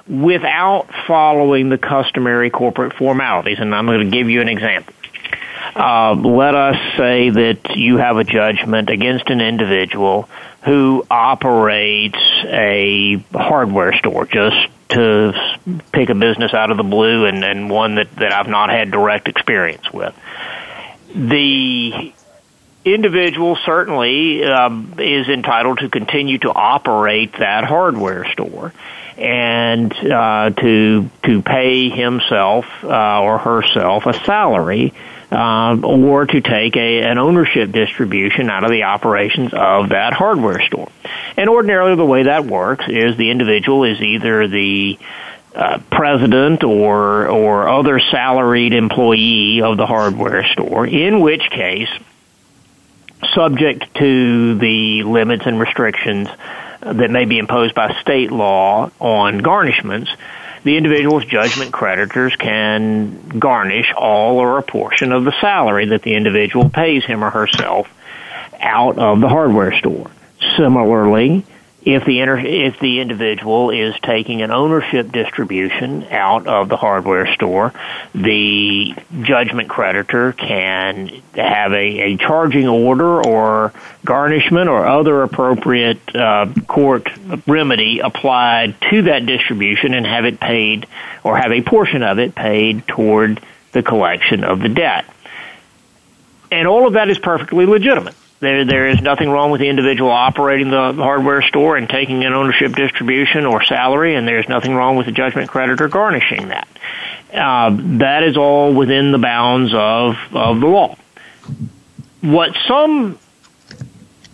without 0.09 0.89
following 1.07 1.69
the 1.69 1.79
customary 1.79 2.51
corporate 2.51 2.95
formalities. 2.95 3.59
And 3.59 3.75
I'm 3.75 3.87
going 3.87 4.11
to 4.11 4.17
give 4.17 4.29
you 4.29 4.41
an 4.41 4.49
example. 4.49 4.95
Uh, 5.75 6.15
let 6.15 6.55
us 6.55 6.77
say 6.97 7.31
that 7.31 7.77
you 7.77 7.99
have 7.99 8.17
a 8.17 8.25
judgment 8.25 8.91
against 8.91 9.31
an 9.31 9.41
individual 9.41 10.29
who 10.65 11.07
operates 11.11 12.19
a 12.45 13.17
hardware 13.33 13.95
store, 13.95 14.27
just 14.27 14.57
to 14.91 15.33
pick 15.93 16.11
a 16.11 16.15
business 16.15 16.53
out 16.53 16.71
of 16.71 16.77
the 16.77 16.83
blue 16.83 17.25
and, 17.27 17.45
and 17.45 17.71
one 17.71 17.95
that, 17.95 18.15
that 18.17 18.33
I've 18.33 18.49
not 18.49 18.71
had 18.71 18.91
direct 18.91 19.29
experience 19.29 19.91
with. 19.93 20.15
The 21.15 22.13
individual 22.85 23.57
certainly 23.65 24.45
um, 24.45 24.95
is 24.99 25.29
entitled 25.29 25.79
to 25.79 25.89
continue 25.89 26.39
to 26.39 26.51
operate 26.51 27.35
that 27.39 27.65
hardware 27.65 28.31
store 28.33 28.73
and 29.21 29.93
uh, 29.93 30.51
to 30.51 31.11
to 31.25 31.43
pay 31.43 31.91
himself 31.91 32.65
uh, 32.83 33.21
or 33.21 33.39
herself 33.39 34.07
a 34.07 34.15
salary, 34.25 34.95
uh, 35.31 35.79
or 35.83 36.25
to 36.25 36.41
take 36.41 36.77
a, 36.77 37.03
an 37.03 37.19
ownership 37.19 37.71
distribution 37.71 38.49
out 38.49 38.65
of 38.65 38.71
the 38.71 38.85
operations 38.85 39.53
of 39.53 39.91
that 39.91 40.15
hardware 40.15 40.63
store. 40.63 40.91
And 41.37 41.51
ordinarily, 41.51 41.97
the 41.97 42.05
way 42.05 42.25
that 42.25 42.47
works 42.47 42.87
is 42.89 43.17
the 43.17 43.31
individual 43.31 43.85
is 43.85 44.01
either 44.01 44.49
the 44.49 44.99
uh, 45.55 45.81
president 45.91 46.65
or 46.65 47.29
or 47.29 47.69
other 47.69 48.01
salaried 48.01 48.73
employee 48.73 49.61
of 49.61 49.77
the 49.77 49.87
hardware 49.87 50.47
store, 50.53 50.87
in 50.87 51.21
which 51.21 51.43
case, 51.51 51.91
subject 53.35 53.95
to 53.97 54.57
the 54.59 55.03
limits 55.03 55.45
and 55.45 55.61
restrictions 55.61 56.29
that 56.81 57.11
may 57.11 57.25
be 57.25 57.39
imposed 57.39 57.75
by 57.75 58.01
state 58.01 58.31
law 58.31 58.91
on 58.99 59.41
garnishments, 59.41 60.09
the 60.65 60.77
individual's 60.77 61.25
judgment 61.25 61.73
creditors 61.73 62.37
can 62.37 63.39
garnish 63.39 63.93
all 63.97 64.39
or 64.39 64.59
a 64.59 64.63
portion 64.63 65.13
of 65.13 65.25
the 65.25 65.33
salary 65.41 65.87
that 65.87 66.03
the 66.03 66.15
individual 66.15 66.69
pays 66.69 67.05
him 67.05 67.25
or 67.25 67.31
herself 67.31 67.89
out 68.61 68.99
of 68.99 69.21
the 69.21 69.29
hardware 69.29 69.73
store. 69.79 70.11
Similarly, 70.57 71.45
if 71.83 72.05
the 72.05 72.21
inter- 72.21 72.39
if 72.39 72.79
the 72.79 73.01
individual 73.01 73.71
is 73.71 73.95
taking 74.03 74.43
an 74.43 74.51
ownership 74.51 75.11
distribution 75.13 76.05
out 76.11 76.47
of 76.47 76.69
the 76.69 76.77
hardware 76.77 77.33
store, 77.35 77.73
the 78.15 78.95
judgment 79.23 79.71
creditor 79.71 80.33
can 80.33 81.09
have 81.35 81.73
a, 81.73 82.13
a 82.13 82.17
charging 82.19 82.69
order 82.69 83.23
or 83.23 83.73
garnishment 84.05 84.69
or 84.69 84.87
other 84.87 85.23
appropriate 85.23 86.01
uh, 86.15 86.53
court 86.67 87.09
remedy 87.47 88.01
applied 88.01 88.75
to 88.91 89.03
that 89.03 89.25
distribution 89.25 89.95
and 89.95 90.07
have 90.07 90.27
it 90.27 90.39
paid 90.39 90.87
or 91.25 91.39
have 91.39 91.53
a 91.53 91.63
portion 91.63 92.03
of 92.03 92.19
it 92.19 92.35
paid 92.35 92.87
toward 92.87 93.41
the 93.73 93.83
collection 93.83 94.45
of 94.45 94.61
the 94.61 94.69
debt. 94.69 95.07
And 96.51 96.67
all 96.67 96.87
of 96.87 96.95
that 96.95 97.09
is 97.09 97.19
perfectly 97.19 97.65
legitimate. 97.65 98.15
There, 98.41 98.65
there 98.65 98.89
is 98.89 99.03
nothing 99.03 99.29
wrong 99.29 99.51
with 99.51 99.61
the 99.61 99.69
individual 99.69 100.11
operating 100.11 100.71
the 100.71 100.95
hardware 100.95 101.43
store 101.43 101.77
and 101.77 101.89
taking 101.89 102.25
an 102.25 102.33
ownership 102.33 102.75
distribution 102.75 103.45
or 103.45 103.63
salary, 103.63 104.15
and 104.15 104.27
there's 104.27 104.49
nothing 104.49 104.75
wrong 104.75 104.97
with 104.97 105.07
the 105.07 105.13
judgment 105.13 105.51
creditor 105.51 105.89
garnishing 105.89 106.49
that. 106.49 106.69
Uh, 107.33 107.77
that 107.99 108.23
is 108.23 108.39
all 108.39 108.73
within 108.73 109.13
the 109.13 109.19
bounds 109.19 109.73
of, 109.75 110.17
of 110.33 110.59
the 110.59 110.67
law. 110.67 110.97
What 112.23 112.57
some 112.67 113.19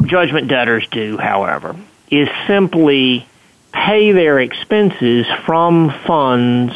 judgment 0.05 0.49
debtors 0.49 0.87
do, 0.91 1.19
however, 1.19 1.77
is 2.09 2.29
simply 2.47 3.27
pay 3.73 4.13
their 4.13 4.39
expenses 4.39 5.27
from 5.45 5.91
funds 6.07 6.75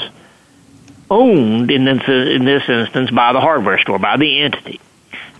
owned 1.09 1.71
in 1.71 1.85
this, 1.85 2.03
in 2.09 2.45
this 2.45 2.69
instance 2.69 3.11
by 3.11 3.33
the 3.33 3.41
hardware 3.41 3.79
store, 3.79 4.01
by 4.01 4.17
the 4.17 4.41
entity. 4.41 4.81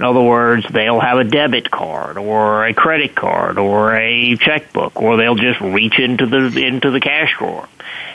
In 0.01 0.07
other 0.07 0.23
words, 0.23 0.65
they'll 0.73 0.99
have 0.99 1.19
a 1.19 1.25
debit 1.25 1.71
card 1.71 2.17
or 2.17 2.65
a 2.65 2.73
credit 2.73 3.15
card 3.15 3.59
or 3.59 3.95
a 3.95 4.35
checkbook, 4.35 4.97
or 4.97 5.19
they'll 5.19 5.35
just 5.35 5.61
reach 5.61 5.99
into 5.99 6.25
the 6.25 6.65
into 6.65 6.91
the 6.91 7.01
cash 7.01 7.35
drawer 7.37 7.69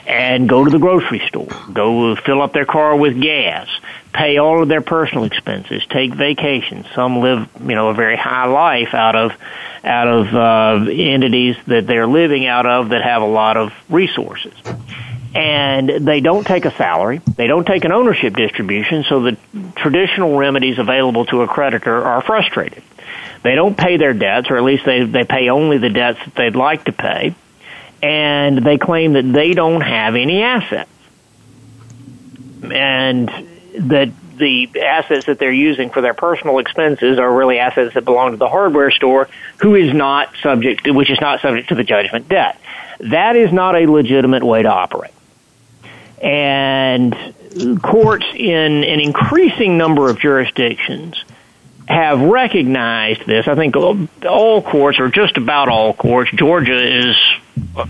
and 0.04 0.48
go 0.48 0.64
to 0.64 0.70
the 0.70 0.80
grocery 0.80 1.22
store, 1.28 1.46
go 1.72 2.16
fill 2.16 2.42
up 2.42 2.52
their 2.52 2.64
car 2.64 2.96
with 2.96 3.22
gas, 3.22 3.68
pay 4.12 4.38
all 4.38 4.62
of 4.62 4.68
their 4.68 4.80
personal 4.80 5.22
expenses, 5.22 5.86
take 5.88 6.12
vacations. 6.12 6.86
Some 6.92 7.20
live, 7.20 7.48
you 7.60 7.76
know, 7.76 7.90
a 7.90 7.94
very 7.94 8.16
high 8.16 8.46
life 8.46 8.92
out 8.92 9.14
of 9.14 9.32
out 9.84 10.08
of 10.08 10.34
uh, 10.34 10.90
entities 10.90 11.54
that 11.68 11.86
they're 11.86 12.08
living 12.08 12.48
out 12.48 12.66
of 12.66 12.88
that 12.88 13.02
have 13.02 13.22
a 13.22 13.26
lot 13.26 13.56
of 13.56 13.72
resources 13.88 14.54
and 15.36 16.06
they 16.06 16.20
don't 16.20 16.46
take 16.46 16.64
a 16.64 16.70
salary, 16.76 17.18
they 17.36 17.46
don't 17.46 17.66
take 17.66 17.84
an 17.84 17.92
ownership 17.92 18.34
distribution, 18.34 19.04
so 19.04 19.20
the 19.20 19.36
traditional 19.76 20.36
remedies 20.36 20.78
available 20.78 21.26
to 21.26 21.42
a 21.42 21.46
creditor 21.46 22.04
are 22.04 22.22
frustrated. 22.22 22.82
They 23.42 23.54
don't 23.54 23.76
pay 23.76 23.98
their 23.98 24.14
debts, 24.14 24.50
or 24.50 24.56
at 24.56 24.64
least 24.64 24.84
they, 24.86 25.04
they 25.04 25.24
pay 25.24 25.50
only 25.50 25.78
the 25.78 25.90
debts 25.90 26.18
that 26.24 26.34
they'd 26.34 26.56
like 26.56 26.84
to 26.84 26.92
pay, 26.92 27.34
and 28.02 28.64
they 28.64 28.78
claim 28.78 29.12
that 29.12 29.30
they 29.30 29.52
don't 29.52 29.82
have 29.82 30.14
any 30.16 30.42
assets. 30.42 30.90
and 32.62 33.28
that 33.78 34.10
the 34.38 34.70
assets 34.82 35.26
that 35.26 35.38
they're 35.38 35.52
using 35.52 35.90
for 35.90 36.00
their 36.00 36.14
personal 36.14 36.58
expenses 36.58 37.18
are 37.18 37.34
really 37.34 37.58
assets 37.58 37.94
that 37.94 38.04
belong 38.04 38.32
to 38.32 38.36
the 38.36 38.48
hardware 38.48 38.90
store, 38.90 39.28
who 39.58 39.74
is 39.74 39.92
not 39.94 40.34
subject, 40.42 40.86
which 40.90 41.10
is 41.10 41.20
not 41.20 41.40
subject 41.40 41.68
to 41.68 41.74
the 41.74 41.84
judgment 41.84 42.28
debt. 42.28 42.58
That 43.00 43.36
is 43.36 43.52
not 43.52 43.76
a 43.76 43.90
legitimate 43.90 44.42
way 44.42 44.62
to 44.62 44.70
operate. 44.70 45.12
And 46.22 47.14
courts 47.82 48.26
in 48.34 48.84
an 48.84 49.00
increasing 49.00 49.78
number 49.78 50.08
of 50.08 50.18
jurisdictions 50.18 51.22
have 51.88 52.20
recognized 52.20 53.26
this. 53.26 53.46
I 53.46 53.54
think 53.54 53.76
all 53.76 54.62
courts, 54.62 54.98
or 54.98 55.08
just 55.08 55.36
about 55.36 55.68
all 55.68 55.94
courts, 55.94 56.30
Georgia 56.32 57.08
is 57.08 57.16
uh, 57.76 57.86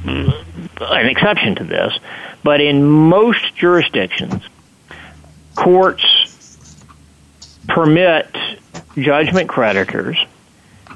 an 0.81 1.07
exception 1.07 1.55
to 1.57 1.64
this, 1.64 1.99
but 2.43 2.61
in 2.61 2.85
most 2.85 3.57
jurisdictions, 3.57 4.43
courts 5.55 6.05
permit 7.68 8.29
judgment 8.97 9.49
creditors 9.49 10.18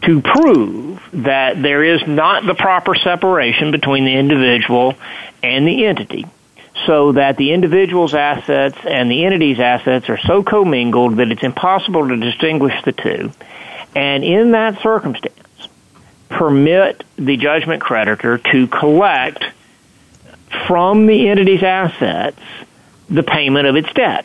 to 0.02 0.20
prove 0.20 1.02
that 1.12 1.60
there 1.60 1.82
is 1.82 2.06
not 2.06 2.46
the 2.46 2.54
proper 2.54 2.94
separation 2.94 3.70
between 3.70 4.04
the 4.04 4.14
individual 4.14 4.94
and 5.42 5.66
the 5.66 5.86
entity 5.86 6.26
so 6.86 7.12
that 7.12 7.36
the 7.36 7.52
individual's 7.52 8.14
assets 8.14 8.78
and 8.84 9.10
the 9.10 9.24
entity's 9.24 9.60
assets 9.60 10.08
are 10.08 10.18
so 10.18 10.42
commingled 10.42 11.16
that 11.16 11.30
it's 11.30 11.42
impossible 11.42 12.08
to 12.08 12.16
distinguish 12.16 12.74
the 12.84 12.92
two. 12.92 13.32
And 13.94 14.24
in 14.24 14.52
that 14.52 14.80
circumstance, 14.82 15.68
permit 16.28 17.04
the 17.16 17.36
judgment 17.36 17.82
creditor 17.82 18.38
to 18.38 18.66
collect 18.68 19.44
from 20.66 21.06
the 21.06 21.28
entity's 21.28 21.62
assets 21.62 22.40
the 23.08 23.22
payment 23.22 23.66
of 23.66 23.76
its 23.76 23.92
debt. 23.92 24.24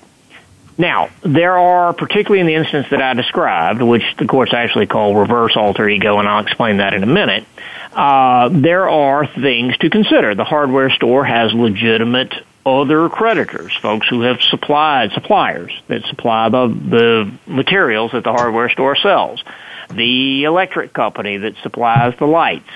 Now, 0.77 1.09
there 1.21 1.57
are, 1.57 1.93
particularly 1.93 2.41
in 2.41 2.47
the 2.47 2.55
instance 2.55 2.87
that 2.91 3.01
I 3.01 3.13
described, 3.13 3.81
which 3.81 4.03
the 4.17 4.25
courts 4.25 4.53
actually 4.53 4.87
call 4.87 5.15
reverse 5.15 5.55
alter 5.55 5.87
ego, 5.87 6.19
and 6.19 6.27
I'll 6.27 6.43
explain 6.43 6.77
that 6.77 6.93
in 6.93 7.03
a 7.03 7.07
minute, 7.07 7.45
uh, 7.93 8.49
there 8.49 8.89
are 8.89 9.25
things 9.25 9.77
to 9.77 9.89
consider. 9.89 10.35
The 10.35 10.43
hardware 10.43 10.89
store 10.89 11.23
has 11.23 11.53
legitimate 11.53 12.33
other 12.65 13.07
creditors, 13.09 13.73
folks 13.81 14.07
who 14.09 14.21
have 14.21 14.41
supplied, 14.41 15.11
suppliers 15.13 15.71
that 15.87 16.03
supply 16.05 16.49
the, 16.49 16.67
the 16.67 17.31
materials 17.45 18.11
that 18.11 18.23
the 18.23 18.33
hardware 18.33 18.69
store 18.69 18.95
sells. 18.95 19.43
The 19.89 20.45
electric 20.45 20.93
company 20.93 21.37
that 21.37 21.53
supplies 21.61 22.15
the 22.17 22.25
lights. 22.25 22.69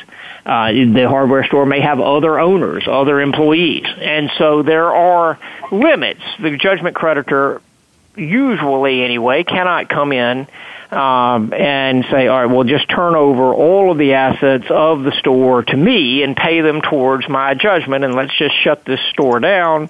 Uh, 0.46 0.72
the 0.72 1.08
hardware 1.10 1.44
store 1.44 1.66
may 1.66 1.82
have 1.82 2.00
other 2.00 2.40
owners, 2.40 2.88
other 2.88 3.20
employees. 3.20 3.86
And 3.98 4.30
so 4.38 4.62
there 4.62 4.94
are 4.94 5.40
limits. 5.72 6.22
The 6.40 6.56
judgment 6.56 6.96
creditor 6.96 7.62
usually 8.20 9.04
anyway, 9.04 9.44
cannot 9.44 9.90
come 9.90 10.12
in 10.12 10.48
um, 10.92 11.54
and 11.54 12.04
say, 12.10 12.28
all 12.28 12.46
right, 12.46 12.54
well, 12.54 12.64
just 12.64 12.90
turn 12.90 13.16
over 13.16 13.54
all 13.54 13.92
of 13.92 13.98
the 13.98 14.14
assets 14.14 14.66
of 14.70 15.04
the 15.04 15.12
store 15.20 15.64
to 15.64 15.78
me 15.78 16.24
and 16.24 16.36
pay 16.36 16.62
them 16.62 16.82
towards 16.82 17.30
my 17.30 17.54
judgment, 17.54 18.04
and 18.04 18.16
let's 18.16 18.36
just 18.38 18.56
shut 18.64 18.86
this 18.86 19.00
store 19.12 19.40
down 19.40 19.90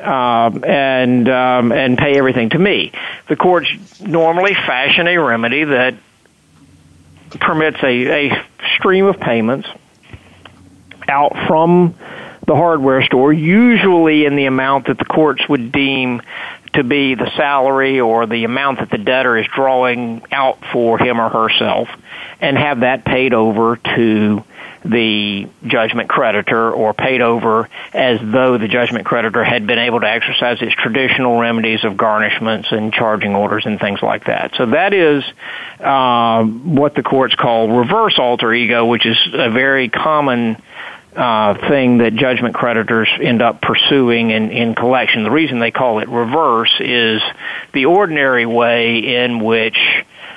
um, 0.00 0.64
and 0.64 1.28
um, 1.28 1.72
and 1.72 1.96
pay 1.96 2.16
everything 2.18 2.50
to 2.50 2.58
me. 2.58 2.92
The 3.28 3.36
courts 3.36 3.68
normally 4.00 4.54
fashion 4.54 5.06
a 5.06 5.16
remedy 5.18 5.64
that 5.64 5.94
permits 7.38 7.78
a, 7.82 8.28
a 8.28 8.44
stream 8.76 9.06
of 9.06 9.20
payments 9.20 9.68
out 11.08 11.32
from 11.46 11.94
the 12.46 12.56
hardware 12.56 13.02
store, 13.04 13.32
usually 13.32 14.24
in 14.24 14.34
the 14.34 14.46
amount 14.46 14.88
that 14.88 14.98
the 14.98 15.04
courts 15.04 15.48
would 15.48 15.70
deem 15.70 16.22
to 16.74 16.84
be 16.84 17.14
the 17.14 17.30
salary 17.36 18.00
or 18.00 18.26
the 18.26 18.44
amount 18.44 18.78
that 18.78 18.90
the 18.90 18.98
debtor 18.98 19.36
is 19.36 19.46
drawing 19.54 20.22
out 20.30 20.58
for 20.72 20.98
him 20.98 21.20
or 21.20 21.28
herself 21.28 21.88
and 22.40 22.56
have 22.56 22.80
that 22.80 23.04
paid 23.04 23.34
over 23.34 23.76
to 23.76 24.44
the 24.84 25.46
judgment 25.66 26.08
creditor 26.08 26.72
or 26.72 26.94
paid 26.94 27.20
over 27.20 27.68
as 27.92 28.18
though 28.22 28.56
the 28.56 28.68
judgment 28.68 29.04
creditor 29.04 29.44
had 29.44 29.66
been 29.66 29.78
able 29.78 30.00
to 30.00 30.08
exercise 30.08 30.56
its 30.62 30.74
traditional 30.74 31.38
remedies 31.38 31.84
of 31.84 31.94
garnishments 31.94 32.72
and 32.72 32.92
charging 32.92 33.34
orders 33.34 33.66
and 33.66 33.78
things 33.78 34.00
like 34.02 34.24
that. 34.24 34.52
So 34.56 34.66
that 34.66 34.94
is 34.94 35.22
uh, 35.80 36.44
what 36.44 36.94
the 36.94 37.02
courts 37.02 37.34
call 37.34 37.68
reverse 37.68 38.18
alter 38.18 38.52
ego, 38.54 38.86
which 38.86 39.04
is 39.04 39.18
a 39.34 39.50
very 39.50 39.90
common 39.90 40.56
uh, 41.16 41.54
thing 41.68 41.98
that 41.98 42.14
judgment 42.14 42.54
creditors 42.54 43.08
end 43.20 43.42
up 43.42 43.60
pursuing 43.60 44.30
in, 44.30 44.50
in 44.50 44.74
collection. 44.74 45.24
The 45.24 45.30
reason 45.30 45.58
they 45.58 45.72
call 45.72 45.98
it 45.98 46.08
reverse 46.08 46.74
is 46.80 47.20
the 47.72 47.86
ordinary 47.86 48.46
way 48.46 49.24
in 49.24 49.42
which 49.42 49.78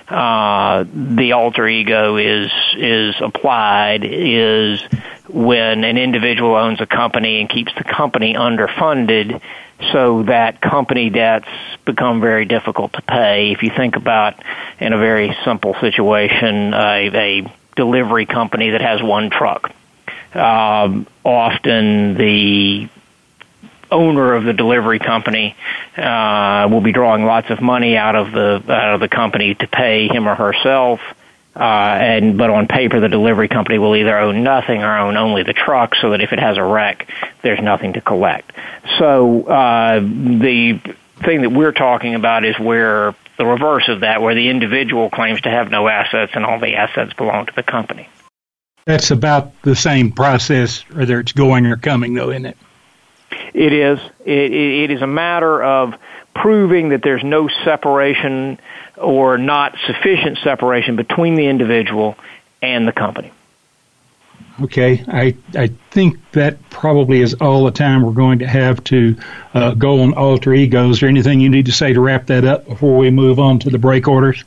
uh, 0.09 0.85
the 0.93 1.31
alter 1.33 1.67
ego 1.67 2.17
is 2.17 2.51
is 2.75 3.15
applied 3.21 4.03
is 4.03 4.81
when 5.29 5.83
an 5.83 5.97
individual 5.97 6.55
owns 6.55 6.81
a 6.81 6.85
company 6.85 7.39
and 7.39 7.49
keeps 7.49 7.71
the 7.77 7.83
company 7.83 8.33
underfunded 8.33 9.41
so 9.91 10.23
that 10.23 10.61
company 10.61 11.09
debts 11.09 11.47
become 11.85 12.21
very 12.21 12.45
difficult 12.45 12.93
to 12.93 13.01
pay. 13.01 13.51
If 13.51 13.63
you 13.63 13.71
think 13.75 13.95
about 13.95 14.41
in 14.79 14.93
a 14.93 14.97
very 14.97 15.35
simple 15.45 15.73
situation, 15.75 16.73
a, 16.73 17.09
a 17.13 17.53
delivery 17.75 18.25
company 18.25 18.71
that 18.71 18.81
has 18.81 19.01
one 19.01 19.29
truck 19.29 19.71
um, 20.35 21.07
often 21.23 22.15
the 22.15 22.89
owner 23.91 24.33
of 24.33 24.43
the 24.43 24.53
delivery 24.53 24.99
company 24.99 25.55
uh, 25.97 26.67
will 26.69 26.81
be 26.81 26.91
drawing 26.91 27.25
lots 27.25 27.49
of 27.49 27.61
money 27.61 27.95
out 27.95 28.15
of 28.15 28.31
the 28.31 28.63
out 28.67 28.95
of 28.95 28.99
the 28.99 29.07
company 29.07 29.53
to 29.55 29.67
pay 29.67 30.07
him 30.07 30.27
or 30.27 30.35
herself. 30.35 30.99
Uh, 31.55 31.59
and 31.59 32.35
but 32.35 32.49
on 32.49 32.67
paper, 32.67 32.99
the 32.99 33.09
delivery 33.09 33.47
company 33.47 33.77
will 33.77 33.95
either 33.95 34.17
own 34.17 34.43
nothing 34.43 34.81
or 34.81 34.97
own 34.97 35.15
only 35.17 35.43
the 35.43 35.53
truck, 35.53 35.93
so 35.95 36.09
that 36.09 36.21
if 36.21 36.33
it 36.33 36.39
has 36.39 36.57
a 36.57 36.63
wreck, 36.63 37.07
there's 37.43 37.61
nothing 37.61 37.93
to 37.93 38.01
collect. 38.01 38.51
So 38.97 39.43
uh, 39.43 39.99
the 39.99 40.79
thing 41.23 41.43
that 41.43 41.51
we're 41.51 41.71
talking 41.71 42.15
about 42.15 42.43
is 42.43 42.57
where 42.57 43.13
the 43.37 43.45
reverse 43.45 43.87
of 43.87 43.99
that, 43.99 44.21
where 44.21 44.33
the 44.33 44.49
individual 44.49 45.11
claims 45.11 45.41
to 45.41 45.49
have 45.49 45.69
no 45.69 45.87
assets 45.87 46.31
and 46.33 46.43
all 46.43 46.59
the 46.59 46.75
assets 46.75 47.13
belong 47.13 47.45
to 47.45 47.53
the 47.55 47.63
company. 47.63 48.09
That's 48.85 49.11
about 49.11 49.61
the 49.61 49.75
same 49.75 50.11
process, 50.11 50.81
whether 50.89 51.19
it's 51.19 51.31
going 51.31 51.65
or 51.65 51.77
coming, 51.77 52.13
though, 52.13 52.31
isn't 52.31 52.45
it? 52.45 52.57
It 53.53 53.73
is. 53.73 53.99
It, 54.25 54.53
it 54.53 54.91
is 54.91 55.01
a 55.01 55.07
matter 55.07 55.63
of 55.63 55.95
proving 56.35 56.89
that 56.89 57.01
there's 57.03 57.23
no 57.23 57.47
separation 57.63 58.59
or 58.97 59.37
not 59.37 59.75
sufficient 59.85 60.37
separation 60.43 60.95
between 60.95 61.35
the 61.35 61.47
individual 61.47 62.17
and 62.61 62.87
the 62.87 62.91
company. 62.91 63.31
Okay, 64.61 65.03
I 65.07 65.35
I 65.55 65.67
think 65.89 66.19
that 66.33 66.69
probably 66.69 67.21
is 67.21 67.33
all 67.35 67.65
the 67.65 67.71
time 67.71 68.03
we're 68.03 68.11
going 68.11 68.39
to 68.39 68.47
have 68.47 68.83
to 68.85 69.17
uh, 69.53 69.73
go 69.73 70.01
on 70.01 70.13
alter 70.13 70.53
egos. 70.53 71.01
Or 71.01 71.07
anything 71.07 71.39
you 71.39 71.49
need 71.49 71.65
to 71.65 71.71
say 71.71 71.93
to 71.93 71.99
wrap 71.99 72.27
that 72.27 72.45
up 72.45 72.67
before 72.67 72.97
we 72.97 73.09
move 73.09 73.39
on 73.39 73.59
to 73.59 73.71
the 73.71 73.79
break 73.79 74.07
orders? 74.07 74.43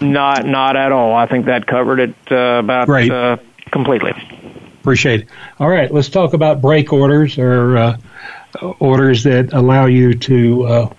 Not 0.00 0.44
not 0.44 0.76
at 0.76 0.90
all. 0.90 1.14
I 1.14 1.26
think 1.26 1.46
that 1.46 1.66
covered 1.66 2.00
it 2.00 2.14
uh, 2.32 2.58
about 2.58 2.86
Great. 2.86 3.12
Uh, 3.12 3.36
completely. 3.74 4.12
Appreciate 4.80 5.22
it. 5.22 5.28
All 5.58 5.68
right, 5.68 5.92
let's 5.92 6.08
talk 6.08 6.32
about 6.32 6.62
break 6.62 6.92
orders 6.92 7.36
or 7.36 7.76
uh, 7.76 7.98
orders 8.78 9.24
that 9.24 9.52
allow 9.52 9.86
you 9.86 10.14
to 10.14 10.64
uh, 10.64 10.94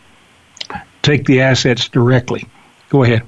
take 1.01 1.25
the 1.25 1.41
assets 1.41 1.87
directly. 1.87 2.45
Go 2.89 3.03
ahead. 3.03 3.23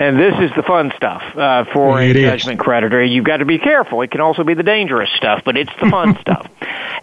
And 0.00 0.18
this 0.18 0.34
is 0.40 0.50
the 0.56 0.62
fun 0.62 0.92
stuff 0.96 1.22
uh, 1.36 1.64
for 1.72 2.02
it 2.02 2.16
a 2.16 2.18
is. 2.18 2.30
judgment 2.30 2.58
creditor. 2.58 3.04
You've 3.04 3.24
got 3.24 3.36
to 3.36 3.44
be 3.44 3.58
careful. 3.58 4.02
It 4.02 4.10
can 4.10 4.20
also 4.20 4.42
be 4.42 4.54
the 4.54 4.64
dangerous 4.64 5.10
stuff, 5.16 5.42
but 5.44 5.56
it's 5.56 5.70
the 5.80 5.88
fun 5.88 6.16
stuff. 6.20 6.50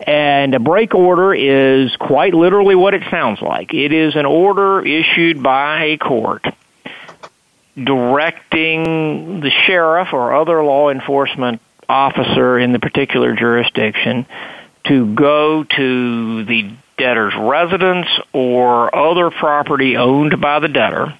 And 0.05 0.53
a 0.53 0.59
break 0.59 0.93
order 0.93 1.33
is 1.33 1.95
quite 1.97 2.33
literally 2.33 2.75
what 2.75 2.93
it 2.93 3.03
sounds 3.09 3.41
like. 3.41 3.73
It 3.73 3.93
is 3.93 4.15
an 4.15 4.25
order 4.25 4.85
issued 4.85 5.41
by 5.41 5.83
a 5.83 5.97
court 5.97 6.45
directing 7.75 9.39
the 9.39 9.51
sheriff 9.65 10.09
or 10.13 10.35
other 10.35 10.63
law 10.63 10.89
enforcement 10.89 11.61
officer 11.87 12.57
in 12.59 12.71
the 12.73 12.79
particular 12.79 13.35
jurisdiction 13.35 14.25
to 14.85 15.13
go 15.13 15.63
to 15.63 16.43
the 16.45 16.71
debtor's 16.97 17.33
residence 17.35 18.07
or 18.33 18.93
other 18.95 19.29
property 19.31 19.97
owned 19.97 20.39
by 20.41 20.59
the 20.59 20.67
debtor 20.67 21.17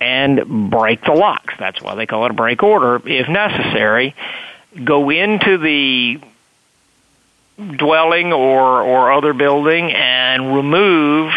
and 0.00 0.70
break 0.70 1.02
the 1.04 1.12
locks. 1.12 1.54
That's 1.58 1.80
why 1.80 1.94
they 1.94 2.06
call 2.06 2.26
it 2.26 2.30
a 2.30 2.34
break 2.34 2.62
order. 2.62 3.00
If 3.04 3.28
necessary, 3.28 4.14
go 4.84 5.10
into 5.10 5.58
the 5.58 6.20
dwelling 7.76 8.32
or, 8.32 8.82
or 8.82 9.12
other 9.12 9.32
building 9.32 9.90
and 9.92 10.54
remove 10.54 11.32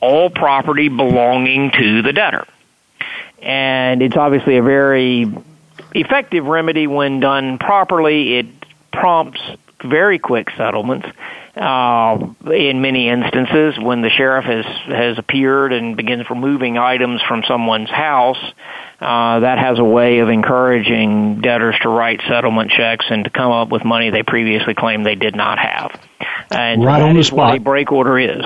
all 0.00 0.30
property 0.30 0.88
belonging 0.88 1.72
to 1.72 2.02
the 2.02 2.12
debtor 2.12 2.46
and 3.46 4.02
it's 4.02 4.16
obviously 4.16 4.56
a 4.56 4.62
very 4.62 5.32
effective 5.94 6.44
remedy 6.44 6.86
when 6.88 7.20
done 7.20 7.58
properly. 7.58 8.38
It 8.38 8.46
prompts 8.92 9.40
very 9.84 10.18
quick 10.18 10.50
settlements, 10.56 11.06
Uh, 11.56 12.18
in 12.52 12.82
many 12.82 13.08
instances, 13.08 13.78
when 13.78 14.02
the 14.02 14.10
sheriff 14.10 14.44
has 14.44 14.66
has 14.88 15.18
appeared 15.18 15.72
and 15.72 15.96
begins 15.96 16.28
removing 16.28 16.76
items 16.76 17.22
from 17.22 17.44
someone's 17.48 17.88
house, 17.88 18.36
uh, 19.00 19.40
that 19.40 19.58
has 19.58 19.78
a 19.78 19.84
way 19.84 20.18
of 20.18 20.28
encouraging 20.28 21.40
debtors 21.40 21.74
to 21.80 21.88
write 21.88 22.20
settlement 22.28 22.70
checks 22.70 23.06
and 23.08 23.24
to 23.24 23.30
come 23.30 23.52
up 23.52 23.70
with 23.70 23.86
money 23.86 24.10
they 24.10 24.22
previously 24.22 24.74
claimed 24.74 25.06
they 25.06 25.14
did 25.14 25.34
not 25.34 25.58
have. 25.58 25.98
And 26.50 26.84
right 26.84 27.00
so 27.00 27.06
on 27.08 27.16
the 27.16 27.24
spot. 27.24 27.36
what 27.38 27.56
a 27.56 27.60
break 27.60 27.90
order 27.90 28.18
is. 28.18 28.44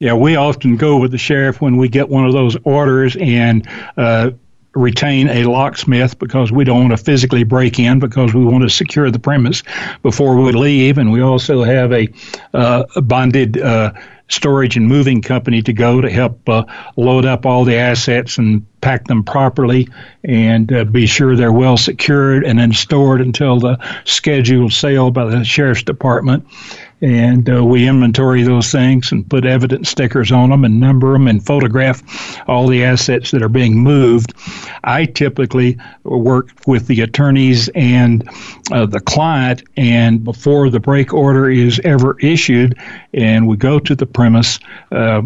Yeah, 0.00 0.14
we 0.14 0.36
often 0.36 0.76
go 0.76 0.98
with 0.98 1.10
the 1.10 1.18
sheriff 1.18 1.60
when 1.60 1.76
we 1.76 1.88
get 1.88 2.08
one 2.08 2.24
of 2.24 2.32
those 2.32 2.56
orders 2.62 3.16
and 3.16 3.68
uh, 3.96 4.30
retain 4.72 5.28
a 5.28 5.46
locksmith 5.46 6.20
because 6.20 6.52
we 6.52 6.62
don't 6.62 6.88
want 6.88 6.96
to 6.96 7.04
physically 7.04 7.42
break 7.42 7.80
in 7.80 7.98
because 7.98 8.32
we 8.32 8.44
want 8.44 8.62
to 8.62 8.70
secure 8.70 9.10
the 9.10 9.18
premise 9.18 9.64
before 10.04 10.36
we 10.36 10.52
leave, 10.52 10.98
and 10.98 11.10
we 11.10 11.20
also 11.20 11.64
have 11.64 11.92
a, 11.92 12.08
uh, 12.54 12.84
bonded. 13.00 13.60
Uh, 13.60 13.92
storage 14.30 14.76
and 14.76 14.86
moving 14.86 15.22
company 15.22 15.62
to 15.62 15.72
go 15.72 16.02
to 16.02 16.10
help 16.10 16.46
uh, 16.50 16.62
load 16.98 17.24
up 17.24 17.46
all 17.46 17.64
the 17.64 17.76
assets 17.76 18.36
and 18.36 18.66
pack 18.82 19.06
them 19.06 19.24
properly 19.24 19.88
and 20.22 20.70
uh, 20.70 20.84
be 20.84 21.06
sure 21.06 21.34
they're 21.34 21.50
well 21.50 21.78
secured 21.78 22.44
and 22.44 22.58
then 22.58 22.70
stored 22.70 23.22
until 23.22 23.58
the 23.58 23.78
scheduled 24.04 24.70
sale 24.70 25.10
by 25.10 25.24
the 25.24 25.42
sheriff's 25.44 25.82
department 25.82 26.46
and 27.00 27.48
uh, 27.48 27.64
we 27.64 27.88
inventory 27.88 28.42
those 28.42 28.72
things 28.72 29.12
and 29.12 29.28
put 29.28 29.44
evidence 29.44 29.88
stickers 29.88 30.32
on 30.32 30.50
them 30.50 30.64
and 30.64 30.80
number 30.80 31.12
them 31.12 31.28
and 31.28 31.44
photograph 31.44 32.02
all 32.48 32.66
the 32.66 32.84
assets 32.84 33.30
that 33.30 33.42
are 33.42 33.48
being 33.48 33.76
moved. 33.78 34.34
I 34.82 35.04
typically 35.04 35.78
work 36.02 36.50
with 36.66 36.86
the 36.86 37.02
attorneys 37.02 37.68
and 37.68 38.28
uh, 38.72 38.86
the 38.86 39.00
client, 39.00 39.62
and 39.76 40.24
before 40.24 40.70
the 40.70 40.80
break 40.80 41.12
order 41.14 41.48
is 41.50 41.80
ever 41.84 42.18
issued, 42.18 42.78
and 43.12 43.46
we 43.46 43.56
go 43.56 43.78
to 43.78 43.94
the 43.94 44.06
premise. 44.06 44.58
Uh, 44.90 45.22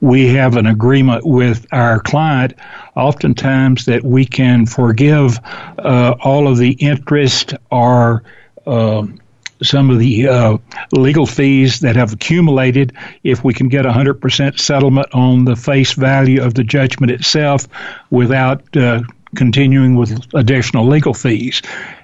we 0.00 0.34
have 0.34 0.56
an 0.56 0.66
agreement 0.66 1.24
with 1.24 1.66
our 1.72 1.98
client, 1.98 2.52
oftentimes 2.94 3.86
that 3.86 4.04
we 4.04 4.26
can 4.26 4.66
forgive 4.66 5.38
uh, 5.78 6.14
all 6.20 6.46
of 6.46 6.58
the 6.58 6.72
interest 6.72 7.54
or 7.70 8.22
um, 8.66 9.18
some 9.64 9.90
of 9.90 9.98
the 9.98 10.28
uh, 10.28 10.58
legal 10.92 11.26
fees 11.26 11.80
that 11.80 11.96
have 11.96 12.12
accumulated 12.12 12.92
if 13.22 13.42
we 13.42 13.54
can 13.54 13.68
get 13.68 13.86
a 13.86 13.90
100% 13.90 14.58
settlement 14.58 15.08
on 15.12 15.44
the 15.44 15.56
face 15.56 15.92
value 15.92 16.42
of 16.42 16.54
the 16.54 16.64
judgment 16.64 17.10
itself 17.12 17.66
without 18.10 18.76
uh, 18.76 19.02
continuing 19.34 19.96
with 19.96 20.26
additional 20.34 20.86
legal 20.86 21.14
fees. 21.14 21.62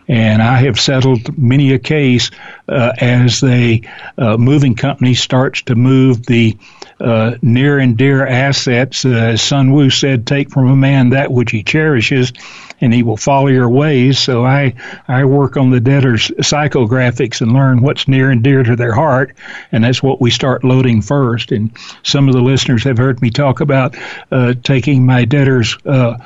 And 0.08 0.42
I 0.42 0.56
have 0.62 0.80
settled 0.80 1.38
many 1.38 1.72
a 1.72 1.78
case 1.78 2.30
uh, 2.68 2.92
as 2.98 3.40
the 3.40 3.86
uh, 4.18 4.36
moving 4.36 4.74
company 4.74 5.14
starts 5.14 5.62
to 5.62 5.76
move 5.76 6.26
the 6.26 6.56
uh, 7.01 7.36
near 7.42 7.78
and 7.78 7.96
dear 7.96 8.26
assets. 8.26 9.05
Uh, 9.05 9.11
as 9.11 9.42
Sun 9.42 9.72
Wu 9.72 9.90
said, 9.90 10.26
take 10.26 10.51
from 10.51 10.68
a 10.68 10.76
man 10.76 11.11
that 11.11 11.32
which 11.32 11.51
he 11.51 11.62
cherishes 11.62 12.32
and 12.80 12.94
he 12.94 13.03
will 13.03 13.16
follow 13.16 13.48
your 13.48 13.68
ways. 13.68 14.18
So 14.18 14.44
I, 14.44 14.74
I 15.07 15.24
work 15.24 15.57
on 15.57 15.70
the 15.70 15.80
debtor's 15.80 16.28
psychographics 16.28 17.40
and 17.40 17.53
learn 17.53 17.82
what's 17.82 18.09
near 18.09 18.30
and 18.30 18.42
dear 18.42 18.62
to 18.62 18.76
their 18.76 18.94
heart. 18.94 19.36
And 19.72 19.84
that's 19.84 20.03
what 20.03 20.20
we 20.20 20.30
start 20.30 20.64
loading 20.64 21.03
first. 21.03 21.53
And 21.53 21.76
some 22.03 22.28
of 22.28 22.34
the 22.34 22.40
listeners 22.40 22.84
have 22.84 22.98
heard 22.98 23.20
me 23.20 23.30
talk 23.30 23.61
about 23.61 23.96
uh, 24.30 24.55
taking 24.62 25.05
my 25.05 25.24
debtor's 25.24 25.76
uh, 25.84 26.16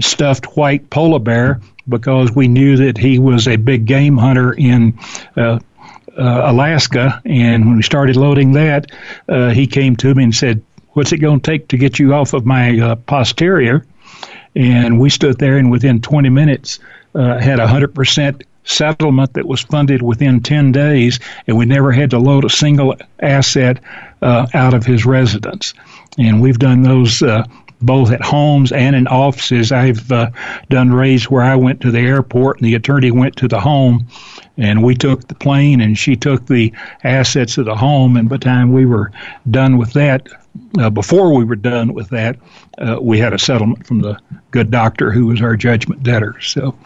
stuffed 0.00 0.56
white 0.56 0.90
polar 0.90 1.18
bear 1.18 1.60
because 1.88 2.32
we 2.32 2.48
knew 2.48 2.76
that 2.78 2.96
he 2.96 3.18
was 3.18 3.46
a 3.46 3.56
big 3.56 3.84
game 3.84 4.16
hunter 4.16 4.52
in 4.52 4.98
uh, 5.36 5.58
Alaska. 6.22 7.20
And 7.24 7.66
when 7.66 7.76
we 7.76 7.82
started 7.82 8.16
loading 8.16 8.52
that, 8.52 8.90
uh, 9.28 9.50
he 9.50 9.66
came 9.66 9.96
to 9.96 10.14
me 10.14 10.24
and 10.24 10.34
said, 10.34 10.62
What's 10.90 11.12
it 11.12 11.18
going 11.18 11.40
to 11.40 11.50
take 11.50 11.68
to 11.68 11.76
get 11.76 11.98
you 11.98 12.14
off 12.14 12.34
of 12.34 12.46
my 12.46 12.78
uh, 12.78 12.94
posterior? 12.94 13.84
And 14.54 15.00
we 15.00 15.10
stood 15.10 15.38
there 15.38 15.56
and 15.56 15.70
within 15.70 16.00
20 16.00 16.28
minutes 16.28 16.78
uh, 17.14 17.38
had 17.40 17.58
a 17.58 17.66
100% 17.66 18.42
settlement 18.64 19.34
that 19.34 19.46
was 19.46 19.60
funded 19.60 20.02
within 20.02 20.40
10 20.40 20.72
days, 20.72 21.20
and 21.46 21.56
we 21.56 21.66
never 21.66 21.92
had 21.92 22.10
to 22.10 22.18
load 22.18 22.44
a 22.44 22.50
single 22.50 22.96
asset 23.20 23.80
uh, 24.22 24.46
out 24.54 24.74
of 24.74 24.86
his 24.86 25.04
residence. 25.04 25.74
And 26.18 26.40
we've 26.40 26.58
done 26.58 26.82
those 26.82 27.22
uh, 27.22 27.44
both 27.82 28.10
at 28.10 28.22
homes 28.22 28.72
and 28.72 28.96
in 28.96 29.06
offices. 29.06 29.70
I've 29.70 30.10
uh, 30.10 30.30
done 30.70 30.92
raids 30.92 31.30
where 31.30 31.42
I 31.42 31.56
went 31.56 31.82
to 31.82 31.90
the 31.90 32.00
airport 32.00 32.58
and 32.58 32.66
the 32.66 32.74
attorney 32.74 33.10
went 33.10 33.36
to 33.36 33.48
the 33.48 33.60
home, 33.60 34.06
and 34.56 34.82
we 34.82 34.94
took 34.94 35.26
the 35.26 35.34
plane 35.34 35.80
and 35.80 35.98
she 35.98 36.16
took 36.16 36.46
the 36.46 36.72
assets 37.02 37.58
of 37.58 37.66
the 37.66 37.74
home. 37.74 38.16
And 38.16 38.28
by 38.28 38.36
the 38.36 38.44
time 38.44 38.72
we 38.72 38.86
were 38.86 39.10
done 39.50 39.78
with 39.78 39.94
that, 39.94 40.28
uh, 40.78 40.90
before 40.90 41.34
we 41.34 41.44
were 41.44 41.56
done 41.56 41.94
with 41.94 42.10
that, 42.10 42.36
uh, 42.78 42.98
we 43.00 43.18
had 43.18 43.32
a 43.32 43.38
settlement 43.38 43.86
from 43.86 44.00
the 44.00 44.18
good 44.50 44.70
doctor 44.70 45.10
who 45.10 45.26
was 45.26 45.42
our 45.42 45.56
judgment 45.56 46.02
debtor. 46.02 46.40
So, 46.40 46.76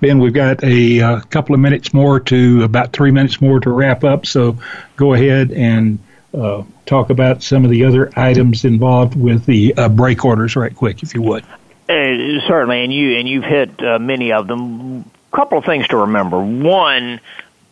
Ben, 0.00 0.18
we've 0.18 0.32
got 0.32 0.62
a, 0.64 1.00
uh, 1.00 1.20
couple 1.20 1.54
of 1.54 1.60
minutes 1.60 1.94
more 1.94 2.18
to 2.20 2.64
about 2.64 2.92
three 2.92 3.10
minutes 3.10 3.40
more 3.40 3.60
to 3.60 3.70
wrap 3.70 4.02
up. 4.04 4.26
So, 4.26 4.58
go 4.96 5.14
ahead 5.14 5.52
and 5.52 5.98
uh, 6.34 6.62
talk 6.86 7.10
about 7.10 7.42
some 7.42 7.64
of 7.64 7.70
the 7.70 7.84
other 7.84 8.10
items 8.16 8.64
involved 8.64 9.14
with 9.14 9.46
the 9.46 9.74
uh, 9.76 9.88
break 9.88 10.24
orders, 10.24 10.56
right 10.56 10.74
quick, 10.74 11.02
if 11.02 11.14
you 11.14 11.22
would. 11.22 11.44
Uh, 11.88 12.40
certainly, 12.46 12.82
and 12.84 12.92
you 12.92 13.18
and 13.18 13.28
you've 13.28 13.44
hit 13.44 13.80
many 14.00 14.32
of 14.32 14.46
them. 14.46 15.04
Couple 15.32 15.58
of 15.58 15.64
things 15.64 15.88
to 15.88 15.96
remember. 15.96 16.42
One, 16.42 17.20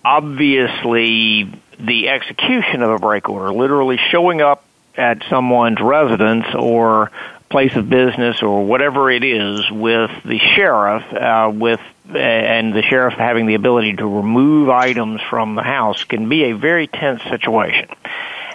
obviously, 0.04 1.52
the 1.78 2.08
execution 2.08 2.82
of 2.82 2.90
a 2.90 2.98
break 2.98 3.28
order, 3.28 3.52
literally 3.52 3.98
showing 4.10 4.40
up 4.40 4.64
at 4.96 5.22
someone's 5.28 5.80
residence 5.80 6.46
or 6.54 7.10
place 7.50 7.74
of 7.74 7.90
business 7.90 8.42
or 8.42 8.64
whatever 8.64 9.10
it 9.10 9.24
is 9.24 9.70
with 9.70 10.10
the 10.24 10.38
sheriff 10.38 11.02
uh, 11.12 11.50
with 11.52 11.80
and 12.08 12.72
the 12.74 12.82
sheriff 12.82 13.14
having 13.14 13.46
the 13.46 13.54
ability 13.54 13.94
to 13.94 14.06
remove 14.06 14.68
items 14.68 15.20
from 15.28 15.54
the 15.56 15.62
house 15.62 16.04
can 16.04 16.28
be 16.28 16.44
a 16.44 16.56
very 16.56 16.86
tense 16.86 17.22
situation 17.24 17.88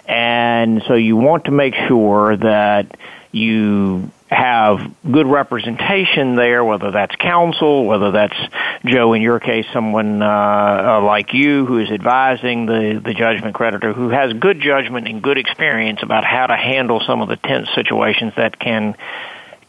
and 0.06 0.82
so 0.86 0.94
you 0.94 1.16
want 1.16 1.44
to 1.44 1.50
make 1.50 1.74
sure 1.88 2.36
that 2.36 2.96
you 3.32 4.10
have 4.28 4.80
good 5.10 5.26
representation 5.26 6.34
there, 6.34 6.64
whether 6.64 6.90
that's 6.90 7.14
counsel, 7.16 7.86
whether 7.86 8.10
that's 8.10 8.36
Joe, 8.84 9.12
in 9.12 9.22
your 9.22 9.38
case, 9.38 9.66
someone 9.72 10.20
uh, 10.20 10.26
uh, 10.26 11.00
like 11.02 11.32
you 11.32 11.64
who 11.64 11.78
is 11.78 11.90
advising 11.90 12.66
the, 12.66 13.00
the 13.04 13.14
judgment 13.14 13.54
creditor 13.54 13.92
who 13.92 14.08
has 14.08 14.32
good 14.32 14.60
judgment 14.60 15.06
and 15.06 15.22
good 15.22 15.38
experience 15.38 16.00
about 16.02 16.24
how 16.24 16.46
to 16.46 16.56
handle 16.56 17.00
some 17.06 17.22
of 17.22 17.28
the 17.28 17.36
tense 17.36 17.68
situations 17.74 18.32
that 18.36 18.58
can 18.58 18.96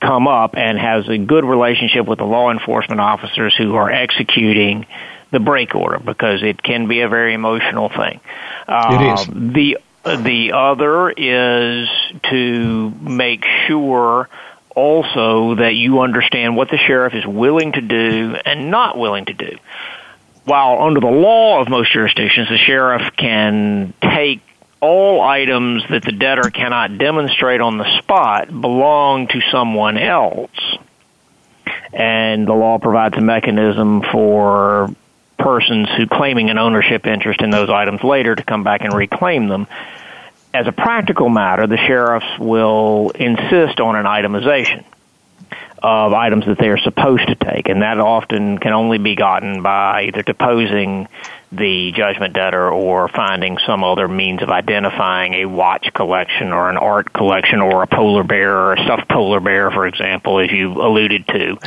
come 0.01 0.27
up 0.27 0.55
and 0.57 0.77
has 0.77 1.07
a 1.07 1.17
good 1.17 1.45
relationship 1.45 2.05
with 2.05 2.17
the 2.17 2.25
law 2.25 2.51
enforcement 2.51 3.01
officers 3.01 3.55
who 3.55 3.75
are 3.75 3.91
executing 3.91 4.85
the 5.31 5.39
break 5.39 5.75
order 5.75 5.99
because 5.99 6.41
it 6.41 6.61
can 6.61 6.87
be 6.87 7.01
a 7.01 7.09
very 7.09 7.33
emotional 7.33 7.89
thing. 7.89 8.19
Uh, 8.67 8.97
it 8.99 9.19
is. 9.19 9.53
The 9.53 9.77
the 10.15 10.53
other 10.53 11.09
is 11.09 11.89
to 12.29 12.91
make 13.01 13.43
sure 13.67 14.29
also 14.77 15.55
that 15.55 15.73
you 15.73 16.01
understand 16.01 16.55
what 16.55 16.69
the 16.69 16.77
sheriff 16.77 17.15
is 17.15 17.25
willing 17.25 17.71
to 17.71 17.81
do 17.81 18.35
and 18.45 18.69
not 18.69 18.95
willing 18.95 19.25
to 19.25 19.33
do. 19.33 19.57
While 20.45 20.81
under 20.83 20.99
the 20.99 21.07
law 21.07 21.59
of 21.59 21.67
most 21.67 21.91
jurisdictions, 21.91 22.47
the 22.47 22.59
sheriff 22.59 23.11
can 23.17 23.95
take 24.01 24.41
all 24.79 25.19
items 25.19 25.83
that 25.89 26.03
the 26.03 26.11
debtor 26.11 26.51
cannot 26.51 26.99
demonstrate 26.99 27.59
on 27.59 27.79
the 27.79 27.97
spot 27.97 28.49
belong 28.49 29.27
to 29.29 29.41
someone 29.51 29.97
else. 29.97 30.77
And 31.91 32.47
the 32.47 32.53
law 32.53 32.77
provides 32.77 33.17
a 33.17 33.21
mechanism 33.21 34.03
for 34.03 34.93
persons 35.39 35.89
who 35.97 36.05
claiming 36.05 36.51
an 36.51 36.59
ownership 36.59 37.07
interest 37.07 37.41
in 37.41 37.49
those 37.49 37.71
items 37.71 38.03
later 38.03 38.35
to 38.35 38.43
come 38.43 38.63
back 38.63 38.81
and 38.81 38.93
reclaim 38.93 39.47
them. 39.47 39.65
As 40.53 40.67
a 40.67 40.71
practical 40.71 41.29
matter, 41.29 41.67
the 41.67 41.77
sheriffs 41.77 42.39
will 42.39 43.11
insist 43.11 43.79
on 43.79 43.95
an 43.95 44.05
itemization 44.05 44.85
of 45.83 46.13
items 46.13 46.45
that 46.45 46.57
they 46.57 46.69
are 46.69 46.77
supposed 46.77 47.27
to 47.27 47.35
take, 47.35 47.69
and 47.69 47.81
that 47.81 47.99
often 47.99 48.57
can 48.57 48.73
only 48.73 48.97
be 48.97 49.15
gotten 49.15 49.61
by 49.61 50.03
either 50.07 50.23
deposing 50.23 51.07
the 51.51 51.93
judgment 51.95 52.33
debtor 52.33 52.69
or 52.69 53.07
finding 53.07 53.57
some 53.65 53.83
other 53.83 54.07
means 54.07 54.41
of 54.41 54.49
identifying 54.49 55.33
a 55.33 55.45
watch 55.45 55.87
collection 55.93 56.51
or 56.51 56.69
an 56.69 56.77
art 56.77 57.13
collection 57.13 57.61
or 57.61 57.83
a 57.83 57.87
polar 57.87 58.23
bear 58.23 58.53
or 58.53 58.73
a 58.73 58.83
stuffed 58.83 59.09
polar 59.09 59.39
bear, 59.39 59.71
for 59.71 59.87
example, 59.87 60.39
as 60.39 60.51
you 60.51 60.73
alluded 60.73 61.25
to, 61.27 61.57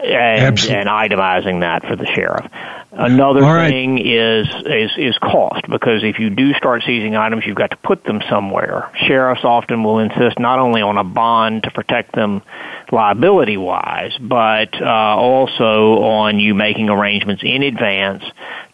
and, 0.00 0.58
and 0.58 0.88
itemizing 0.88 1.60
that 1.60 1.82
for 1.86 1.94
the 1.94 2.06
sheriff. 2.06 2.50
Another 2.92 3.42
right. 3.42 3.70
thing 3.70 3.98
is, 3.98 4.48
is 4.66 4.90
is 4.98 5.18
cost 5.18 5.62
because 5.70 6.02
if 6.02 6.18
you 6.18 6.28
do 6.28 6.52
start 6.54 6.82
seizing 6.84 7.14
items, 7.14 7.44
you've 7.46 7.56
got 7.56 7.70
to 7.70 7.76
put 7.76 8.02
them 8.02 8.20
somewhere. 8.28 8.90
Sheriffs 9.06 9.44
often 9.44 9.84
will 9.84 10.00
insist 10.00 10.40
not 10.40 10.58
only 10.58 10.82
on 10.82 10.98
a 10.98 11.04
bond 11.04 11.62
to 11.62 11.70
protect 11.70 12.12
them 12.16 12.42
liability 12.90 13.56
wise, 13.56 14.18
but 14.20 14.82
uh, 14.82 15.16
also 15.16 16.02
on 16.02 16.40
you 16.40 16.56
making 16.56 16.88
arrangements 16.88 17.44
in 17.44 17.62
advance 17.62 18.24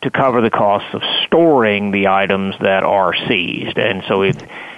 to 0.07 0.11
cover 0.13 0.41
the 0.41 0.51
costs 0.51 0.89
of 0.95 1.03
storing 1.25 1.91
the 1.91 2.07
items 2.07 2.55
that 2.61 2.85
are 2.85 3.13
seized. 3.27 3.77
And 3.77 4.05
so 4.07 4.23
if 4.23 4.37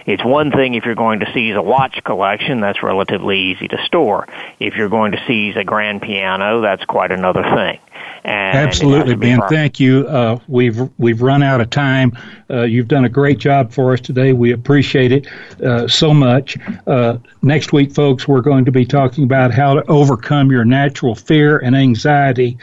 it's 0.09 0.25
one 0.25 0.51
thing 0.51 0.75
if 0.75 0.87
you're 0.87 0.95
going 0.95 1.21
to 1.21 1.31
seize 1.35 1.55
a 1.55 1.61
watch 1.61 2.03
collection, 2.03 2.61
that's 2.61 2.83
relatively 2.83 3.39
easy 3.39 3.69
to 3.69 3.77
store. 3.85 4.27
If 4.59 4.75
you're 4.75 4.89
going 4.89 5.13
to 5.13 5.23
seize 5.27 5.55
a 5.55 5.65
grand 5.65 6.01
piano, 6.01 6.63
that's 6.63 6.83
quite 6.87 7.13
another 7.13 7.43
thing. 7.43 7.79
And 8.25 8.57
Absolutely, 8.57 9.17
Ben. 9.17 9.41
Thank 9.51 9.79
you. 9.79 10.09
Uh, 10.09 10.39
we've 10.49 10.81
we've 10.99 11.21
run 11.21 11.43
out 11.43 11.61
of 11.61 11.69
time. 11.69 12.17
Uh, 12.49 12.63
you've 12.63 12.89
done 12.89 13.05
a 13.05 13.09
great 13.11 13.39
job 13.39 13.71
for 13.71 13.93
us 13.93 14.01
today. 14.01 14.33
We 14.33 14.53
appreciate 14.53 15.13
it 15.13 15.27
uh, 15.63 15.87
so 15.89 16.15
much. 16.15 16.57
Uh, 16.87 17.19
next 17.43 17.75
week, 17.75 17.93
folks, 17.93 18.27
we're 18.27 18.41
going 18.41 18.65
to 18.65 18.73
be 18.73 18.87
talking 18.87 19.25
about 19.25 19.53
how 19.53 19.75
to 19.75 19.85
overcome 19.91 20.51
your 20.51 20.65
natural 20.65 21.15
fear 21.15 21.59
and 21.59 21.77
anxiety 21.77 22.57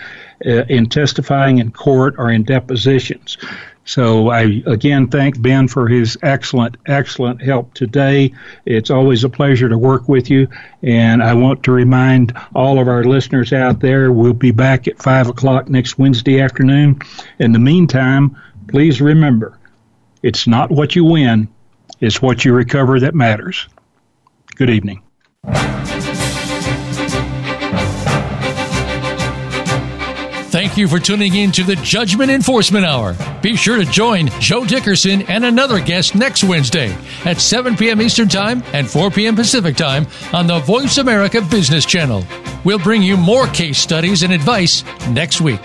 uh, 0.46 0.64
in 0.64 0.90
testifying 0.90 1.60
in 1.60 1.72
court 1.72 2.16
or 2.18 2.32
in 2.32 2.44
depositions. 2.44 3.38
So 3.86 4.30
I 4.30 4.64
again 4.66 5.08
thank 5.08 5.40
Ben 5.40 5.68
for 5.68 5.88
his 5.88 6.18
excellent, 6.24 6.76
excellent 6.88 7.42
help 7.42 7.74
today. 7.76 8.34
It's 8.66 8.90
always 8.90 9.24
a 9.24 9.30
pleasure 9.30 9.70
to 9.70 9.78
work 9.78 10.10
with 10.10 10.30
you. 10.30 10.48
And 10.82 11.22
I 11.22 11.36
want 11.36 11.64
to 11.64 11.72
remind 11.72 12.36
all 12.56 12.80
of 12.80 12.88
our 12.88 13.04
listeners 13.04 13.54
out 13.54 13.80
there, 13.80 14.12
we'll 14.12 14.34
be 14.34 14.52
back 14.52 14.88
at 14.88 15.02
five 15.02 15.30
o'clock 15.30 15.70
next 15.70 16.00
Wednesday 16.00 16.42
afternoon. 16.42 17.00
In 17.38 17.52
the 17.52 17.60
meantime, 17.60 18.36
please 18.68 19.02
remember, 19.02 19.58
it's 20.24 20.48
not 20.48 20.72
what 20.72 20.96
you 20.96 21.06
win, 21.06 21.48
it's 22.02 22.22
what 22.22 22.44
you 22.44 22.54
recover 22.54 23.00
that 23.00 23.14
matters. 23.14 23.68
Good 24.56 24.72
evening. 24.72 25.04
Thank 30.66 30.80
you 30.80 30.88
for 30.88 30.98
tuning 30.98 31.36
in 31.36 31.52
to 31.52 31.64
the 31.64 31.76
Judgment 31.76 32.32
Enforcement 32.32 32.88
Hour. 32.88 33.16
Be 33.44 33.56
sure 33.56 33.78
to 33.78 33.86
join 33.86 34.30
Joe 34.40 34.66
Dickerson 34.66 35.22
and 35.30 35.46
another 35.46 35.80
guest 35.80 36.16
next 36.16 36.44
Wednesday 36.44 36.92
at 37.24 37.40
7 37.40 37.78
p.m. 37.78 38.02
Eastern 38.02 38.28
Time 38.28 38.64
and 38.74 38.90
4 38.90 39.12
p.m. 39.12 39.36
Pacific 39.36 39.76
Time 39.76 40.08
on 40.34 40.48
the 40.48 40.58
Voice 40.62 40.98
America 40.98 41.40
Business 41.40 41.86
Channel. 41.86 42.26
We'll 42.64 42.80
bring 42.80 43.04
you 43.04 43.16
more 43.16 43.46
case 43.46 43.78
studies 43.78 44.24
and 44.24 44.34
advice 44.34 44.84
next 45.10 45.40
week. 45.40 45.62